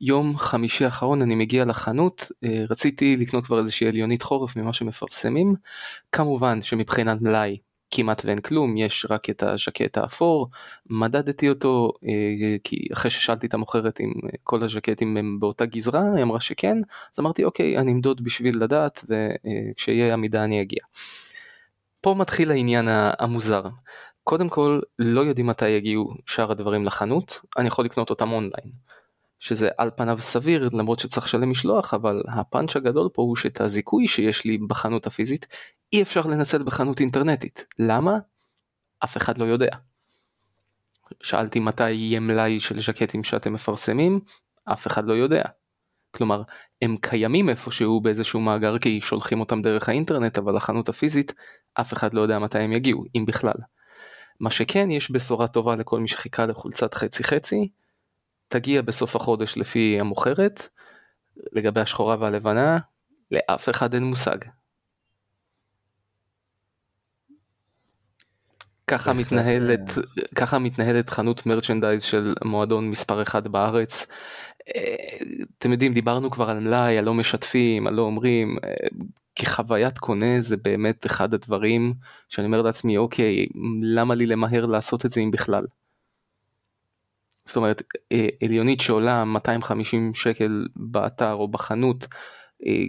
יום 0.00 0.36
חמישי 0.36 0.84
האחרון 0.84 1.22
אני 1.22 1.34
מגיע 1.34 1.64
לחנות 1.64 2.32
רציתי 2.70 3.16
לקנות 3.16 3.46
כבר 3.46 3.58
איזושהי 3.60 3.88
עליונית 3.88 4.22
חורף 4.22 4.56
ממה 4.56 4.72
שמפרסמים 4.72 5.54
כמובן 6.12 6.62
שמבחינת 6.62 7.20
מלאי 7.20 7.56
כמעט 7.90 8.22
ואין 8.24 8.40
כלום, 8.40 8.76
יש 8.76 9.06
רק 9.10 9.30
את 9.30 9.42
הז'קט 9.42 9.98
האפור, 9.98 10.50
מדדתי 10.86 11.48
אותו 11.48 11.92
אה, 12.08 12.56
כי 12.64 12.88
אחרי 12.92 13.10
ששאלתי 13.10 13.46
את 13.46 13.54
המוכרת 13.54 14.00
אם 14.00 14.12
אה, 14.24 14.30
כל 14.44 14.64
הז'קטים 14.64 15.16
הם 15.16 15.40
באותה 15.40 15.66
גזרה, 15.66 16.02
היא 16.14 16.22
אמרה 16.22 16.40
שכן, 16.40 16.76
אז 17.14 17.20
אמרתי 17.20 17.44
אוקיי 17.44 17.78
אני 17.78 17.92
אמדוד 17.92 18.24
בשביל 18.24 18.62
לדעת 18.62 19.04
וכשיהיה 19.08 20.12
עמידה 20.12 20.44
אני 20.44 20.62
אגיע. 20.62 20.80
פה 22.00 22.14
מתחיל 22.14 22.50
העניין 22.50 22.88
המוזר. 22.90 23.62
קודם 24.24 24.48
כל 24.48 24.80
לא 24.98 25.20
יודעים 25.20 25.46
מתי 25.46 25.68
יגיעו 25.68 26.14
שאר 26.26 26.50
הדברים 26.50 26.84
לחנות, 26.84 27.40
אני 27.58 27.66
יכול 27.68 27.84
לקנות 27.84 28.10
אותם 28.10 28.32
אונליין. 28.32 28.72
שזה 29.40 29.68
על 29.78 29.90
פניו 29.96 30.18
סביר 30.20 30.68
למרות 30.72 30.98
שצריך 30.98 31.26
לשלם 31.26 31.50
משלוח 31.50 31.94
אבל 31.94 32.22
הפאנץ' 32.28 32.76
הגדול 32.76 33.08
פה 33.12 33.22
הוא 33.22 33.36
שאת 33.36 33.60
הזיכוי 33.60 34.06
שיש 34.06 34.44
לי 34.44 34.58
בחנות 34.58 35.06
הפיזית 35.06 35.46
אי 35.92 36.02
אפשר 36.02 36.20
לנצל 36.20 36.62
בחנות 36.62 37.00
אינטרנטית. 37.00 37.66
למה? 37.78 38.18
אף 39.04 39.16
אחד 39.16 39.38
לא 39.38 39.44
יודע. 39.44 39.70
שאלתי 41.22 41.60
מתי 41.60 41.90
יהיה 41.90 42.20
מלאי 42.20 42.60
של 42.60 42.80
ז'קטים 42.80 43.24
שאתם 43.24 43.52
מפרסמים, 43.52 44.20
אף 44.64 44.86
אחד 44.86 45.06
לא 45.06 45.12
יודע. 45.12 45.42
כלומר, 46.10 46.42
הם 46.82 46.96
קיימים 47.00 47.48
איפשהו 47.48 48.00
באיזשהו 48.00 48.40
מאגר 48.40 48.78
כי 48.78 49.00
שולחים 49.00 49.40
אותם 49.40 49.62
דרך 49.62 49.88
האינטרנט, 49.88 50.38
אבל 50.38 50.56
החנות 50.56 50.88
הפיזית, 50.88 51.34
אף 51.74 51.92
אחד 51.92 52.14
לא 52.14 52.20
יודע 52.20 52.38
מתי 52.38 52.58
הם 52.58 52.72
יגיעו, 52.72 53.04
אם 53.16 53.24
בכלל. 53.26 53.56
מה 54.40 54.50
שכן, 54.50 54.90
יש 54.90 55.10
בשורה 55.10 55.46
טובה 55.46 55.76
לכל 55.76 56.00
מי 56.00 56.08
שחיכה 56.08 56.46
לחולצת 56.46 56.94
חצי 56.94 57.24
חצי, 57.24 57.68
תגיע 58.48 58.82
בסוף 58.82 59.16
החודש 59.16 59.56
לפי 59.56 59.98
המוכרת, 60.00 60.68
לגבי 61.52 61.80
השחורה 61.80 62.16
והלבנה, 62.20 62.78
לאף 63.30 63.68
אחד 63.68 63.94
אין 63.94 64.04
מושג. 64.04 64.38
ככה 68.86 69.12
מתנהלת, 69.12 69.80
ככה 70.34 70.58
מתנהלת 70.58 71.10
חנות 71.10 71.46
מרצ'נדייז 71.46 72.02
של 72.02 72.34
מועדון 72.44 72.90
מספר 72.90 73.22
אחד 73.22 73.48
בארץ. 73.48 74.06
אה, 74.76 74.96
אתם 75.58 75.72
יודעים, 75.72 75.94
דיברנו 75.94 76.30
כבר 76.30 76.50
על 76.50 76.60
מלאי, 76.60 76.98
הלא 76.98 77.14
משתפים, 77.14 77.86
הלא 77.86 78.02
אומרים, 78.02 78.56
אה, 78.64 78.88
כחוויית 79.34 79.98
קונה 79.98 80.40
זה 80.40 80.56
באמת 80.56 81.06
אחד 81.06 81.34
הדברים 81.34 81.94
שאני 82.28 82.46
אומר 82.46 82.62
לעצמי, 82.62 82.96
אוקיי, 82.96 83.46
למה 83.82 84.14
לי 84.14 84.26
למהר 84.26 84.66
לעשות 84.66 85.06
את 85.06 85.10
זה 85.10 85.20
אם 85.20 85.30
בכלל? 85.30 85.64
זאת 87.48 87.56
אומרת, 87.56 87.82
אה, 88.12 88.28
עליונית 88.42 88.80
שעולה 88.80 89.24
250 89.24 90.14
שקל 90.14 90.66
באתר 90.76 91.32
או 91.32 91.48
בחנות, 91.48 92.06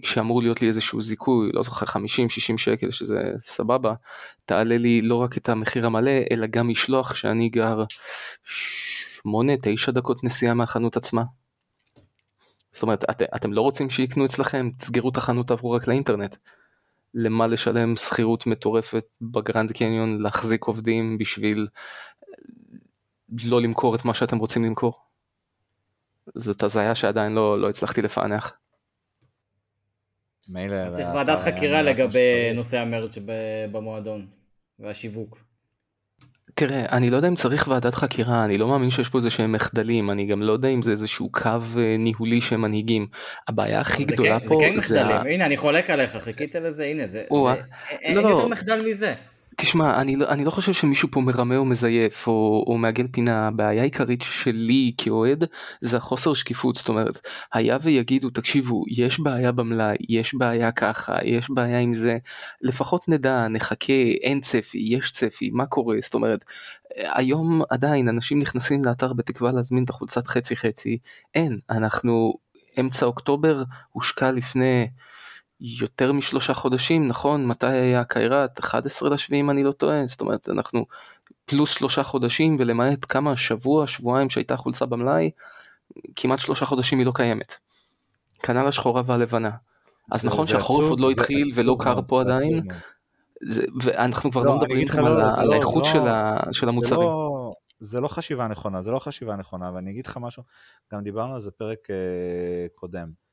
כשאמור 0.03 0.41
להיות 0.41 0.61
לי 0.61 0.67
איזשהו 0.67 1.01
זיכוי, 1.01 1.49
לא 1.53 1.63
זוכר 1.63 1.85
50-60 1.85 2.57
שקל 2.57 2.91
שזה 2.91 3.21
סבבה, 3.39 3.93
תעלה 4.45 4.77
לי 4.77 5.01
לא 5.01 5.15
רק 5.15 5.37
את 5.37 5.49
המחיר 5.49 5.85
המלא 5.85 6.11
אלא 6.31 6.47
גם 6.47 6.67
משלוח 6.67 7.15
שאני 7.15 7.49
גר 7.49 7.83
8-9 9.27 9.91
דקות 9.91 10.23
נסיעה 10.23 10.53
מהחנות 10.53 10.97
עצמה. 10.97 11.23
זאת 12.71 12.83
אומרת 12.83 13.03
את, 13.09 13.21
אתם 13.35 13.53
לא 13.53 13.61
רוצים 13.61 13.89
שיקנו 13.89 14.25
אצלכם, 14.25 14.69
תסגרו 14.77 15.09
את 15.09 15.17
החנות 15.17 15.47
תעברו 15.47 15.71
רק 15.71 15.87
לאינטרנט. 15.87 16.35
למה 17.13 17.47
לשלם 17.47 17.95
שכירות 17.95 18.47
מטורפת 18.47 19.05
בגרנד 19.21 19.71
קניון 19.71 20.21
להחזיק 20.21 20.63
עובדים 20.63 21.17
בשביל 21.17 21.67
לא 23.43 23.61
למכור 23.61 23.95
את 23.95 24.05
מה 24.05 24.13
שאתם 24.13 24.37
רוצים 24.37 24.65
למכור. 24.65 24.93
זאת 26.35 26.63
הזיה 26.63 26.95
שעדיין 26.95 27.33
לא, 27.33 27.61
לא 27.61 27.69
הצלחתי 27.69 28.01
לפענח. 28.01 28.53
מילא... 30.47 30.91
צריך 30.91 31.07
ועדת 31.15 31.39
חקירה 31.39 31.81
לגבי 31.81 32.53
נושא 32.55 32.79
המרץ' 32.79 33.17
במועדון 33.71 34.27
והשיווק. 34.79 35.37
תראה, 36.53 36.85
אני 36.91 37.09
לא 37.09 37.15
יודע 37.15 37.27
אם 37.27 37.35
צריך 37.35 37.67
ועדת 37.67 37.95
חקירה, 37.95 38.43
אני 38.43 38.57
לא 38.57 38.67
מאמין 38.67 38.89
שיש 38.89 39.09
פה 39.09 39.17
איזה 39.17 39.29
שהם 39.29 39.51
מחדלים, 39.51 40.11
אני 40.11 40.25
גם 40.25 40.41
לא 40.41 40.51
יודע 40.51 40.69
אם 40.69 40.81
זה 40.81 40.91
איזשהו 40.91 41.29
קו 41.31 41.49
אה, 41.77 41.95
ניהולי 41.97 42.41
שהם 42.41 42.61
מנהיגים. 42.61 43.07
הבעיה 43.47 43.79
הכי 43.79 44.03
גדולה 44.03 44.39
כן, 44.39 44.47
פה 44.47 44.57
זה 44.59 44.65
כן 44.65 44.77
מחדלים, 44.77 45.33
הנה 45.33 45.45
אני 45.45 45.57
חולק 45.57 45.89
עליך, 45.89 46.17
חיכית 46.17 46.55
לזה, 46.55 46.85
הנה 46.85 47.07
זה, 47.07 47.23
אין 47.91 48.17
לא, 48.17 48.21
יותר 48.21 48.47
מחדל 48.47 48.79
מזה. 48.89 49.13
תשמע, 49.61 50.01
אני 50.01 50.15
לא, 50.15 50.29
אני 50.29 50.45
לא 50.45 50.51
חושב 50.51 50.73
שמישהו 50.73 51.09
פה 51.11 51.21
מרמה 51.21 51.57
או 51.57 51.65
מזייף 51.65 52.27
או, 52.27 52.63
או 52.67 52.77
מעגל 52.77 53.07
פינה, 53.11 53.47
הבעיה 53.47 53.81
העיקרית 53.81 54.21
שלי 54.21 54.91
כאוהד 54.97 55.43
זה 55.81 55.97
החוסר 55.97 56.33
שקיפות, 56.33 56.75
זאת 56.75 56.89
אומרת, 56.89 57.19
היה 57.53 57.77
ויגידו, 57.81 58.29
תקשיבו, 58.29 58.83
יש 58.87 59.19
בעיה 59.19 59.51
במלאי, 59.51 59.95
יש 60.09 60.35
בעיה 60.35 60.71
ככה, 60.71 61.17
יש 61.25 61.49
בעיה 61.49 61.79
עם 61.79 61.93
זה, 61.93 62.17
לפחות 62.61 63.09
נדע, 63.09 63.47
נחכה, 63.47 63.93
אין 64.21 64.41
צפי, 64.41 64.77
יש 64.77 65.11
צפי, 65.11 65.49
מה 65.53 65.65
קורה, 65.65 65.95
זאת 66.01 66.13
אומרת, 66.13 66.45
היום 66.95 67.61
עדיין 67.69 68.07
אנשים 68.09 68.39
נכנסים 68.39 68.85
לאתר 68.85 69.13
בתקווה 69.13 69.51
להזמין 69.51 69.83
את 69.83 69.89
החולצת 69.89 70.27
חצי 70.27 70.55
חצי, 70.55 70.97
אין, 71.35 71.59
אנחנו, 71.69 72.33
אמצע 72.79 73.05
אוקטובר 73.05 73.63
הושקע 73.91 74.31
לפני 74.31 74.87
יותר 75.61 76.11
משלושה 76.13 76.53
חודשים, 76.53 77.07
נכון? 77.07 77.45
מתי 77.45 77.67
היה 77.67 78.03
קיירת? 78.03 78.59
11 78.59 79.09
לשביעי 79.09 79.41
אם 79.41 79.49
אני 79.49 79.63
לא 79.63 79.71
טועה, 79.71 80.07
זאת 80.07 80.21
אומרת 80.21 80.49
אנחנו 80.49 80.85
פלוס 81.45 81.77
שלושה 81.77 82.03
חודשים 82.03 82.55
ולמעט 82.59 83.05
כמה 83.09 83.37
שבוע, 83.37 83.87
שבועיים 83.87 84.29
שהייתה 84.29 84.57
חולצה 84.57 84.85
במלאי, 84.85 85.31
כמעט 86.15 86.39
שלושה 86.39 86.65
חודשים 86.65 86.99
היא 86.99 87.05
לא 87.05 87.11
קיימת. 87.15 87.55
כנ"ל 88.43 88.67
השחורה 88.67 89.01
והלבנה. 89.05 89.51
אז 90.11 90.25
נכון 90.25 90.47
שהחורף 90.47 90.89
עוד 90.89 90.99
לא 90.99 91.11
התחיל 91.11 91.51
ולא 91.55 91.75
קר 91.79 91.99
פה 92.07 92.21
עדיין, 92.21 92.61
זה, 93.43 93.63
ואנחנו 93.81 94.31
כבר 94.31 94.43
לא, 94.43 94.47
לא 94.47 94.57
מדברים 94.57 94.87
על, 94.97 95.03
לא, 95.03 95.37
על 95.37 95.47
לא, 95.47 95.53
האיכות 95.53 95.83
לא, 95.83 95.91
של, 95.91 96.07
ה, 96.07 96.39
של 96.51 96.69
המוצרים. 96.69 97.01
לא, 97.01 97.53
זה 97.79 97.99
לא 97.99 98.07
חשיבה 98.07 98.47
נכונה, 98.47 98.81
זה 98.81 98.91
לא 98.91 98.99
חשיבה 98.99 99.35
נכונה, 99.35 99.71
ואני 99.73 99.91
אגיד 99.91 100.07
לך 100.07 100.17
משהו, 100.21 100.43
גם 100.93 101.03
דיברנו 101.03 101.33
על 101.35 101.41
זה 101.41 101.51
פרק 101.51 101.89
אה, 101.89 102.67
קודם. 102.75 103.28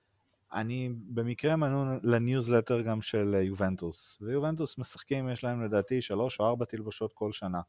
אני 0.53 0.91
במקרה 1.09 1.57
מנוי 1.57 1.99
לניוזלטר 2.03 2.81
גם 2.81 3.03
של 3.03 3.35
אה, 3.35 3.43
יובנטוס, 3.43 4.19
ויובנטוס 4.23 4.79
משחקים, 4.79 5.29
יש 5.29 5.45
להם 5.45 5.65
לדעתי 5.65 6.03
שלוש 6.03 6.41
או 6.41 6.47
ארבע 6.47 6.65
תלבושות 6.65 7.13
כל 7.13 7.33
שנה. 7.33 7.61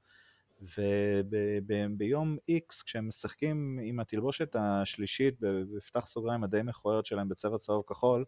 וביום 0.61 2.37
X 2.51 2.83
כשהם 2.85 3.07
משחקים 3.07 3.79
עם 3.83 3.99
התלבושת 3.99 4.55
השלישית 4.59 5.35
בפתח 5.39 6.07
סוגריים 6.07 6.43
הדי 6.43 6.61
מכוערת 6.63 7.05
שלהם 7.05 7.29
בצבע 7.29 7.57
צהוב 7.57 7.83
כחול, 7.87 8.25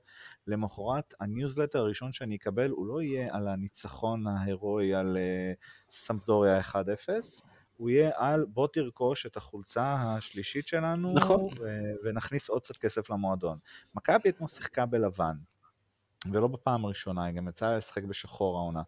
למחרת 0.48 1.14
הניוזלטר 1.20 1.80
הראשון 1.80 2.12
שאני 2.12 2.36
אקבל 2.36 2.70
הוא 2.70 2.88
לא 2.88 3.02
יהיה 3.02 3.36
על 3.36 3.48
הניצחון 3.48 4.28
ההירואי 4.28 4.94
על 4.94 5.18
אה, 5.18 5.94
סמפדוריה 5.94 6.60
1-0, 6.60 6.74
הוא 7.80 7.90
יהיה 7.90 8.12
על 8.16 8.46
בוא 8.46 8.68
תרכוש 8.68 9.26
את 9.26 9.38
החולצה 9.38 9.96
השלישית 10.00 10.68
שלנו, 10.68 11.14
נכון. 11.14 11.46
ו- 11.60 11.92
ונכניס 12.04 12.50
עוד 12.50 12.62
קצת 12.62 12.78
כסף 12.78 13.10
למועדון. 13.10 13.58
מכבי 13.96 14.30
אתמול 14.30 14.48
שיחקה 14.50 14.86
בלבן, 14.86 15.36
ולא 16.32 16.48
בפעם 16.48 16.86
הראשונה, 16.86 17.24
היא 17.26 17.36
גם 17.36 17.48
יצאה 17.48 17.78
לשחק 17.78 18.04
בשחור 18.04 18.58
העונה. 18.58 18.82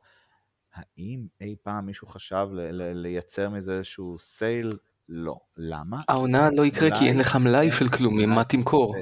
האם 0.73 1.27
אי 1.41 1.55
פעם 1.63 1.85
מישהו 1.85 2.07
חשב 2.07 2.47
ל- 2.51 2.71
ל- 2.71 2.93
לייצר 3.01 3.49
מזה 3.49 3.73
איזשהו 3.77 4.19
סייל? 4.19 4.77
לא. 5.09 5.39
למה? 5.57 5.99
העונה 6.07 6.49
לא 6.57 6.65
יקרה 6.65 6.99
כי 6.99 7.07
אין 7.07 7.19
לך 7.19 7.35
מלאי 7.35 7.71
של 7.71 7.89
כלום, 7.89 8.29
מה 8.29 8.43
תמכור? 8.43 8.95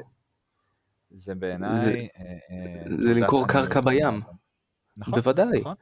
זה 1.12 1.36
בעיניי... 1.36 1.80
זה- 1.80 1.90
אה, 2.18 2.24
אה, 2.52 2.84
למכור 2.88 3.48
קרקע 3.48 3.82
בים. 3.82 4.22
נכון, 4.98 5.20
בוודאי. 5.20 5.60
נכון. 5.60 5.76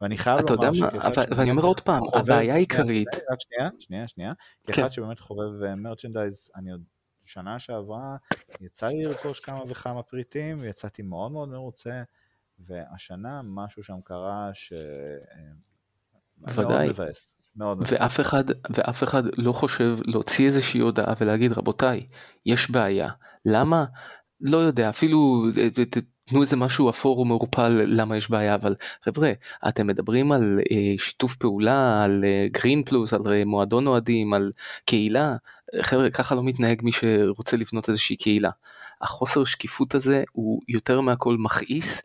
ואני 0.00 0.18
חייב 0.18 0.38
אתה 0.38 0.52
יודע 0.52 0.66
לומר 0.70 0.80
מה, 0.80 1.06
אבל- 1.06 1.24
ואני 1.36 1.50
אומר 1.50 1.62
עוד 1.62 1.80
פעם, 1.80 2.02
הבעיה 2.14 2.54
העיקרית- 2.54 3.08
שנייה, 3.12 3.26
רק 3.32 3.38
שנייה, 3.40 3.70
שנייה, 3.80 4.08
שנייה. 4.08 4.32
כן. 4.64 4.72
כאחד 4.72 4.92
שבאמת 4.92 5.18
חובב 5.20 5.62
אה, 5.62 5.74
מרצ'נדייז, 5.74 6.50
אני 6.56 6.70
עוד 6.72 6.82
שנה 7.24 7.58
שעברה, 7.58 8.16
יצא 8.60 8.86
לי 8.86 9.02
לרכוש 9.02 9.40
כמה 9.40 9.60
וכמה 9.68 10.02
פריטים, 10.02 10.60
ויצאתי 10.60 11.02
מאוד 11.02 11.32
מאוד 11.32 11.48
מרוצה, 11.48 12.02
והשנה 12.58 13.40
משהו 13.44 13.82
שם 13.82 13.96
קרה 14.04 14.50
ש... 14.52 14.72
אה, 14.72 16.54
ודאי. 16.56 16.88
מבאס. 16.88 17.36
מאוד. 17.56 17.78
ואף 17.86 18.20
אחד, 18.20 18.44
ואף 18.70 19.02
אחד 19.02 19.22
לא 19.36 19.52
חושב 19.52 19.96
להוציא 20.04 20.44
איזושהי 20.44 20.80
הודעה 20.80 21.14
ולהגיד 21.20 21.52
רבותיי, 21.52 22.06
יש 22.46 22.70
בעיה. 22.70 23.08
למה? 23.44 23.84
לא 24.40 24.56
יודע, 24.58 24.88
אפילו 24.88 25.44
אה, 25.56 25.68
תנו 26.28 26.42
איזה 26.42 26.56
משהו 26.56 26.90
אפור 26.90 27.18
ומעורפל 27.18 27.68
למה 27.86 28.16
יש 28.16 28.30
בעיה, 28.30 28.54
אבל 28.54 28.74
חבר'ה, 29.04 29.32
אתם 29.68 29.86
מדברים 29.86 30.32
על 30.32 30.60
אה, 30.70 30.94
שיתוף 30.98 31.36
פעולה, 31.36 32.04
על 32.04 32.24
גרין 32.50 32.82
פלוס, 32.82 33.12
על 33.12 33.20
אה, 33.32 33.44
מועדון 33.44 33.86
אוהדים, 33.86 34.34
על 34.34 34.52
קהילה. 34.84 35.36
חבר'ה, 35.82 36.10
ככה 36.10 36.34
לא 36.34 36.44
מתנהג 36.44 36.80
מי 36.82 36.92
שרוצה 36.92 37.56
לבנות 37.56 37.88
איזושהי 37.88 38.16
קהילה. 38.16 38.50
החוסר 39.00 39.44
שקיפות 39.44 39.94
הזה 39.94 40.24
הוא 40.32 40.62
יותר 40.68 41.00
מהכל 41.00 41.36
מכעיס 41.38 42.02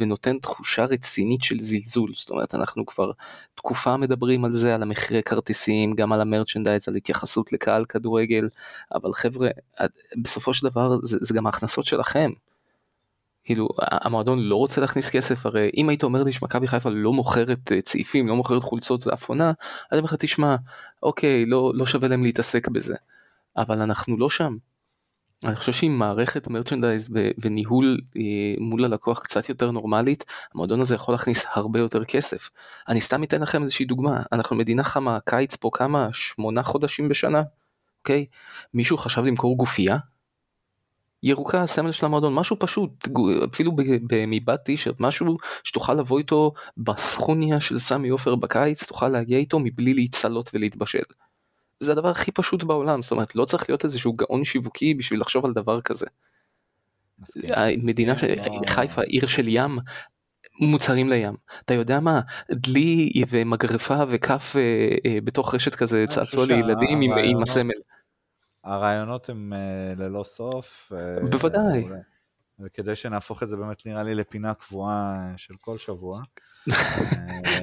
ונותן 0.00 0.38
תחושה 0.38 0.84
רצינית 0.84 1.42
של 1.42 1.58
זלזול. 1.58 2.12
זאת 2.14 2.30
אומרת, 2.30 2.54
אנחנו 2.54 2.86
כבר 2.86 3.10
תקופה 3.54 3.96
מדברים 3.96 4.44
על 4.44 4.52
זה, 4.52 4.74
על 4.74 4.82
המחירי 4.82 5.22
כרטיסים, 5.22 5.92
גם 5.92 6.12
על 6.12 6.20
המרצ'נדייז, 6.20 6.88
על 6.88 6.94
התייחסות 6.94 7.52
לקהל 7.52 7.84
כדורגל, 7.84 8.48
אבל 8.94 9.12
חבר'ה, 9.12 9.48
בסופו 10.22 10.54
של 10.54 10.68
דבר 10.68 10.98
זה, 11.02 11.18
זה 11.20 11.34
גם 11.34 11.46
ההכנסות 11.46 11.86
שלכם. 11.86 12.30
כאילו, 13.44 13.68
המועדון 13.78 14.38
לא 14.38 14.56
רוצה 14.56 14.80
להכניס 14.80 15.10
כסף, 15.10 15.46
הרי 15.46 15.70
אם 15.76 15.88
היית 15.88 16.02
אומר 16.02 16.22
לי 16.22 16.32
שמכבי 16.32 16.68
חיפה 16.68 16.90
לא 16.90 17.12
מוכרת 17.12 17.72
אה, 17.72 17.80
צעיפים, 17.80 18.28
לא 18.28 18.36
מוכרת 18.36 18.62
חולצות 18.62 19.06
לאף 19.06 19.28
עונה, 19.28 19.48
אז 19.48 19.54
אני 19.92 19.98
אומר 19.98 20.04
לך, 20.04 20.14
תשמע, 20.14 20.56
אוקיי, 21.02 21.46
לא, 21.46 21.72
לא 21.74 21.86
שווה 21.86 22.08
להם 22.08 22.22
להתעסק 22.22 22.68
בזה. 22.68 22.94
אבל 23.56 23.82
אנחנו 23.82 24.18
לא 24.18 24.30
שם. 24.30 24.56
אני 25.44 25.56
חושב 25.56 25.72
שעם 25.72 25.98
מערכת 25.98 26.48
מרצ'נדייז 26.48 27.10
וניהול 27.38 28.00
אה, 28.16 28.22
מול 28.60 28.84
הלקוח 28.84 29.20
קצת 29.20 29.48
יותר 29.48 29.70
נורמלית, 29.70 30.24
המועדון 30.54 30.80
הזה 30.80 30.94
יכול 30.94 31.14
להכניס 31.14 31.44
הרבה 31.54 31.78
יותר 31.78 32.04
כסף. 32.04 32.50
אני 32.88 33.00
סתם 33.00 33.22
אתן 33.22 33.42
לכם 33.42 33.62
איזושהי 33.62 33.86
דוגמה, 33.86 34.22
אנחנו 34.32 34.56
מדינה 34.56 34.84
חמה, 34.84 35.18
קיץ 35.24 35.56
פה 35.56 35.70
כמה? 35.72 36.08
שמונה 36.12 36.62
חודשים 36.62 37.08
בשנה, 37.08 37.42
אוקיי? 38.00 38.26
מישהו 38.74 38.98
חשב 38.98 39.22
למכור 39.22 39.56
גופייה? 39.56 39.96
ירוקה, 41.22 41.62
הסמל 41.62 41.92
של 41.92 42.06
המועדון, 42.06 42.34
משהו 42.34 42.56
פשוט, 42.58 43.08
אפילו 43.52 43.72
מבעד 44.10 44.58
טישרט, 44.58 44.96
משהו 45.00 45.36
שתוכל 45.64 45.94
לבוא 45.94 46.18
איתו 46.18 46.52
בסכוניה 46.76 47.60
של 47.60 47.78
סמי 47.78 48.08
עופר 48.08 48.34
בקיץ, 48.34 48.84
תוכל 48.84 49.08
להגיע 49.08 49.38
איתו 49.38 49.58
מבלי 49.58 49.94
להצלות 49.94 50.50
ולהתבשל. 50.54 51.02
זה 51.80 51.92
הדבר 51.92 52.08
הכי 52.08 52.32
פשוט 52.32 52.64
בעולם, 52.64 53.02
זאת 53.02 53.10
אומרת 53.10 53.36
לא 53.36 53.44
צריך 53.44 53.70
להיות 53.70 53.84
איזשהו 53.84 54.12
גאון 54.12 54.44
שיווקי 54.44 54.94
בשביל 54.94 55.20
לחשוב 55.20 55.44
על 55.44 55.52
דבר 55.52 55.80
כזה. 55.80 56.06
המדינה, 57.48 58.18
ש... 58.18 58.24
מסכים, 58.24 58.62
לא- 58.62 58.66
חיפה 58.66 59.02
עיר 59.02 59.26
של 59.26 59.48
ים, 59.48 59.78
מוצרים 60.60 61.08
לים. 61.08 61.34
אתה 61.64 61.74
יודע 61.74 62.00
מה, 62.00 62.20
דלי 62.52 63.10
ומגרפה 63.28 63.96
וכף 64.08 64.56
אה, 64.56 64.60
אה, 65.06 65.18
בתוך 65.24 65.54
רשת 65.54 65.74
כזה 65.74 66.04
צעצוע 66.08 66.46
לילדים 66.46 67.00
עם, 67.00 67.42
הסמל. 67.42 67.74
הרעיונות 68.64 69.28
הם 69.28 69.52
אה, 69.52 70.04
ללא 70.04 70.24
סוף. 70.24 70.92
אה, 70.96 71.28
בוודאי. 71.30 71.84
וכדי 72.60 72.96
שנהפוך 72.96 73.42
את 73.42 73.48
זה 73.48 73.56
באמת 73.56 73.86
נראה 73.86 74.02
לי 74.02 74.14
לפינה 74.14 74.54
קבועה 74.54 75.18
של 75.36 75.54
כל 75.60 75.78
שבוע. 75.78 76.20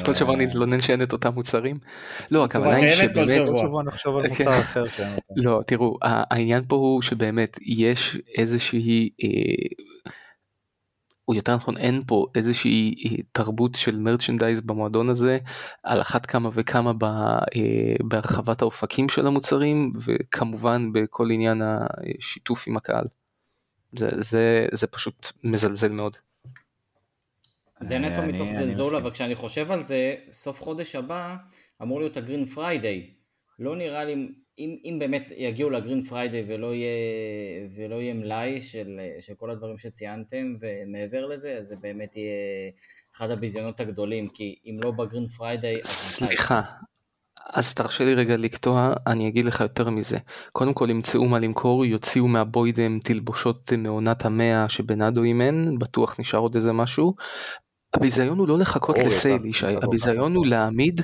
כל 0.05 0.13
שבוע 0.13 0.35
אה, 0.35 0.39
נתלונן 0.39 0.81
שאין 0.81 1.03
את 1.03 1.13
אותם 1.13 1.33
מוצרים. 1.33 1.79
לא, 2.31 2.45
הכוונה 2.45 2.75
היא 2.75 2.91
כל 2.91 3.07
שבאמת, 3.09 3.31
שבוע. 3.31 3.47
כל 3.47 3.57
שבוע 3.57 3.83
נחשוב 3.83 4.17
על 4.17 4.23
כן. 4.23 4.29
מוצר 4.29 4.59
אחר 4.59 4.87
שאין 4.87 5.15
אותו. 5.15 5.33
לא, 5.35 5.61
תראו, 5.67 5.97
העניין 6.01 6.63
פה 6.67 6.75
הוא 6.75 7.01
שבאמת 7.01 7.57
יש 7.61 8.17
איזושהי, 8.37 9.09
אה, 9.23 10.09
או 11.29 11.33
יותר 11.33 11.55
נכון 11.55 11.77
אין 11.77 12.01
פה 12.07 12.25
איזושהי 12.35 12.95
אה, 13.05 13.23
תרבות 13.31 13.75
של 13.75 13.99
מרצ'נדייז 13.99 14.61
במועדון 14.61 15.09
הזה, 15.09 15.37
על 15.83 16.01
אחת 16.01 16.25
כמה 16.25 16.49
וכמה 16.53 16.93
ב, 16.93 17.03
אה, 17.03 17.39
בהרחבת 18.03 18.61
האופקים 18.61 19.09
של 19.09 19.27
המוצרים, 19.27 19.93
וכמובן 20.05 20.89
בכל 20.93 21.31
עניין 21.31 21.61
השיתוף 21.61 22.63
עם 22.67 22.77
הקהל. 22.77 23.05
זה, 23.97 24.09
זה, 24.17 24.67
זה 24.71 24.87
פשוט 24.87 25.31
מזלזל 25.43 25.91
מאוד. 25.91 26.17
זה 27.79 27.99
נטו 27.99 28.21
מתוך 28.21 28.51
זלזול. 28.51 28.95
אבל 28.95 29.11
כשאני 29.11 29.35
חושב 29.35 29.71
על 29.71 29.83
זה, 29.83 30.15
סוף 30.31 30.61
חודש 30.61 30.95
הבא 30.95 31.35
אמור 31.81 31.99
להיות 31.99 32.17
הגרין 32.17 32.45
פריידיי. 32.45 33.13
לא 33.59 33.75
נראה 33.75 34.05
לי, 34.05 34.31
אם, 34.59 34.75
אם 34.85 34.99
באמת 34.99 35.31
יגיעו 35.37 35.69
לגרין 35.69 36.03
פריידיי 36.03 36.43
ולא 36.47 36.75
יהיה, 36.75 36.89
ולא 37.75 37.95
יהיה 37.95 38.13
מלאי 38.13 38.61
של, 38.61 38.99
של 39.19 39.33
כל 39.33 39.49
הדברים 39.49 39.77
שציינתם, 39.77 40.55
ומעבר 40.59 41.25
לזה, 41.25 41.57
אז 41.57 41.65
זה 41.67 41.75
באמת 41.81 42.17
יהיה 42.17 42.71
אחד 43.15 43.29
הביזיונות 43.29 43.79
הגדולים, 43.79 44.27
כי 44.27 44.55
אם 44.65 44.77
לא 44.83 44.91
בגרין 44.91 45.27
פריידיי, 45.27 45.75
מתי? 45.75 45.87
סליחה. 45.87 46.61
אז 47.53 47.73
תרשה 47.73 48.05
לי 48.05 48.13
רגע 48.15 48.37
לקטוע, 48.37 48.93
אני 49.07 49.27
אגיד 49.27 49.45
לך 49.45 49.59
יותר 49.59 49.89
מזה. 49.89 50.17
קודם 50.51 50.73
כל 50.73 50.89
ימצאו 50.89 51.25
מה 51.25 51.39
למכור, 51.39 51.85
יוציאו 51.85 52.27
מהבוידם 52.27 52.99
תלבושות 53.03 53.73
מעונת 53.73 54.25
המאה 54.25 54.69
שבנאדו 54.69 55.23
אימן, 55.23 55.79
בטוח 55.79 56.19
נשאר 56.19 56.39
עוד 56.39 56.55
איזה 56.55 56.73
משהו. 56.73 57.15
הביזיון 57.93 58.37
הוא 58.37 58.47
לא 58.47 58.57
לחכות 58.57 58.97
ל 58.97 59.07
sale 59.07 59.45
ישי, 59.45 59.71
יצא 59.71 59.85
הביזיון 59.85 60.35
הוא 60.35 60.45
להעמיד, 60.45 61.01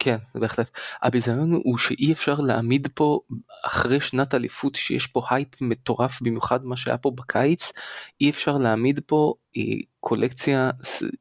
כן, 0.00 0.16
בהחלט, 0.34 0.70
הביזיון 1.02 1.52
הוא 1.52 1.78
שאי 1.78 2.12
אפשר 2.12 2.34
להעמיד 2.34 2.88
פה 2.94 3.20
אחרי 3.64 4.00
שנת 4.00 4.34
אליפות 4.34 4.74
שיש 4.74 5.06
פה 5.06 5.22
הייפ 5.30 5.62
מטורף 5.62 6.22
במיוחד 6.22 6.64
מה 6.64 6.76
שהיה 6.76 6.98
פה 6.98 7.10
בקיץ, 7.10 7.72
אי 8.20 8.30
אפשר 8.30 8.58
להעמיד 8.58 9.00
פה 9.06 9.34
אה, 9.56 9.62
קולקציה 10.00 10.70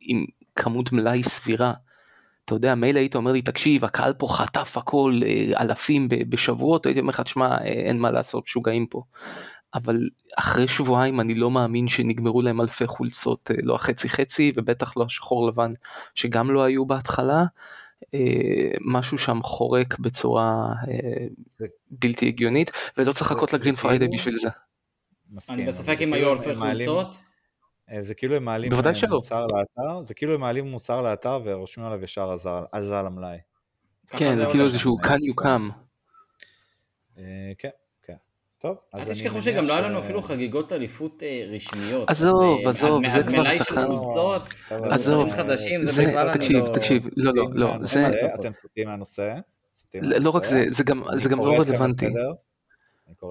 עם 0.01 0.25
כמות 0.55 0.91
מלאי 0.91 1.23
סבירה. 1.23 1.73
אתה 2.45 2.55
יודע, 2.55 2.75
מילא 2.75 2.99
היית 2.99 3.15
אומר 3.15 3.31
לי, 3.31 3.41
תקשיב, 3.41 3.85
הקהל 3.85 4.13
פה 4.13 4.27
חטף 4.29 4.77
הכל, 4.77 5.19
אה, 5.25 5.61
אלפים 5.61 6.07
בשבועות, 6.09 6.85
הייתי 6.85 6.99
אומר 6.99 7.09
לך, 7.09 7.21
תשמע, 7.21 7.57
אה, 7.57 7.65
אין 7.65 7.97
מה 7.97 8.11
לעשות, 8.11 8.43
משוגעים 8.43 8.85
פה. 8.85 9.01
אבל 9.73 9.97
אחרי 10.37 10.67
שבועיים 10.67 11.19
אני 11.19 11.35
לא 11.35 11.51
מאמין 11.51 11.87
שנגמרו 11.87 12.41
להם 12.41 12.61
אלפי 12.61 12.87
חולצות, 12.87 13.51
לא 13.63 13.75
החצי 13.75 14.09
חצי 14.09 14.51
ובטח 14.55 14.97
לא 14.97 15.03
השחור 15.03 15.47
לבן 15.47 15.69
שגם 16.15 16.51
לא 16.51 16.63
היו 16.63 16.85
בהתחלה. 16.85 17.43
אה, 18.13 18.71
משהו 18.81 19.17
שם 19.17 19.39
חורק 19.43 19.99
בצורה 19.99 20.73
אה, 20.87 21.27
בלתי 21.91 22.27
הגיונית 22.27 22.71
ולא 22.97 23.11
צריך 23.11 23.31
לחכות 23.31 23.49
זה 23.49 23.57
לגרין 23.57 23.75
פריידיי 23.75 24.07
כאילו- 24.07 24.19
בשביל 24.19 24.35
זה. 24.35 24.49
אני 25.49 25.65
בספק 25.65 25.89
אם 25.89 25.95
כאילו 25.97 26.15
היו 26.15 26.33
אלפי 26.33 26.55
חולצות. 26.55 27.17
אה, 27.91 28.03
זה 28.03 28.13
כאילו 28.13 28.35
הם 28.35 28.45
מעלים. 28.45 28.71
מוצר 29.09 29.41
לאתר, 29.41 30.03
זה 30.03 30.13
כאילו 30.13 30.33
הם 30.33 30.39
מעלים 30.39 30.65
מוצר 30.71 31.01
לאתר 31.01 31.39
ורושמים 31.45 31.87
עליו 31.87 32.03
ישר 32.03 32.31
אזל 32.33 32.63
אזל 32.73 33.05
המלאי. 33.05 33.37
כן, 34.07 34.35
זה. 34.35 34.45
כאילו 34.49 34.65
איזשהו. 34.65 34.97
כאן 34.97 35.23
יוקם. 35.23 35.69
כן. 37.57 37.69
טוב, 38.59 38.77
אז 38.93 39.01
אל 39.01 39.05
אני 39.05 39.13
תשכחו 39.15 39.33
מניח 39.33 39.45
שגם 39.45 39.65
לא 39.65 39.73
היה 39.73 39.81
לנו 39.81 39.99
אפילו 39.99 40.21
חגיגות 40.21 40.73
אליפות 40.73 41.23
אה, 41.23 41.45
רשמיות. 41.51 42.09
עזוב, 42.09 42.59
אז, 42.59 42.65
אה, 42.65 42.69
עזוב, 42.69 43.05
אז- 43.05 43.11
זה 43.11 43.17
אז 43.19 43.25
כבר 43.25 43.37
מלאי 43.39 43.57
של 43.59 43.63
תחנה. 43.63 43.85
חולצות, 43.85 44.49
ומוצרים 44.71 45.31
חדשים, 45.31 45.83
זה 45.83 46.01
בכלל 46.01 46.29
אני 46.29 46.37
תקשיב, 46.37 46.57
לא... 46.65 46.73
תקשיב, 46.73 47.07
לא, 47.17 47.33
לא, 47.33 47.45
לא, 47.53 47.85
סוטים 47.85 48.17
זה, 48.17 48.27
אתם 48.39 48.51
סוטים 48.61 48.87
מהנושא. 48.87 49.33
לא 49.93 50.17
לא 50.17 50.29
רק. 50.29 50.43
זה, 50.43 50.65
זה 50.69 50.83
גם, 50.83 51.03
אני 51.09 51.19
זה 51.19 51.29
גם 51.29 51.39
לא 51.39 51.51
רלוונטי. 51.59 52.05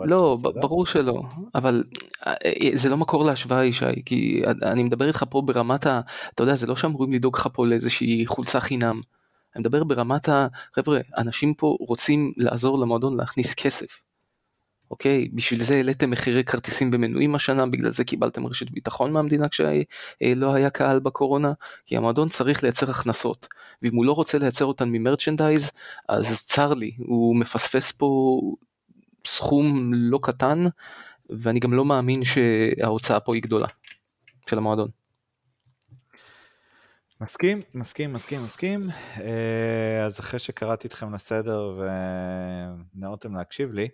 לא, 0.05 0.37
ברור 0.43 0.87
שלא, 0.87 1.23
אבל 1.55 1.85
אה, 2.27 2.35
אה, 2.47 2.71
זה 2.75 2.89
לא 2.89 2.97
מקור 2.97 3.25
להשוואה 3.25 3.65
ישי, 3.65 3.85
כי 4.05 4.43
אני 4.63 4.83
מדבר 4.83 5.09
איתך 5.09 5.25
פה 5.31 5.43
ברמת 5.43 5.87
ה... 5.87 6.01
אתה 6.35 6.43
יודע, 6.43 6.55
זה 6.55 6.67
לא 6.67 6.77
שאמורים 6.77 7.13
לדאוג 7.13 7.37
לך 7.37 7.49
פה 7.53 7.67
לאיזושהי 7.67 8.27
חולצה 8.27 8.61
חינם. 8.61 9.01
אני 9.57 9.61
מדבר 9.61 9.85
ברמת 9.85 10.29
ה... 10.29 10.47
חבר'ה, 10.75 10.99
אנשים 11.17 11.55
פה 11.55 11.77
רוצים 11.81 12.33
לעזור 12.37 12.79
למועדון 12.79 13.17
להכניס 13.17 13.55
כסף. 13.55 14.01
אוקיי? 14.91 15.29
בשביל 15.33 15.63
זה 15.63 15.75
העליתם 15.75 16.11
מחירי 16.11 16.45
כרטיסים 16.45 16.91
במנויים 16.91 17.35
השנה, 17.35 17.67
בגלל 17.67 17.91
זה 17.91 18.05
קיבלתם 18.05 18.47
רשת 18.47 18.71
ביטחון 18.71 19.13
מהמדינה 19.13 19.49
כשלא 19.49 20.55
היה 20.55 20.71
קהל 20.71 20.99
בקורונה, 20.99 21.53
כי 21.87 21.97
המועדון 21.97 22.29
צריך 22.29 22.63
לייצר 22.63 22.91
הכנסות, 22.91 23.49
ואם 23.83 23.97
הוא 23.97 24.05
לא 24.05 24.13
רוצה 24.13 24.39
לייצר 24.39 24.65
אותן 24.65 24.89
ממרצ'נדייז, 24.89 25.71
אז 26.09 26.45
צר 26.45 26.75
לי, 26.75 26.93
הוא 26.99 27.37
מפספס 27.37 27.93
פה 27.93 28.41
סכום 29.27 29.95
לא 29.95 30.19
קטן, 30.23 30.65
ואני 31.31 31.61
גם 31.61 31.73
לא 31.73 31.85
מאמין 31.85 32.23
שההוצאה 32.25 33.21
פה 33.21 33.35
היא 33.35 33.43
גדולה, 33.43 33.67
של 34.51 34.59
המועדון. 34.59 34.89
מסכים, 37.21 37.63
מסכים, 37.75 38.13
מסכים, 38.13 38.45
מסכים. 38.45 38.91
אה, 39.21 40.05
אז 40.05 40.21
אחרי 40.21 40.41
שקראתי 40.41 40.89
אתכם 40.89 41.15
לסדר 41.15 41.79
ונאותם 42.95 43.37
להקשיב 43.37 43.73
לי, 43.73 43.89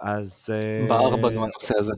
אז... 0.00 0.46
אה, 0.52 0.86
בער 0.88 1.16
בנו 1.16 1.44
הנושא 1.44 1.78
הזה. 1.78 1.92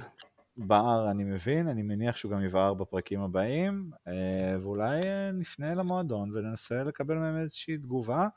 בער, 0.57 1.11
אני 1.11 1.25
מבין, 1.25 1.69
אני 1.69 1.83
מניח 1.83 2.17
שהוא 2.17 2.33
גם 2.33 2.45
יבער 2.45 2.75
בפרקים 2.75 3.21
הבאים, 3.21 3.91
אה, 4.09 4.57
ואולי 4.63 5.01
נפנה 5.35 5.75
למועדון 5.75 6.37
וננסה 6.37 6.85
לקבל 6.85 7.15
מהם 7.15 7.37
איזושהי 7.37 7.77
תגובה, 7.77 8.29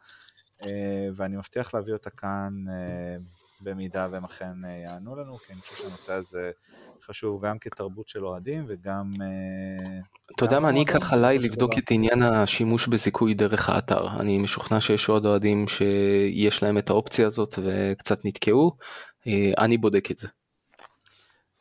ואני 1.15 1.37
מבטיח 1.37 1.73
להביא 1.73 1.93
אותה 1.93 2.09
כאן 2.09 2.53
במידה 3.61 4.07
והם 4.11 4.23
אכן 4.23 4.53
יענו 4.83 5.15
לנו, 5.15 5.37
כי 5.37 5.53
אני 5.53 5.61
חושב 5.61 5.83
שהנושא 5.83 6.13
הזה 6.13 6.51
חשוב 7.05 7.45
גם 7.45 7.59
כתרבות 7.59 8.07
של 8.07 8.25
אוהדים 8.25 8.65
וגם... 8.67 9.13
אה, 9.21 9.99
אתה 10.35 10.45
יודע 10.45 10.59
מה, 10.59 10.69
אני 10.69 10.83
אקח 10.83 11.13
עליי 11.13 11.39
לבדוק 11.39 11.77
את 11.77 11.91
עניין 11.91 12.23
השימוש 12.23 12.87
בזיכוי 12.87 13.33
דרך 13.33 13.69
האתר. 13.69 14.19
אני 14.19 14.37
משוכנע 14.37 14.81
שיש 14.81 15.09
עוד 15.09 15.25
אוהדים 15.25 15.65
שיש 15.67 16.63
להם 16.63 16.77
את 16.77 16.89
האופציה 16.89 17.27
הזאת 17.27 17.59
וקצת 17.63 18.25
נתקעו, 18.25 18.71
אה, 18.79 18.85
אני 19.57 19.77
בודק 19.77 20.11
את 20.11 20.17
זה. 20.17 20.27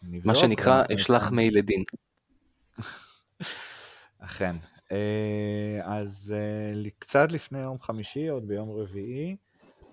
מה 0.03 0.35
שנקרא, 0.35 0.83
אשלח 0.95 1.31
מייל 1.31 1.59
לדין. 1.59 1.83
אכן. 4.19 4.57
אה, 4.93 5.81
אז 5.85 6.35
קצת 6.99 7.33
לפני 7.33 7.59
יום 7.59 7.79
חמישי, 7.81 8.29
עוד 8.29 8.49
ביום 8.49 8.71
רביעי, 8.71 9.37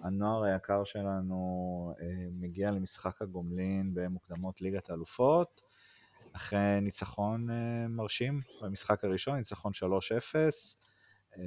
הנוער 0.05 0.43
היקר 0.43 0.83
שלנו 0.83 1.93
אה, 2.01 2.05
מגיע 2.31 2.71
למשחק 2.71 3.21
הגומלין 3.21 3.93
במוקדמות 3.93 4.61
ליגת 4.61 4.89
האלופות, 4.89 5.61
אחרי 6.33 6.81
ניצחון 6.81 7.49
אה, 7.49 7.87
מרשים 7.87 8.41
במשחק 8.61 9.03
הראשון, 9.03 9.37
ניצחון 9.37 9.71
3-0. 9.73 10.35
אה, 11.37 11.43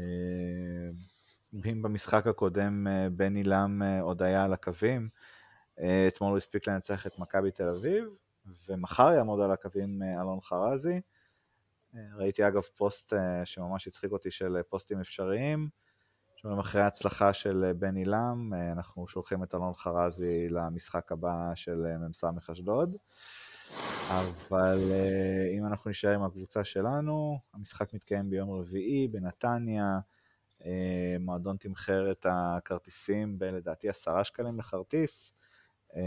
אם 1.64 1.82
במשחק 1.82 2.26
הקודם 2.26 2.86
בני 3.12 3.42
לם 3.42 3.82
עוד 4.00 4.22
היה 4.22 4.44
על 4.44 4.52
הקווים, 4.52 5.08
אתמול 6.08 6.30
הוא 6.30 6.36
הספיק 6.36 6.68
לנצח 6.68 7.06
את 7.06 7.18
מכבי 7.18 7.50
תל 7.50 7.68
אביב, 7.68 8.04
ומחר 8.68 9.12
יעמוד 9.12 9.40
על 9.40 9.50
הקווים 9.50 10.02
אלון 10.02 10.40
חרזי. 10.40 11.00
ראיתי 12.14 12.46
אגב 12.46 12.62
פוסט 12.62 13.12
שממש 13.44 13.88
הצחיק 13.88 14.12
אותי 14.12 14.30
של 14.30 14.56
פוסטים 14.68 15.00
אפשריים. 15.00 15.68
שאומרים 16.40 16.60
אחרי 16.60 16.82
ההצלחה 16.82 17.32
של 17.32 17.64
אה, 17.64 17.74
בני 17.74 18.04
לם, 18.04 18.54
אה, 18.54 18.72
אנחנו 18.72 19.08
שולחים 19.08 19.42
את 19.42 19.54
אלון 19.54 19.74
חרזי 19.74 20.48
למשחק 20.48 21.12
הבא 21.12 21.52
של 21.54 21.86
אה, 21.86 21.98
מ"ס 21.98 22.24
אשדוד. 22.52 22.96
אבל 24.10 24.78
אם 25.58 25.66
אנחנו 25.66 25.90
נשאר 25.90 26.14
עם 26.14 26.22
הקבוצה 26.22 26.64
שלנו, 26.64 27.38
המשחק 27.54 27.94
מתקיים 27.94 28.30
ביום 28.30 28.50
רביעי 28.50 29.08
בנתניה, 29.08 29.98
מועדון 31.20 31.56
תמחר 31.56 32.10
את 32.10 32.26
הכרטיסים 32.30 33.38
בלדעתי 33.38 33.88
עשרה 33.88 34.24
שקלים 34.24 34.58
לכרטיס, 34.58 35.32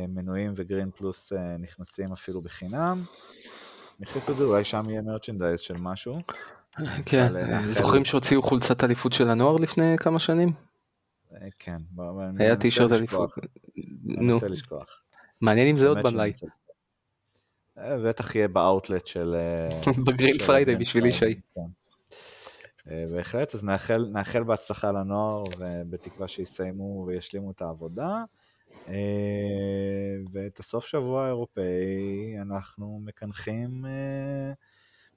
מנויים 0.08 0.54
וגרין 0.56 0.92
פלוס 0.96 1.34
נכנסים 1.60 2.12
אפילו 2.12 2.42
בחינם. 2.42 3.04
אני 4.00 4.06
חושב 4.06 4.20
שזה 4.20 4.44
אולי 4.44 4.64
שם 4.64 4.90
יהיה 4.90 5.02
merchandise 5.02 5.60
של 5.60 5.78
משהו. 5.78 6.18
כן, 7.06 7.28
זוכרים 7.70 8.06
שהוציאו 8.06 8.42
חולצת 8.42 8.84
אליפות 8.84 9.14
של 9.14 9.30
הנוער 9.30 9.56
לפני 9.56 9.96
כמה 9.98 10.20
שנים? 10.20 10.52
אה, 11.34 11.48
כן. 11.60 11.78
היה 12.40 12.56
טישרט 12.56 12.92
אליפות. 12.92 13.32
נו. 14.04 14.40
מעניין 15.42 15.68
אם 15.68 15.78
זה 15.78 15.88
עוד 15.88 15.98
במלאי. 16.04 16.32
אה, 17.78 17.98
בטח 17.98 18.36
יהיה 18.36 18.48
באאוטלט 18.48 19.08
של... 19.08 19.36
אה, 19.36 19.92
בגרין 20.08 20.38
פריידיי 20.38 20.76
בשביל 20.76 21.06
ישי. 21.06 21.40
כן. 21.56 21.62
בהחלט, 23.12 23.56
אז 23.56 23.64
נאחל 24.12 24.44
בהצלחה 24.46 24.92
לנוער 24.92 25.44
ובתקווה 25.58 26.28
שיסיימו 26.28 27.06
וישלימו 27.08 27.52
את 27.52 27.62
העבודה. 27.62 28.24
ואת 30.34 30.60
הסוף 30.60 30.86
שבוע 30.86 31.24
האירופאי 31.24 32.36
אנחנו 32.42 33.00
מקנחים 33.06 33.86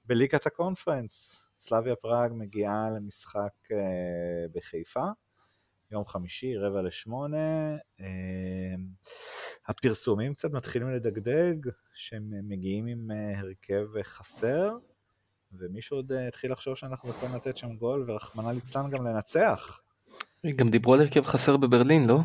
בליגת 0.05 0.45
הקונפרנס. 0.45 1.41
סלאביה 1.59 1.95
פראג 1.95 2.31
מגיעה 2.33 2.89
למשחק 2.95 3.51
uh, 3.71 3.75
בחיפה, 4.55 5.05
יום 5.91 6.05
חמישי, 6.05 6.57
רבע 6.57 6.81
לשמונה. 6.81 7.75
הפרסומים 9.67 10.33
קצת 10.33 10.51
מתחילים 10.51 10.89
לדגדג, 10.89 11.55
שהם 11.93 12.31
מגיעים 12.43 12.85
עם 12.85 13.11
הרכב 13.35 13.85
חסר, 14.01 14.77
ומישהו 15.51 15.97
עוד 15.97 16.11
התחיל 16.11 16.51
לחשוב 16.51 16.75
שאנחנו 16.75 17.09
יכולים 17.09 17.35
לתת 17.35 17.57
שם 17.57 17.75
גול, 17.75 18.05
ורחמנא 18.07 18.51
ליצלן 18.51 18.89
גם 18.89 19.07
לנצח. 19.07 19.81
גם 20.55 20.69
דיברו 20.69 20.93
על 20.93 21.01
הרכב 21.01 21.25
חסר 21.25 21.57
בברלין, 21.57 22.07
לא? 22.07 22.19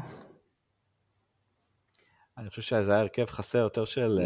אני 2.40 2.50
חושב 2.50 2.62
שזה 2.62 2.92
היה 2.92 3.00
הרכב 3.00 3.26
חסר 3.26 3.58
יותר 3.58 3.84
של, 3.84 4.20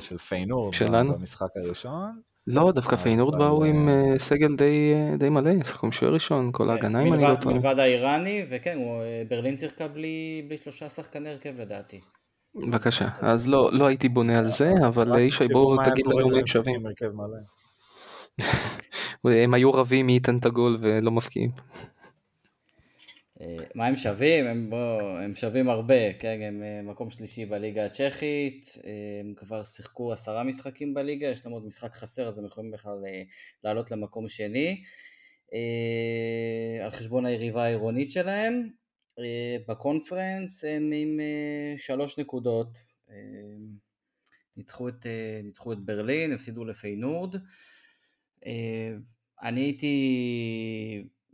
של 0.00 0.18
פיינור 0.18 0.72
שלנו 0.72 1.18
במשחק 1.18 1.48
הראשון. 1.56 2.20
לא, 2.50 2.72
דווקא 2.72 2.96
פיינורד 2.96 3.38
באו 3.38 3.64
עם 3.64 3.88
אה, 3.88 4.18
סגל 4.18 4.56
אה, 4.60 5.16
די 5.18 5.28
מלא, 5.28 5.64
שיחקו 5.64 5.86
עם 5.86 5.92
שוער 5.92 6.12
ראשון, 6.12 6.50
כל 6.52 6.64
כן, 6.64 6.70
ההגנה 6.70 7.02
אם 7.02 7.14
אני 7.14 7.22
לא 7.22 7.34
טועה. 7.42 7.54
מלבד 7.54 7.78
האיראני, 7.78 8.44
וכן, 8.48 8.78
אה, 8.78 9.22
ברלין 9.28 9.56
שיחקה 9.56 9.88
בלי 9.88 10.56
שלושה 10.62 10.88
שחקני 10.88 11.30
הרכב 11.30 11.60
לדעתי. 11.60 12.00
בבקשה, 12.54 13.08
אז 13.20 13.48
לא, 13.48 13.70
לא 13.72 13.86
הייתי 13.86 14.08
בונה 14.08 14.38
על 14.38 14.48
זה, 14.48 14.72
אבל 14.86 15.18
ישי 15.18 15.48
בוא 15.48 15.84
תגיד 15.84 16.06
לנו 16.06 16.28
מה 16.28 16.38
הם 16.38 16.46
שווים. 16.46 16.82
הם 19.44 19.54
היו 19.54 19.72
רבים 19.72 20.06
מי 20.06 20.12
ייתן 20.12 20.36
את 20.36 20.46
הגול 20.46 20.78
ולא 20.80 21.10
מפקיעים. 21.10 21.50
אה, 23.40 23.56
מה 23.74 23.86
הם 23.86 23.96
שווים? 23.96 24.46
הם, 24.46 24.70
בוא, 24.70 25.18
הם 25.18 25.34
שווים 25.34 25.68
הרבה, 25.68 26.12
כן, 26.12 26.40
הם 26.42 26.62
אה, 26.62 26.82
מקום 26.82 27.10
שלישי 27.10 27.46
בליגה 27.46 27.86
הצ'כית, 27.86 28.78
אה, 28.84 29.20
הם 29.20 29.34
כבר 29.34 29.62
שיחקו 29.62 30.12
עשרה 30.12 30.44
משחקים 30.44 30.94
בליגה, 30.94 31.26
יש 31.26 31.44
להם 31.44 31.54
עוד 31.54 31.66
משחק 31.66 31.92
חסר 31.92 32.28
אז 32.28 32.38
הם 32.38 32.44
יכולים 32.44 32.70
בכלל 32.70 32.98
לעלות 33.64 33.90
למקום 33.90 34.28
שני, 34.28 34.82
על 36.84 36.90
חשבון 36.90 37.26
היריבה 37.26 37.64
העירונית 37.64 38.12
שלהם. 38.12 38.68
בקונפרנס 39.68 40.64
הם 40.64 40.92
עם 40.94 41.20
שלוש 41.76 42.18
נקודות, 42.18 42.78
ניצחו 44.56 44.88
את, 44.88 45.06
ניצחו 45.44 45.72
את 45.72 45.78
ברלין, 45.78 46.32
הפסידו 46.32 46.64
לפיינורד. 46.64 47.36
אני 49.42 49.60
הייתי 49.60 49.94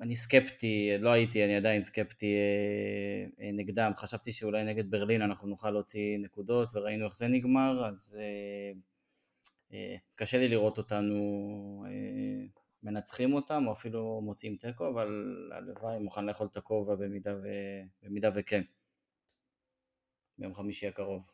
אני 0.00 0.16
סקפטי, 0.16 0.98
לא 0.98 1.10
הייתי, 1.10 1.44
אני 1.44 1.56
עדיין 1.56 1.82
סקפטי 1.82 2.34
אה, 2.34 3.44
אה, 3.44 3.52
נגדם, 3.52 3.92
חשבתי 3.96 4.32
שאולי 4.32 4.64
נגד 4.64 4.90
ברלין 4.90 5.22
אנחנו 5.22 5.48
נוכל 5.48 5.70
להוציא 5.70 6.18
נקודות 6.18 6.70
וראינו 6.74 7.04
איך 7.04 7.16
זה 7.16 7.28
נגמר, 7.28 7.88
אז 7.88 8.18
אה, 8.20 8.72
אה, 9.72 9.96
קשה 10.16 10.38
לי 10.38 10.48
לראות 10.48 10.78
אותנו 10.78 11.84
מנצחים 12.82 13.34
אותם 13.34 13.64
או 13.66 13.72
אפילו 13.72 14.20
מוציאים 14.24 14.56
תיקו, 14.56 14.88
אבל 14.88 15.08
הלוואי 15.52 15.98
מוכן 15.98 16.24
לאכול 16.24 16.46
את 16.46 16.56
הכובע 16.56 16.94
במידה, 16.94 17.34
במידה 18.02 18.30
וכן, 18.34 18.62
ביום 20.38 20.54
חמישי 20.54 20.86
הקרוב. 20.86 21.33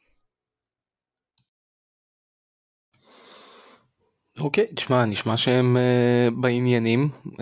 אוקיי, 4.41 4.67
תשמע, 4.75 5.05
נשמע 5.05 5.37
שהם 5.37 5.77
uh, 5.77 6.41
בעניינים, 6.41 7.09
uh, 7.27 7.41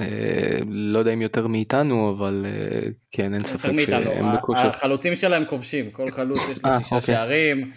לא 0.67 0.99
יודע 0.99 1.13
אם 1.13 1.23
יותר 1.23 1.47
מאיתנו, 1.47 2.15
אבל 2.19 2.47
uh, 2.47 2.89
כן, 3.11 3.35
אין 3.35 3.45
ספק 3.45 3.73
שהם 3.87 4.37
בכושר. 4.37 4.69
החלוצים 4.69 5.17
שלהם 5.17 5.45
כובשים, 5.45 5.91
כל 5.91 6.11
חלוץ 6.11 6.41
יש 6.51 6.65
לו 6.65 6.71
שישה 6.79 6.97
אוקיי. 6.97 7.15
שערים. 7.15 7.71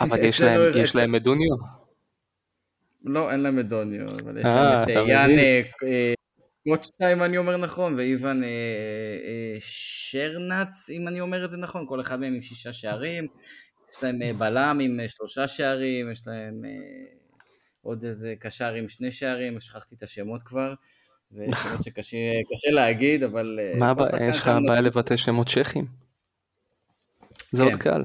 אבל 0.00 0.24
יש 0.28 0.40
להם, 0.40 0.60
יש 0.76 0.96
להם 0.96 1.14
את 1.14 1.22
דוניו? 1.22 1.56
לא, 3.04 3.30
אין 3.30 3.40
להם 3.40 3.58
את 3.58 3.68
דוניו, 3.68 4.06
אבל 4.08 4.38
יש 4.38 4.44
להם 4.44 4.82
את 4.82 4.88
יאן 5.08 5.30
קוצ'טה, 6.68 7.12
אם 7.12 7.22
אני 7.22 7.38
אומר 7.38 7.56
נכון, 7.56 7.94
ואיוון 7.94 8.42
שרנץ, 9.58 10.90
אם 10.90 11.08
אני 11.08 11.20
אומר 11.20 11.44
את 11.44 11.50
זה 11.50 11.56
נכון, 11.56 11.86
כל 11.88 12.00
אחד 12.00 12.20
מהם 12.20 12.34
עם 12.34 12.42
שישה 12.42 12.72
שערים. 12.72 13.26
יש 13.92 14.02
להם 14.02 14.18
בלם 14.38 14.78
עם 14.82 15.00
שלושה 15.08 15.46
שערים, 15.46 16.10
יש 16.10 16.22
להם... 16.26 16.62
עוד 17.82 18.04
איזה 18.04 18.34
קשר 18.38 18.74
עם 18.74 18.88
שני 18.88 19.10
שערים, 19.10 19.60
שכחתי 19.60 19.94
את 19.94 20.02
השמות 20.02 20.42
כבר, 20.42 20.74
ושמות 21.32 21.82
שקשה 21.84 22.70
להגיד, 22.70 23.22
אבל... 23.22 23.58
אה, 23.62 23.78
מה 23.78 23.90
הבעיה? 23.90 24.28
יש 24.28 24.38
לך 24.38 24.50
בעיה 24.66 24.80
לבטא 24.80 25.16
שמות 25.16 25.48
צ'כים? 25.48 25.86
זה 27.50 27.62
עוד 27.62 27.72
כן. 27.72 27.78
קל. 27.78 28.02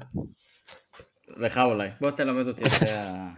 לך 1.38 1.58
אולי. 1.58 1.90
בוא 2.02 2.12
תלמד 2.12 2.48
אותי 2.48 2.68
אחרי 2.68 2.92
ה... 2.92 3.30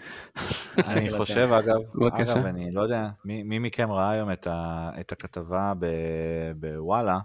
אני 0.91 1.11
חושב, 1.11 1.49
אגב. 1.59 1.79
אגב, 2.13 2.45
אני 2.45 2.71
לא 2.71 2.81
יודע, 2.81 3.09
מי 3.25 3.59
מכם 3.59 3.91
ראה 3.91 4.11
היום 4.11 4.31
את 4.31 4.47
את 4.99 5.11
הכתבה 5.11 5.73
בוואלה 6.55 7.19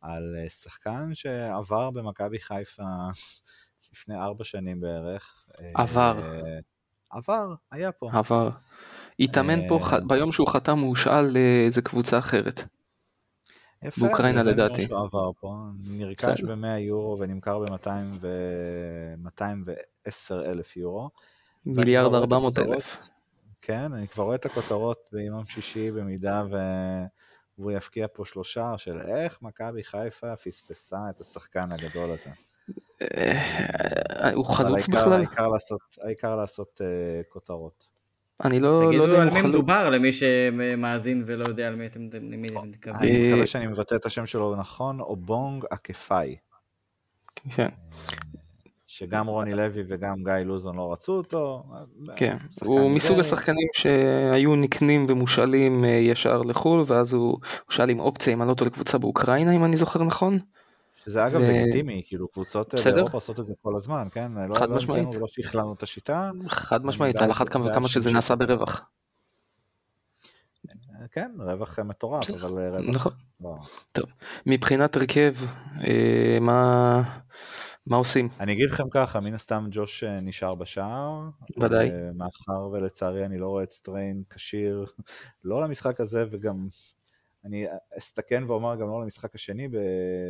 על 0.00 0.36
אה, 0.38 0.48
שחקן 0.48 1.14
שעבר 1.14 1.90
במכבי 1.90 2.38
חיפה 2.38 2.82
לפני 3.92 4.14
ארבע 4.14 4.44
שנים 4.44 4.80
בערך. 4.80 5.46
אה, 5.60 5.70
עבר. 5.74 6.40
עבר, 7.10 7.54
היה 7.70 7.92
פה. 7.92 8.10
עבר. 8.12 8.50
התאמן 9.20 9.68
פה, 9.68 9.78
אה, 9.78 9.84
ח- 9.84 9.94
ביום 10.06 10.32
שהוא 10.32 10.48
חתם 10.48 10.78
הוא 10.78 10.88
הושאל 10.88 11.26
לאיזה 11.26 11.82
קבוצה 11.82 12.18
אחרת. 12.18 12.62
יפה, 13.82 14.00
באוקראינה 14.06 14.42
לדעתי. 14.42 14.82
מה 14.82 14.88
שהוא 14.88 15.04
עבר 15.04 15.30
פה, 15.40 15.54
נרכש 15.98 16.24
בסדר. 16.40 16.54
ב-100 16.54 16.66
יורו 16.78 17.18
ונמכר 17.20 17.58
ב-210 18.20 20.08
אלף 20.46 20.76
יורו. 20.76 21.10
מיליארד 21.66 22.06
רואה 22.06 22.18
את 22.18 22.22
400 22.22 22.58
הכותרות. 22.58 22.74
אלף. 22.76 23.08
כן, 23.62 23.92
אני 23.92 24.08
כבר 24.08 24.24
רואה 24.24 24.36
את 24.36 24.46
הכותרות 24.46 24.98
ביום 25.12 25.46
שישי 25.46 25.90
במידה 25.90 26.44
ו... 26.50 26.56
והוא 27.58 27.72
יפקיע 27.72 28.06
פה 28.12 28.24
שלושה 28.24 28.74
של 28.78 29.00
איך 29.00 29.42
מכבי 29.42 29.84
חיפה 29.84 30.36
פספסה 30.36 30.98
את 31.10 31.20
השחקן 31.20 31.72
הגדול 31.72 32.10
הזה. 32.10 32.30
אה, 33.02 34.32
הוא 34.34 34.44
חלוץ 34.44 34.86
בכלל? 34.86 35.12
העיקר 35.12 35.48
לעשות, 35.48 35.80
העיקר 36.02 36.36
לעשות 36.36 36.80
uh, 36.80 37.32
כותרות. 37.32 37.96
אני 38.44 38.60
לא 38.60 38.68
לא 38.68 38.74
יודע 38.74 38.88
תגידו 38.88 39.04
אם 39.04 39.20
על 39.20 39.28
הוא 39.28 39.34
מי 39.34 39.40
חלוץ. 39.40 39.54
מדובר 39.54 39.90
למי 39.90 40.12
שמאזין 40.12 41.22
ולא 41.26 41.44
יודע 41.44 41.68
על 41.68 41.76
מי 41.76 41.86
אתם 41.86 42.08
אתם 42.08 42.30
מתכוונים. 42.68 43.14
אני 43.14 43.22
אה, 43.22 43.28
מקווה 43.28 43.46
שאני 43.46 43.66
מבטא 43.66 43.94
את 43.94 44.06
השם 44.06 44.26
שלו 44.26 44.56
נכון, 44.56 45.00
אובונג 45.00 45.64
אקפאי, 45.70 46.36
כן, 47.50 47.68
שגם 48.86 49.26
רוני 49.26 49.54
לוי 49.54 49.82
וגם 49.88 50.24
גיא 50.24 50.32
לוזון 50.32 50.76
לא 50.76 50.92
רצו 50.92 51.12
אותו. 51.12 51.64
כן. 52.16 52.36
הוא 52.60 52.90
מסוג. 52.90 53.18
השחקנים 53.18 53.68
שהיו 53.72 54.56
נקנים 54.56 55.06
ומושאלים 55.08 55.84
אה, 55.84 55.90
ישר 55.90 56.42
לחו"ל, 56.42 56.84
ואז 56.86 57.12
הוא 57.12 57.38
שאל 57.70 57.90
עם 57.90 58.00
אופציה 58.00 58.32
אם 58.32 58.42
אותו 58.42 58.64
לקבוצה 58.64 58.98
באוקראינה, 58.98 59.52
אם 59.52 59.64
אני 59.64 59.76
זוכר 59.76 60.04
נכון. 60.04 60.38
שזה 61.06 61.26
אגב 61.26 61.40
ו- 61.40 61.44
לגיטימי, 61.44 62.02
כאילו 62.06 62.28
קבוצות 62.28 62.74
אה. 62.74 62.92
באירופה 62.92 63.16
עושות 63.16 63.40
את 63.40 63.46
זה 63.46 63.54
כל 63.62 63.76
הזמן, 63.76 64.08
כן? 64.12 64.32
לא- 64.48 64.54
חד 64.54 64.70
לא 64.70 64.76
משמעית. 64.76 65.04
המצאנו 65.04 65.18
ולא 65.18 65.26
שכללנו 65.28 65.74
את 65.74 65.82
השיטה. 65.82 66.30
חד 66.48 66.84
משמעית, 66.84 67.16
על 67.16 67.30
אחת 67.30 67.48
כמה 67.48 67.70
וכמה 67.70 67.88
שזה. 67.88 68.12
נעשה 68.12 68.36
ברווח. 68.36 68.90
כן, 71.10 71.30
רווח 71.38 71.78
אה, 71.78 71.84
מטורף, 71.84 72.30
אבל 72.30 72.58
אה, 72.58 72.70
רווח... 72.70 72.94
נכון. 72.94 73.12
לא. 73.40 73.56
מבחינת 74.46 74.96
הרכב, 74.96 75.34
אה, 75.84 76.38
מה 76.40 77.02
מה 77.86 77.96
עושים? 77.96 78.28
אני 78.40 78.52
אגיד 78.52 78.70
לכם 78.70 78.90
ככה, 78.90 79.20
מן 79.20 79.34
הסתם 79.34 79.66
ג'וש 79.70 80.04
אה, 80.04 80.20
נשאר 80.20 80.54
בשער. 80.54 81.20
ודאי. 81.60 81.90
אה, 81.90 82.10
מאחר 82.14 82.68
ולצערי 82.72 83.26
אני 83.26 83.38
לא 83.38 83.48
רואה 83.48 83.62
את 83.62 83.70
סטריין 83.72 84.22
כשיר, 84.30 84.84
לא 85.44 85.62
למשחק 85.62 86.00
הזה 86.00 86.24
וגם... 86.30 86.68
אני 87.46 87.66
אסתכן 87.98 88.44
ואומר 88.46 88.76
גם 88.76 88.88
לא 88.88 89.02
למשחק 89.02 89.34
השני 89.34 89.68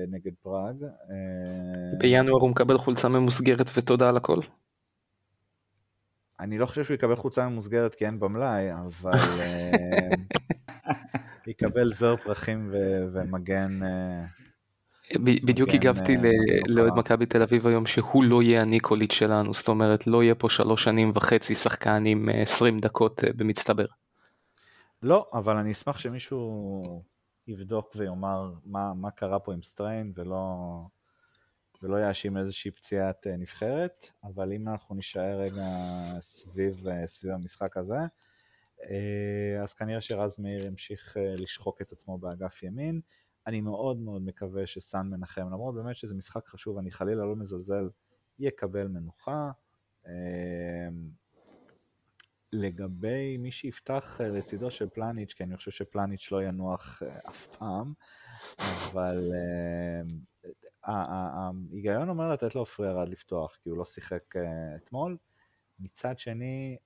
נגד 0.09 0.33
פראג. 0.43 0.83
אה, 0.83 1.99
בינואר 1.99 2.41
הוא 2.41 2.51
מקבל 2.51 2.79
חולצה 2.79 3.09
ממוסגרת 3.09 3.71
ותודה 3.77 4.09
על 4.09 4.17
הכל. 4.17 4.41
אני 6.41 6.59
לא 6.59 6.67
חושב 6.67 6.85
שהוא 6.85 6.95
יקבל 6.95 7.17
חולצה 7.17 7.49
ממוסגרת 7.49 7.95
כי 7.95 8.07
אין 8.07 8.21
במלאי, 8.21 8.73
אבל 8.73 9.19
אה, 9.41 10.09
יקבל 11.47 11.91
זר 11.91 12.17
פרחים 12.17 12.71
ו- 12.73 13.07
ומגן. 13.12 13.83
אה, 13.83 14.25
בדיוק 15.21 15.71
הגבתי 15.75 16.17
לאוהד. 16.67 16.93
מכבי 16.97 17.27
תל 17.27 17.43
אביב 17.43 17.67
היום 17.67 17.87
שהוא 17.87 18.25
לא 18.25 18.43
יהיה 18.43 18.62
הניקוליץ' 18.62 19.12
שלנו, 19.12 19.55
זאת 19.55 19.69
אומרת 19.69 20.07
לא 20.07 20.23
יהיה 20.23 20.35
פה 20.35 20.49
שלוש 20.51 20.85
שנים 20.85 21.12
וחצי 21.14 21.55
שחקן 21.55 22.03
עם 22.07 22.29
אה, 22.29 22.43
20 22.43 22.81
דקות 22.81 23.25
במצטבר. 23.37 23.87
לא, 25.07 25.27
אבל 25.33 25.57
אני 25.57 25.73
אשמח 25.73 25.99
שמישהו 25.99 26.83
יבדוק 27.47 27.93
ויאמר 27.97 28.53
מה, 28.65 28.95
מה 28.95 29.11
קרה 29.11 29.39
פה 29.39 29.55
עם 29.55 29.63
סטריין 29.63 30.13
ולא, 30.15 30.57
ולא 31.83 31.97
יאשים 31.97 32.37
איזושהי 32.37 32.71
פציעת 32.71 33.27
אה, 33.27 33.37
נבחרת, 33.37 34.07
אבל 34.25 34.53
אם 34.53 34.69
אנחנו 34.69 34.95
נישאר 34.95 35.41
רגע 35.41 35.65
סביב, 36.21 36.89
אה, 36.89 37.07
סביב 37.07 37.33
המשחק 37.33 37.77
הזה, 37.77 37.99
אה, 38.83 39.63
אז 39.63 39.75
כנראה 39.75 40.01
שרז 40.01 40.39
מאיר 40.39 40.67
ימשיך 40.67 41.17
לשחוק 41.39 41.83
את 41.83 41.93
עצמו 41.93 42.19
באגף 42.19 42.63
ימין. 42.63 43.01
אני 43.47 43.61
מאוד 43.61 43.99
מאוד 44.01 44.23
מקווה 44.23 44.67
שסאן 44.67 45.11
מנחם, 45.11 45.47
למרות 45.47 45.75
באמת 45.75 45.97
שזה 45.97 46.15
משחק 46.15 46.47
חשוב, 46.47 46.79
אני 46.79 46.91
חלילה 46.91 47.25
לא 47.25 47.37
מזלזל, 47.37 47.89
יקבל 48.39 48.89
מנוחה. 48.89 49.51
לגבי 52.53 53.37
מי 53.37 53.51
שיפתח 53.51 54.21
אה, 54.21 54.29
לצידו 54.29 54.71
של 54.71 54.89
פלניץ', 54.89 55.33
כי 55.33 55.45
אני 55.45 55.57
חושב 55.57 55.71
שפלניץ' 55.71 56.31
לא 56.33 56.43
ינוח 56.43 57.03
אה, 57.03 57.19
אף 57.29 57.47
פעם, 57.47 57.93
אבל 58.59 59.33
אה, 59.35 60.03
ההיגיון 60.85 62.09
אומר 62.09 62.31
לתת 62.31 62.55
לו 62.55 62.67
פריארד 62.67 63.09
לפתוח, 63.09 63.57
כי 63.63 63.69
הוא 63.69 63.79
לא 63.79 63.85
שיחק 63.85 64.35
אתמול. 64.77 65.17
מצד 65.79 66.19
שני, 66.19 66.77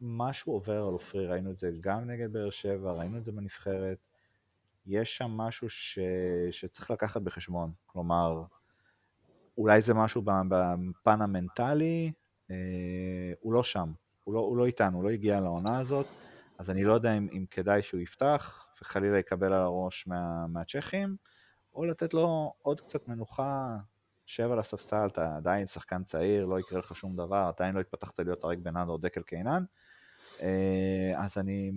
משהו 0.00 0.52
עובר 0.52 0.76
על 0.76 0.92
עופרי, 0.92 1.26
ראינו 1.26 1.50
את 1.50 1.58
זה 1.58 1.70
גם 1.80 2.10
נגד 2.10 2.32
באר 2.32 2.50
שבע, 2.50 2.92
ראינו 2.92 3.18
את 3.18 3.24
זה 3.24 3.32
בנבחרת. 3.32 3.98
יש 4.86 5.16
שם 5.16 5.30
משהו 5.30 5.68
ש... 5.70 5.98
שצריך 6.50 6.90
לקחת 6.90 7.22
בחשבון, 7.22 7.72
כלומר, 7.86 8.44
אולי 9.58 9.80
זה 9.80 9.94
משהו 9.94 10.22
בפן 10.22 11.22
המנטלי, 11.22 12.12
אה, 12.50 13.32
הוא 13.40 13.52
לא 13.52 13.62
שם, 13.62 13.92
הוא 14.24 14.34
לא, 14.34 14.40
הוא 14.40 14.56
לא 14.56 14.66
איתנו, 14.66 14.96
הוא 14.96 15.04
לא 15.04 15.10
הגיע 15.10 15.40
לעונה 15.40 15.78
הזאת, 15.78 16.06
אז 16.58 16.70
אני 16.70 16.84
לא 16.84 16.92
יודע 16.92 17.12
אם, 17.12 17.28
אם 17.32 17.44
כדאי 17.50 17.82
שהוא 17.82 18.00
יפתח 18.00 18.68
וחלילה 18.80 19.18
יקבל 19.18 19.46
על 19.46 19.60
הראש 19.60 20.06
מה, 20.06 20.46
מהצ'כים, 20.46 21.16
או 21.74 21.84
לתת 21.84 22.14
לו 22.14 22.52
עוד 22.62 22.80
קצת 22.80 23.08
מנוחה, 23.08 23.76
שב 24.26 24.50
על 24.52 24.58
הספסל, 24.58 25.06
אתה 25.06 25.36
עדיין 25.36 25.66
שחקן 25.66 26.04
צעיר, 26.04 26.46
לא 26.46 26.60
יקרה 26.60 26.78
לך 26.78 26.96
שום 26.96 27.16
דבר, 27.16 27.50
עדיין 27.56 27.74
לא 27.74 27.80
התפתחת 27.80 28.20
להיות 28.20 28.44
אריק 28.44 28.58
בנאדו 28.58 28.92
או 28.92 28.98
דקל 28.98 29.22
קיינן, 29.22 29.64
אה, 30.42 31.12
אז 31.16 31.38
אני 31.38 31.72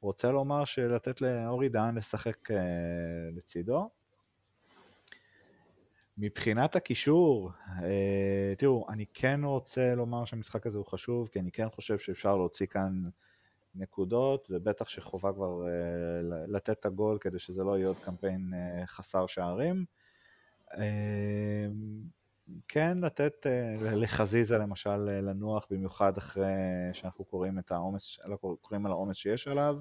רוצה 0.00 0.30
לומר 0.30 0.64
שלתת 0.64 1.20
לאורי 1.20 1.68
דהן 1.68 1.94
לשחק 1.94 2.50
אה, 2.50 2.56
לצידו. 3.36 3.90
מבחינת 6.18 6.76
הקישור, 6.76 7.50
אה, 7.82 8.54
תראו, 8.58 8.86
אני 8.88 9.06
כן 9.14 9.40
רוצה 9.44 9.94
לומר 9.94 10.24
שהמשחק 10.24 10.66
הזה 10.66 10.78
הוא 10.78 10.86
חשוב, 10.86 11.28
כי 11.28 11.40
אני 11.40 11.52
כן 11.52 11.68
חושב 11.68 11.98
שאפשר 11.98 12.36
להוציא 12.36 12.66
כאן 12.66 13.02
נקודות, 13.74 14.48
ובטח 14.50 14.88
שחובה 14.88 15.32
כבר 15.32 15.68
אה, 15.68 15.72
לתת 16.46 16.78
את 16.80 16.86
הגול 16.86 17.18
כדי 17.20 17.38
שזה 17.38 17.64
לא 17.64 17.78
יהיה 17.78 17.88
עוד 17.88 17.96
קמפיין 18.04 18.52
אה, 18.54 18.86
חסר 18.86 19.26
שערים. 19.26 19.84
כן 22.68 22.98
לתת 22.98 23.46
לחזיזה 23.96 24.58
למשל 24.58 24.96
לנוח, 24.96 25.66
במיוחד 25.70 26.16
אחרי 26.16 26.52
שאנחנו 26.92 27.24
קוראים 27.24 27.58
את 27.58 27.72
העומס, 27.72 28.18
לא 28.24 28.36
קוראים 28.36 28.86
על 28.86 28.92
העומס 28.92 29.16
שיש 29.16 29.48
עליו. 29.48 29.76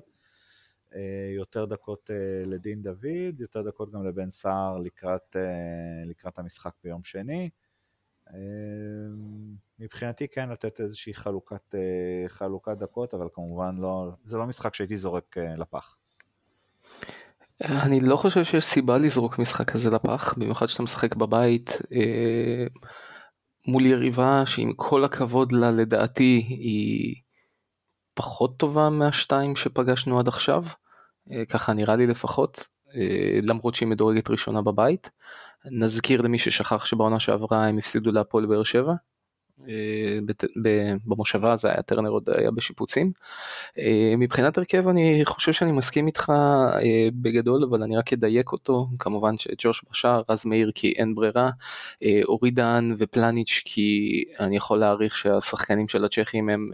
אה, 0.95 1.31
יותר 1.35 1.65
דקות 1.65 2.11
אה, 2.11 2.45
לדין 2.45 2.81
דוד, 2.81 3.39
יותר 3.39 3.61
דקות 3.61 3.91
גם 3.91 4.07
לבן 4.07 4.29
סער 4.29 4.77
לקראת, 4.77 5.35
אה, 5.35 6.05
לקראת 6.05 6.39
המשחק 6.39 6.73
ביום 6.83 7.03
שני. 7.03 7.49
מבחינתי 9.79 10.27
כן 10.27 10.49
לתת 10.49 10.79
איזושהי 10.79 11.13
חלוקת, 11.13 11.75
חלוקת 12.27 12.77
דקות, 12.77 13.13
אבל 13.13 13.27
כמובן 13.33 13.77
לא, 13.77 14.11
זה 14.25 14.37
לא 14.37 14.45
משחק 14.45 14.73
שהייתי 14.73 14.97
זורק 14.97 15.37
לפח. 15.37 15.99
אני 17.85 17.99
לא 17.99 18.15
חושב 18.15 18.43
שיש 18.43 18.65
סיבה 18.65 18.97
לזרוק 18.97 19.39
משחק 19.39 19.71
כזה 19.71 19.89
לפח, 19.89 20.33
במיוחד 20.37 20.65
שאתה 20.65 20.83
משחק 20.83 21.15
בבית 21.15 21.69
אה, 21.91 22.67
מול 23.67 23.85
יריבה 23.85 24.45
שעם 24.45 24.73
כל 24.75 25.03
הכבוד 25.03 25.51
לה 25.51 25.71
לדעתי 25.71 26.45
היא 26.47 27.15
פחות 28.17 28.57
טובה 28.57 28.89
מהשתיים 28.89 29.55
שפגשנו 29.55 30.19
עד 30.19 30.27
עכשיו, 30.27 30.63
אה, 31.31 31.45
ככה 31.45 31.73
נראה 31.73 31.95
לי 31.95 32.07
לפחות, 32.07 32.67
אה, 32.95 33.39
למרות 33.43 33.75
שהיא 33.75 33.87
מדורגת 33.87 34.29
ראשונה 34.29 34.61
בבית. 34.61 35.09
נזכיר 35.71 36.21
למי 36.21 36.37
ששכח 36.37 36.85
שבעונה 36.85 37.19
שעברה 37.19 37.65
הם 37.65 37.77
הפסידו 37.77 38.11
להפועל 38.11 38.45
באר 38.45 38.63
שבע. 38.63 38.93
אה, 39.69 40.19
במושבה 41.05 41.55
זה 41.55 41.67
היה 41.67 41.81
טרנר 41.81 42.09
עוד 42.09 42.29
היה 42.29 42.51
בשיפוצים. 42.51 43.11
אה, 43.79 44.13
מבחינת 44.17 44.57
הרכב 44.57 44.87
אני 44.87 45.21
חושב 45.25 45.53
שאני 45.53 45.71
מסכים 45.71 46.07
איתך 46.07 46.29
אה, 46.29 47.07
בגדול 47.13 47.63
אבל 47.63 47.83
אני 47.83 47.97
רק 47.97 48.13
אדייק 48.13 48.51
אותו. 48.51 48.87
כמובן 48.99 49.37
שג'וש 49.37 49.85
בשאר 49.91 50.21
רז 50.29 50.45
מאיר 50.45 50.71
כי 50.75 50.93
אין 50.97 51.15
ברירה. 51.15 51.49
אורי 52.23 52.51
דהן 52.51 52.95
ופלניץ' 52.97 53.61
כי 53.65 54.23
אני 54.39 54.57
יכול 54.57 54.79
להעריך 54.79 55.17
שהשחקנים 55.17 55.87
של 55.87 56.05
הצ'כים 56.05 56.49
הם 56.49 56.69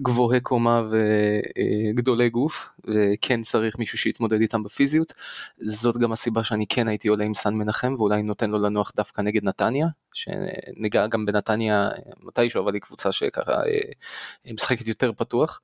גבוהי 0.00 0.40
קומה 0.40 0.82
וגדולי 0.90 2.30
גוף 2.30 2.70
וכן 2.86 3.42
צריך 3.42 3.78
מישהו 3.78 3.98
שיתמודד 3.98 4.40
איתם 4.40 4.62
בפיזיות. 4.62 5.12
זאת 5.60 5.96
גם 5.96 6.12
הסיבה 6.12 6.44
שאני 6.44 6.66
כן 6.68 6.88
הייתי 6.88 7.08
עולה 7.08 7.24
עם 7.24 7.34
סן 7.34 7.54
מנחם 7.54 7.94
ואולי 7.98 8.22
נותן 8.22 8.50
לו 8.50 8.58
לנוח 8.58 8.92
דווקא 8.96 9.22
נגד 9.22 9.44
נתניה, 9.44 9.86
שניגע 10.12 11.06
גם 11.06 11.26
בנתניה 11.26 11.88
מתישהו, 12.22 12.62
אבל 12.62 12.74
היא 12.74 12.82
קבוצה 12.82 13.12
שככה 13.12 13.52
אה, 13.52 14.52
משחקת 14.52 14.86
יותר 14.86 15.12
פתוח. 15.12 15.60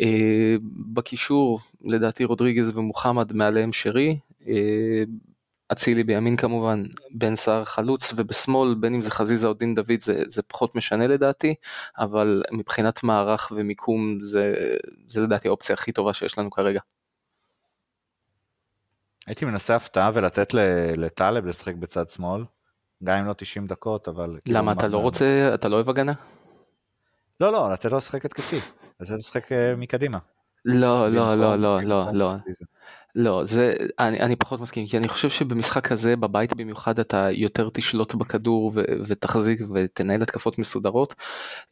אה, 0.00 0.56
בקישור 0.92 1.60
לדעתי 1.84 2.24
רודריגז 2.24 2.78
ומוחמד 2.78 3.32
מעליהם 3.32 3.72
שרי. 3.72 4.18
אצילי 5.72 6.04
בימין 6.04 6.36
כמובן, 6.36 6.84
בן 7.10 7.36
סער 7.36 7.64
חלוץ 7.64 8.12
ובשמאל 8.16 8.74
בין 8.74 8.94
אם 8.94 9.00
זה 9.00 9.10
חזיזה 9.10 9.46
או 9.46 9.54
דין 9.54 9.74
דוד 9.74 10.00
זה, 10.00 10.22
זה 10.26 10.42
פחות 10.42 10.74
משנה 10.74 11.06
לדעתי, 11.06 11.54
אבל 11.98 12.42
מבחינת 12.52 13.02
מערך 13.02 13.52
ומיקום 13.56 14.18
זה, 14.20 14.54
זה 15.08 15.20
לדעתי 15.20 15.48
האופציה 15.48 15.74
הכי 15.74 15.92
טובה 15.92 16.12
שיש 16.12 16.38
לנו 16.38 16.50
כרגע. 16.50 16.80
הייתי 19.26 19.44
מנסה 19.44 19.76
הפתעה 19.76 20.10
ולתת 20.14 20.54
לטלב 20.96 21.46
לשחק 21.46 21.74
בצד 21.74 22.08
שמאל, 22.08 22.44
גם 23.04 23.18
אם 23.18 23.26
לא 23.26 23.32
90 23.32 23.66
דקות, 23.66 24.08
אבל... 24.08 24.38
כאילו, 24.44 24.58
למה, 24.58 24.72
אתה 24.72 24.88
לא 24.88 24.98
רוצה, 24.98 25.50
אתה 25.54 25.68
לא 25.68 25.76
אוהב 25.76 25.88
הגנה? 25.88 26.12
לא, 27.40 27.52
לא, 27.52 27.72
לתת 27.72 27.90
לו 27.90 27.96
לשחק 27.96 28.24
התקפי, 28.24 28.56
לתת 29.00 29.10
לו 29.10 29.16
לשחק 29.16 29.52
אה, 29.52 29.74
מקדימה. 29.76 30.18
לא, 30.64 31.08
לא, 31.08 31.34
לא, 31.34 31.56
לא, 31.56 31.82
לא, 31.82 32.12
לא. 32.12 32.34
לא, 33.14 33.44
זה, 33.44 33.72
אני, 33.98 34.20
אני 34.20 34.36
פחות 34.36 34.60
מסכים, 34.60 34.86
כי 34.86 34.96
אני 34.96 35.08
חושב 35.08 35.30
שבמשחק 35.30 35.92
הזה, 35.92 36.16
בבית 36.16 36.54
במיוחד, 36.54 36.98
אתה 36.98 37.28
יותר 37.30 37.68
תשלוט 37.72 38.14
בכדור 38.14 38.72
ו, 38.74 38.82
ותחזיק 39.06 39.60
ותנהל 39.74 40.22
התקפות 40.22 40.58
מסודרות. 40.58 41.14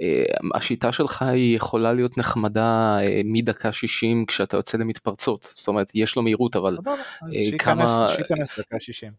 אה, 0.00 0.24
השיטה 0.54 0.92
שלך 0.92 1.22
היא 1.22 1.56
יכולה 1.56 1.92
להיות 1.92 2.18
נחמדה 2.18 2.98
אה, 3.02 3.20
מדקה 3.24 3.72
60 3.72 4.26
כשאתה 4.26 4.56
יוצא 4.56 4.78
למתפרצות, 4.78 5.54
זאת 5.56 5.68
אומרת, 5.68 5.92
יש 5.94 6.16
לו 6.16 6.22
מהירות, 6.22 6.56
אבל 6.56 6.78
אה, 7.22 7.58
כמה... 7.58 8.06
שייכנס 8.14 8.58
דקה 8.58 8.80
60. 8.80 9.12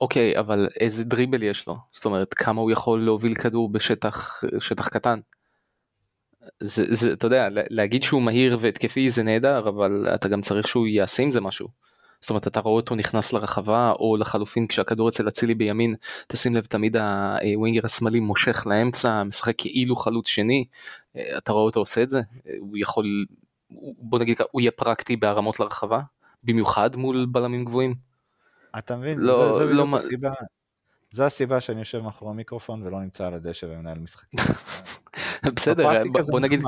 אוקיי, 0.00 0.38
אבל 0.38 0.68
איזה 0.80 1.04
דריבל 1.04 1.42
יש 1.42 1.66
לו? 1.66 1.76
זאת 1.92 2.04
אומרת, 2.04 2.34
כמה 2.34 2.60
הוא 2.60 2.70
יכול 2.70 3.04
להוביל 3.04 3.34
כדור 3.34 3.68
בשטח 3.68 4.42
שטח 4.60 4.88
קטן? 4.88 5.20
זה, 6.60 6.94
זה, 6.94 7.12
אתה 7.12 7.26
יודע, 7.26 7.48
להגיד 7.50 8.02
שהוא 8.02 8.22
מהיר 8.22 8.58
והתקפי 8.60 9.10
זה 9.10 9.22
נהדר, 9.22 9.68
אבל 9.68 10.06
אתה 10.14 10.28
גם 10.28 10.40
צריך 10.40 10.68
שהוא 10.68 10.86
יעשה 10.86 11.22
עם 11.22 11.30
זה 11.30 11.40
משהו. 11.40 11.68
זאת 12.20 12.30
אומרת, 12.30 12.46
אתה 12.46 12.60
רואה 12.60 12.74
אותו 12.74 12.94
נכנס 12.94 13.32
לרחבה, 13.32 13.92
או 13.98 14.16
לחלופין 14.16 14.66
כשהכדור 14.66 15.08
אצל 15.08 15.28
אצילי 15.28 15.54
בימין, 15.54 15.94
תשים 16.26 16.54
לב, 16.54 16.64
תמיד 16.64 16.96
הווינגר 16.96 17.80
השמאלי 17.84 18.20
מושך 18.20 18.66
לאמצע, 18.66 19.22
משחק 19.22 19.54
כאילו 19.58 19.96
חלוץ 19.96 20.28
שני, 20.28 20.64
אתה 21.38 21.52
רואה 21.52 21.64
אותו 21.64 21.80
עושה 21.80 22.02
את 22.02 22.10
זה, 22.10 22.20
הוא 22.58 22.78
יכול, 22.78 23.26
בוא 23.98 24.18
נגיד, 24.18 24.38
הוא 24.50 24.60
יהיה 24.60 24.70
פרקטי 24.70 25.16
בהרמות 25.16 25.60
לרחבה, 25.60 26.00
במיוחד 26.44 26.96
מול 26.96 27.26
בלמים 27.30 27.64
גבוהים. 27.64 27.94
אתה 28.78 28.96
מבין? 28.96 29.20
לא, 29.20 29.58
זה, 29.58 29.66
זה 29.66 29.72
לא, 29.72 29.86
הסיבה. 29.96 30.32
זו 31.10 31.22
הסיבה 31.22 31.60
שאני 31.60 31.78
יושב 31.78 32.00
מאחורי 32.00 32.30
המיקרופון 32.30 32.82
ולא 32.82 33.00
נמצא 33.00 33.26
על 33.26 33.34
הדשא 33.34 33.66
ומנהל 33.66 33.98
משחקים. 33.98 34.40
בסדר, 35.50 35.88
בוא 36.30 36.40
נגיד, 36.40 36.62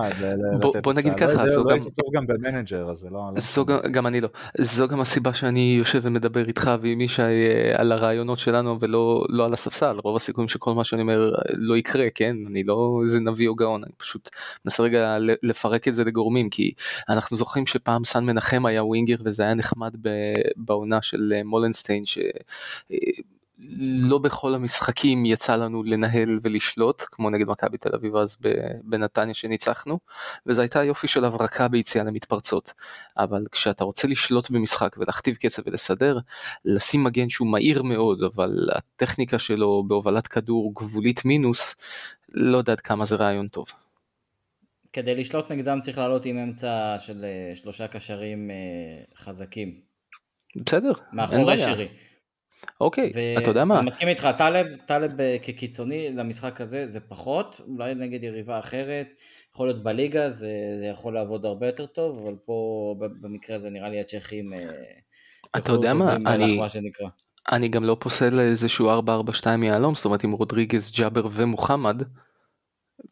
בוא 0.82 0.92
נגיד 0.92 1.14
ככה, 1.14 1.46
זו 1.46 1.64
גם, 1.64 1.78
טוב 1.78 2.14
גם 2.14 2.26
במנג'ר, 2.26 2.90
אז 2.90 2.98
זה 2.98 3.08
לא, 3.10 3.20
לא 3.34 3.40
זו 3.40 3.64
גם 3.66 4.06
אני 4.06 4.20
לא, 4.20 4.28
זו 4.58 4.88
גם 4.88 5.00
הסיבה 5.00 5.34
שאני 5.34 5.74
יושב 5.78 6.00
ומדבר 6.02 6.44
איתך 6.48 6.70
ועם 6.80 7.00
ישי 7.00 7.22
אה, 7.22 7.72
על 7.80 7.92
הרעיונות 7.92 8.38
שלנו 8.38 8.80
ולא 8.80 9.24
לא 9.28 9.44
על 9.44 9.52
הספסל, 9.52 9.96
רוב 10.04 10.16
הסיכויים 10.16 10.48
שכל 10.48 10.74
מה 10.74 10.84
שאני 10.84 11.02
אומר 11.02 11.32
לא 11.52 11.76
יקרה, 11.76 12.06
כן, 12.14 12.36
אני 12.46 12.64
לא 12.64 13.00
איזה 13.02 13.20
נביא 13.20 13.48
או 13.48 13.54
גאון, 13.54 13.84
אני 13.84 13.92
פשוט 13.96 14.30
מנסה 14.64 14.82
רגע 14.82 15.18
לפרק 15.42 15.88
את 15.88 15.94
זה 15.94 16.04
לגורמים, 16.04 16.50
כי 16.50 16.72
אנחנו 17.08 17.36
זוכרים 17.36 17.66
שפעם 17.66 18.04
סן 18.04 18.24
מנחם 18.24 18.66
היה 18.66 18.84
ווינגר 18.84 19.16
וזה 19.24 19.42
היה 19.42 19.54
נחמד 19.54 19.94
בעונה 20.56 21.02
של 21.02 21.32
אה, 21.36 21.44
מולנסטיין, 21.44 22.04
לא 23.78 24.18
בכל 24.18 24.54
המשחקים 24.54 25.26
יצא 25.26 25.56
לנו 25.56 25.82
לנהל 25.82 26.38
ולשלוט, 26.42 27.02
כמו 27.10 27.30
נגד 27.30 27.46
מכבי 27.46 27.78
תל 27.78 27.94
אביב 27.94 28.16
אז 28.16 28.36
בנתניה 28.82 29.34
שניצחנו, 29.34 29.98
וזו 30.46 30.62
הייתה 30.62 30.84
יופי 30.84 31.08
של 31.08 31.24
הברקה 31.24 31.68
ביציאה 31.68 32.04
למתפרצות. 32.04 32.72
אבל 33.16 33.44
כשאתה 33.52 33.84
רוצה 33.84 34.08
לשלוט 34.08 34.50
במשחק 34.50 34.96
ולהכתיב 34.98 35.34
קצב 35.36 35.62
ולסדר, 35.66 36.18
לשים 36.64 37.04
מגן 37.04 37.28
שהוא 37.28 37.48
מהיר 37.48 37.82
מאוד, 37.82 38.22
אבל 38.22 38.68
הטכניקה 38.72 39.38
שלו 39.38 39.84
בהובלת 39.88 40.26
כדור 40.26 40.72
גבולית 40.74 41.24
מינוס, 41.24 41.76
לא 42.28 42.58
יודע 42.58 42.72
עד 42.72 42.80
כמה 42.80 43.04
זה 43.04 43.16
רעיון 43.16 43.48
טוב. 43.48 43.66
כדי 44.92 45.14
לשלוט 45.14 45.52
נגדם 45.52 45.80
צריך 45.80 45.98
לעלות 45.98 46.24
עם 46.24 46.38
אמצע 46.38 46.96
של 46.98 47.24
אה, 47.24 47.56
שלושה 47.56 47.88
קשרים 47.88 48.50
אה, 48.50 48.56
חזקים. 49.16 49.80
בסדר, 50.56 50.92
אין 51.32 51.46
בעיה. 51.46 51.58
שרי. 51.58 51.88
אוקיי, 52.80 53.12
ו- 53.14 53.38
אתה 53.38 53.50
יודע 53.50 53.64
מה? 53.64 53.78
אני 53.78 53.86
מסכים 53.86 54.08
איתך, 54.08 54.28
טלב, 54.38 54.66
טלב 54.86 55.20
אה, 55.20 55.36
כקיצוני 55.42 56.12
למשחק 56.12 56.60
הזה 56.60 56.88
זה 56.88 57.00
פחות, 57.00 57.60
אולי 57.68 57.94
נגד 57.94 58.24
יריבה 58.24 58.58
אחרת, 58.58 59.06
יכול 59.52 59.66
להיות 59.66 59.82
בליגה 59.82 60.30
זה, 60.30 60.50
זה 60.78 60.86
יכול 60.86 61.14
לעבוד 61.14 61.44
הרבה 61.44 61.66
יותר 61.66 61.86
טוב, 61.86 62.18
אבל 62.22 62.34
פה 62.44 62.94
במקרה 62.98 63.56
הזה 63.56 63.70
נראה 63.70 63.88
לי 63.88 64.00
הצ'כים... 64.00 64.52
אה, 64.52 64.58
אתה 65.56 65.72
יודע 65.72 65.94
מה, 65.94 66.16
אני, 66.16 66.60
אני 67.52 67.68
גם 67.68 67.84
לא 67.84 67.96
פוסל 68.00 68.40
איזשהו 68.40 69.00
4-4-2 69.00 69.56
מיהלום, 69.58 69.94
זאת 69.94 70.04
אומרת 70.04 70.24
עם 70.24 70.32
רודריגז, 70.32 70.92
ג'אבר 70.92 71.26
ומוחמד, 71.30 72.02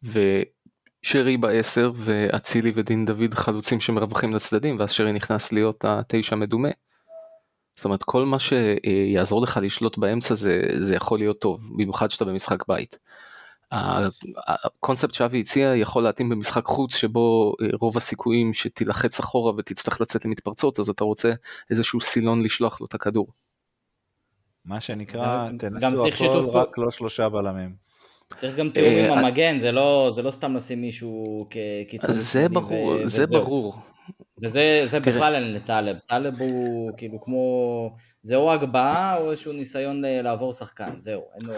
ושרי 0.03 1.37
בעשר 1.37 1.91
ואצילי 1.95 2.71
ודין 2.75 3.05
דוד 3.05 3.33
חלוצים 3.33 3.79
שמרווחים 3.79 4.33
לצדדים, 4.33 4.79
ואז 4.79 4.91
שרי 4.91 5.11
נכנס 5.11 5.51
להיות 5.51 5.85
התשע 5.87 6.35
מדומה. 6.35 6.69
זאת 7.75 7.85
אומרת 7.85 8.03
כל 8.03 8.25
מה 8.25 8.37
שיעזור 8.39 9.41
לך 9.41 9.59
לשלוט 9.63 9.97
באמצע 9.97 10.35
זה, 10.35 10.61
זה 10.79 10.95
יכול 10.95 11.19
להיות 11.19 11.39
טוב, 11.39 11.69
במיוחד 11.77 12.11
שאתה 12.11 12.25
במשחק 12.25 12.67
בית. 12.67 12.99
הקונספט 14.47 15.13
שאבי 15.13 15.39
הציע 15.39 15.75
יכול 15.75 16.03
להתאים 16.03 16.29
במשחק 16.29 16.65
חוץ 16.65 16.95
שבו 16.95 17.53
אה, 17.61 17.67
רוב 17.79 17.97
הסיכויים 17.97 18.53
שתילחץ 18.53 19.19
אחורה 19.19 19.53
ותצטרך 19.57 20.01
לצאת 20.01 20.25
למתפרצות 20.25 20.79
אז 20.79 20.89
אתה 20.89 21.03
רוצה 21.03 21.33
איזשהו 21.69 22.01
סילון 22.01 22.43
לשלוח 22.43 22.81
לו 22.81 22.87
את 22.87 22.93
הכדור. 22.93 23.27
מה 24.65 24.81
שנקרא 24.81 25.49
תנסו 25.59 26.07
הכל 26.07 26.57
רק 26.57 26.77
לא 26.77 26.91
שלושה 26.91 27.29
בלמים. 27.29 27.75
צריך 28.35 28.55
גם 28.55 28.69
תיאום 28.69 28.95
עם 28.95 29.11
אה, 29.11 29.19
המגן 29.19 29.59
זה 29.59 29.71
לא 29.71 30.11
זה 30.15 30.21
לא 30.21 30.31
סתם 30.31 30.55
לשים 30.55 30.81
מישהו 30.81 31.47
כקיצוני. 31.49 32.13
זה 32.13 32.49
ברור 32.49 33.07
זה 33.07 33.25
ברור 33.25 33.75
וזה 34.41 34.81
זה 34.85 34.99
בכלל 34.99 35.35
אין 35.35 35.53
לטלב, 35.53 35.97
טלב 35.97 36.41
הוא 36.41 36.91
כאילו 36.97 37.21
כמו, 37.21 37.95
זה 38.23 38.35
או 38.35 38.51
הגבהה 38.53 39.17
או 39.17 39.31
איזשהו 39.31 39.53
ניסיון 39.53 40.05
אה, 40.05 40.21
לעבור 40.21 40.53
שחקן, 40.53 40.89
זהו, 40.99 41.21
אין 41.35 41.45
לו, 41.45 41.53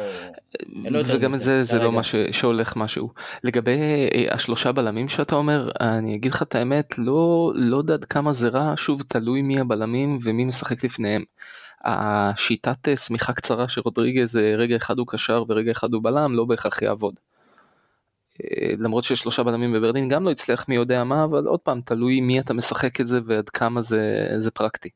אין 0.86 0.94
לו 0.94 1.00
יותר 1.00 1.16
וגם 1.16 1.36
את 1.36 1.42
זה, 1.42 1.64
זה 1.64 1.80
לא 1.80 1.92
מה 1.92 2.02
שהולך 2.32 2.76
משהו. 2.76 3.10
לגבי 3.44 3.80
אה, 4.14 4.26
השלושה 4.32 4.72
בלמים 4.72 5.10
שאתה 5.10 5.36
אומר, 5.36 5.72
אני 5.80 6.16
אגיד 6.16 6.32
לך 6.32 6.42
את 6.42 6.56
האמת, 6.56 6.98
לא, 6.98 7.52
לא 7.56 7.78
יודע 7.78 7.94
עד 7.94 8.06
כמה 8.06 8.34
זה 8.34 8.50
רע, 8.50 8.74
שוב 8.78 9.02
תלוי 9.08 9.42
מי 9.42 9.60
הבלמים 9.60 10.18
ומי 10.24 10.46
משחק 10.46 10.84
לפניהם. 10.84 11.24
השיטת 11.84 12.88
אה, 12.88 12.98
שמיכה 12.98 13.34
קצרה 13.34 13.68
של 13.68 13.82
רודריגז, 13.86 14.36
רגע 14.36 14.76
אחד 14.76 15.00
הוא 15.00 15.08
קשר 15.10 15.44
ורגע 15.50 15.72
אחד 15.72 15.94
הוא 15.94 16.04
בלם, 16.04 16.36
לא 16.36 16.46
בהכרח 16.46 16.82
יעבוד. 16.82 17.16
אה, 18.44 18.74
למרות 18.80 19.04
ששלושה 19.04 19.44
בלמים 19.44 19.74
בברלין 19.74 20.10
גם 20.10 20.24
לא 20.24 20.32
הצליח 20.32 20.70
מי 20.70 20.76
יודע 20.76 21.04
מה, 21.04 21.24
אבל 21.24 21.46
עוד 21.46 21.60
פעם, 21.60 21.82
תלוי 21.82 22.22
מי 22.22 22.40
אתה 22.40 22.54
משחק 22.54 23.02
את 23.02 23.08
זה 23.08 23.20
ועד 23.26 23.50
כמה 23.50 23.82
זה, 23.82 24.28
זה 24.38 24.52
פרקטי. 24.52 24.90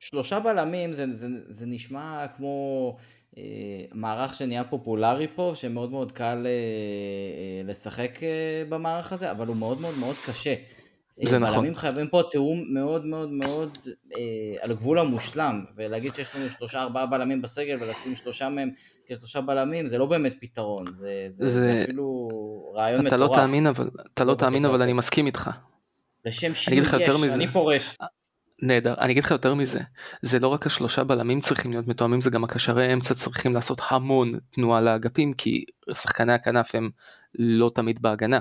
שלושה 0.00 0.40
בלמים 0.40 0.92
זה, 0.92 1.10
זה, 1.10 1.26
זה 1.46 1.66
נשמע 1.66 2.26
כמו 2.36 2.96
אה, 3.38 3.42
מערך 3.94 4.34
שנהיה 4.34 4.64
פופולרי 4.64 5.26
פה, 5.34 5.52
שמאוד 5.54 5.90
מאוד 5.90 6.12
קל 6.12 6.46
אה, 6.46 6.50
אה, 6.50 7.62
לשחק 7.64 8.22
אה, 8.22 8.62
במערך 8.68 9.12
הזה, 9.12 9.30
אבל 9.30 9.46
הוא 9.46 9.56
מאוד 9.56 9.80
מאוד 9.80 9.98
מאוד 9.98 10.16
קשה. 10.26 10.54
זה 11.24 11.38
נכון. 11.38 11.56
בלמים 11.56 11.76
חייבים 11.76 12.08
פה 12.08 12.22
תיאום 12.30 12.64
מאוד 12.68 13.06
מאוד 13.06 13.30
מאוד 13.30 13.78
אה, 14.16 14.20
על 14.60 14.72
גבול 14.72 14.98
המושלם, 14.98 15.64
ולהגיד 15.76 16.14
שיש 16.14 16.36
לנו 16.36 16.50
שלושה 16.50 16.82
ארבעה 16.82 17.06
בלמים 17.06 17.42
בסגל 17.42 17.76
ולשים 17.80 18.16
שלושה 18.16 18.48
מהם 18.48 18.70
כשלושה 19.06 19.40
בלמים 19.40 19.86
זה 19.86 19.98
לא 19.98 20.06
באמת 20.06 20.34
פתרון, 20.40 20.92
זה, 20.92 21.24
זה, 21.28 21.48
זה... 21.48 21.60
זה 21.60 21.82
אפילו 21.84 22.28
רעיון 22.74 23.06
אתה 23.06 23.16
לא 23.16 23.24
מטורף. 23.24 23.38
לא 23.38 23.44
תאמין 23.44 23.66
אבל, 23.66 23.90
אתה 24.14 24.24
לא, 24.24 24.34
תאמין 24.34 24.64
אבל 24.64 24.82
אני 24.82 24.92
מסכים 24.92 25.26
איתך. 25.26 25.50
לשם 26.24 26.54
שינוי 26.54 26.80
יש, 26.80 26.94
אני 27.32 27.52
פורש. 27.52 27.96
נהדר, 28.62 28.94
אני 28.98 29.12
אגיד 29.12 29.24
לך 29.24 29.30
יותר 29.30 29.54
מזה, 29.54 29.80
זה 30.22 30.38
לא 30.38 30.48
רק 30.48 30.66
השלושה 30.66 31.04
בלמים 31.04 31.40
צריכים 31.40 31.70
להיות 31.70 31.88
מתואמים, 31.88 32.20
זה 32.20 32.30
גם 32.30 32.44
הקשרי 32.44 32.92
אמצע 32.92 33.14
צריכים 33.14 33.54
לעשות 33.54 33.80
המון 33.88 34.30
תנועה 34.50 34.80
לאגפים, 34.80 35.32
כי 35.32 35.64
שחקני 35.92 36.32
הכנף 36.32 36.74
הם 36.74 36.90
לא 37.34 37.70
תמיד 37.74 38.02
בהגנה. 38.02 38.38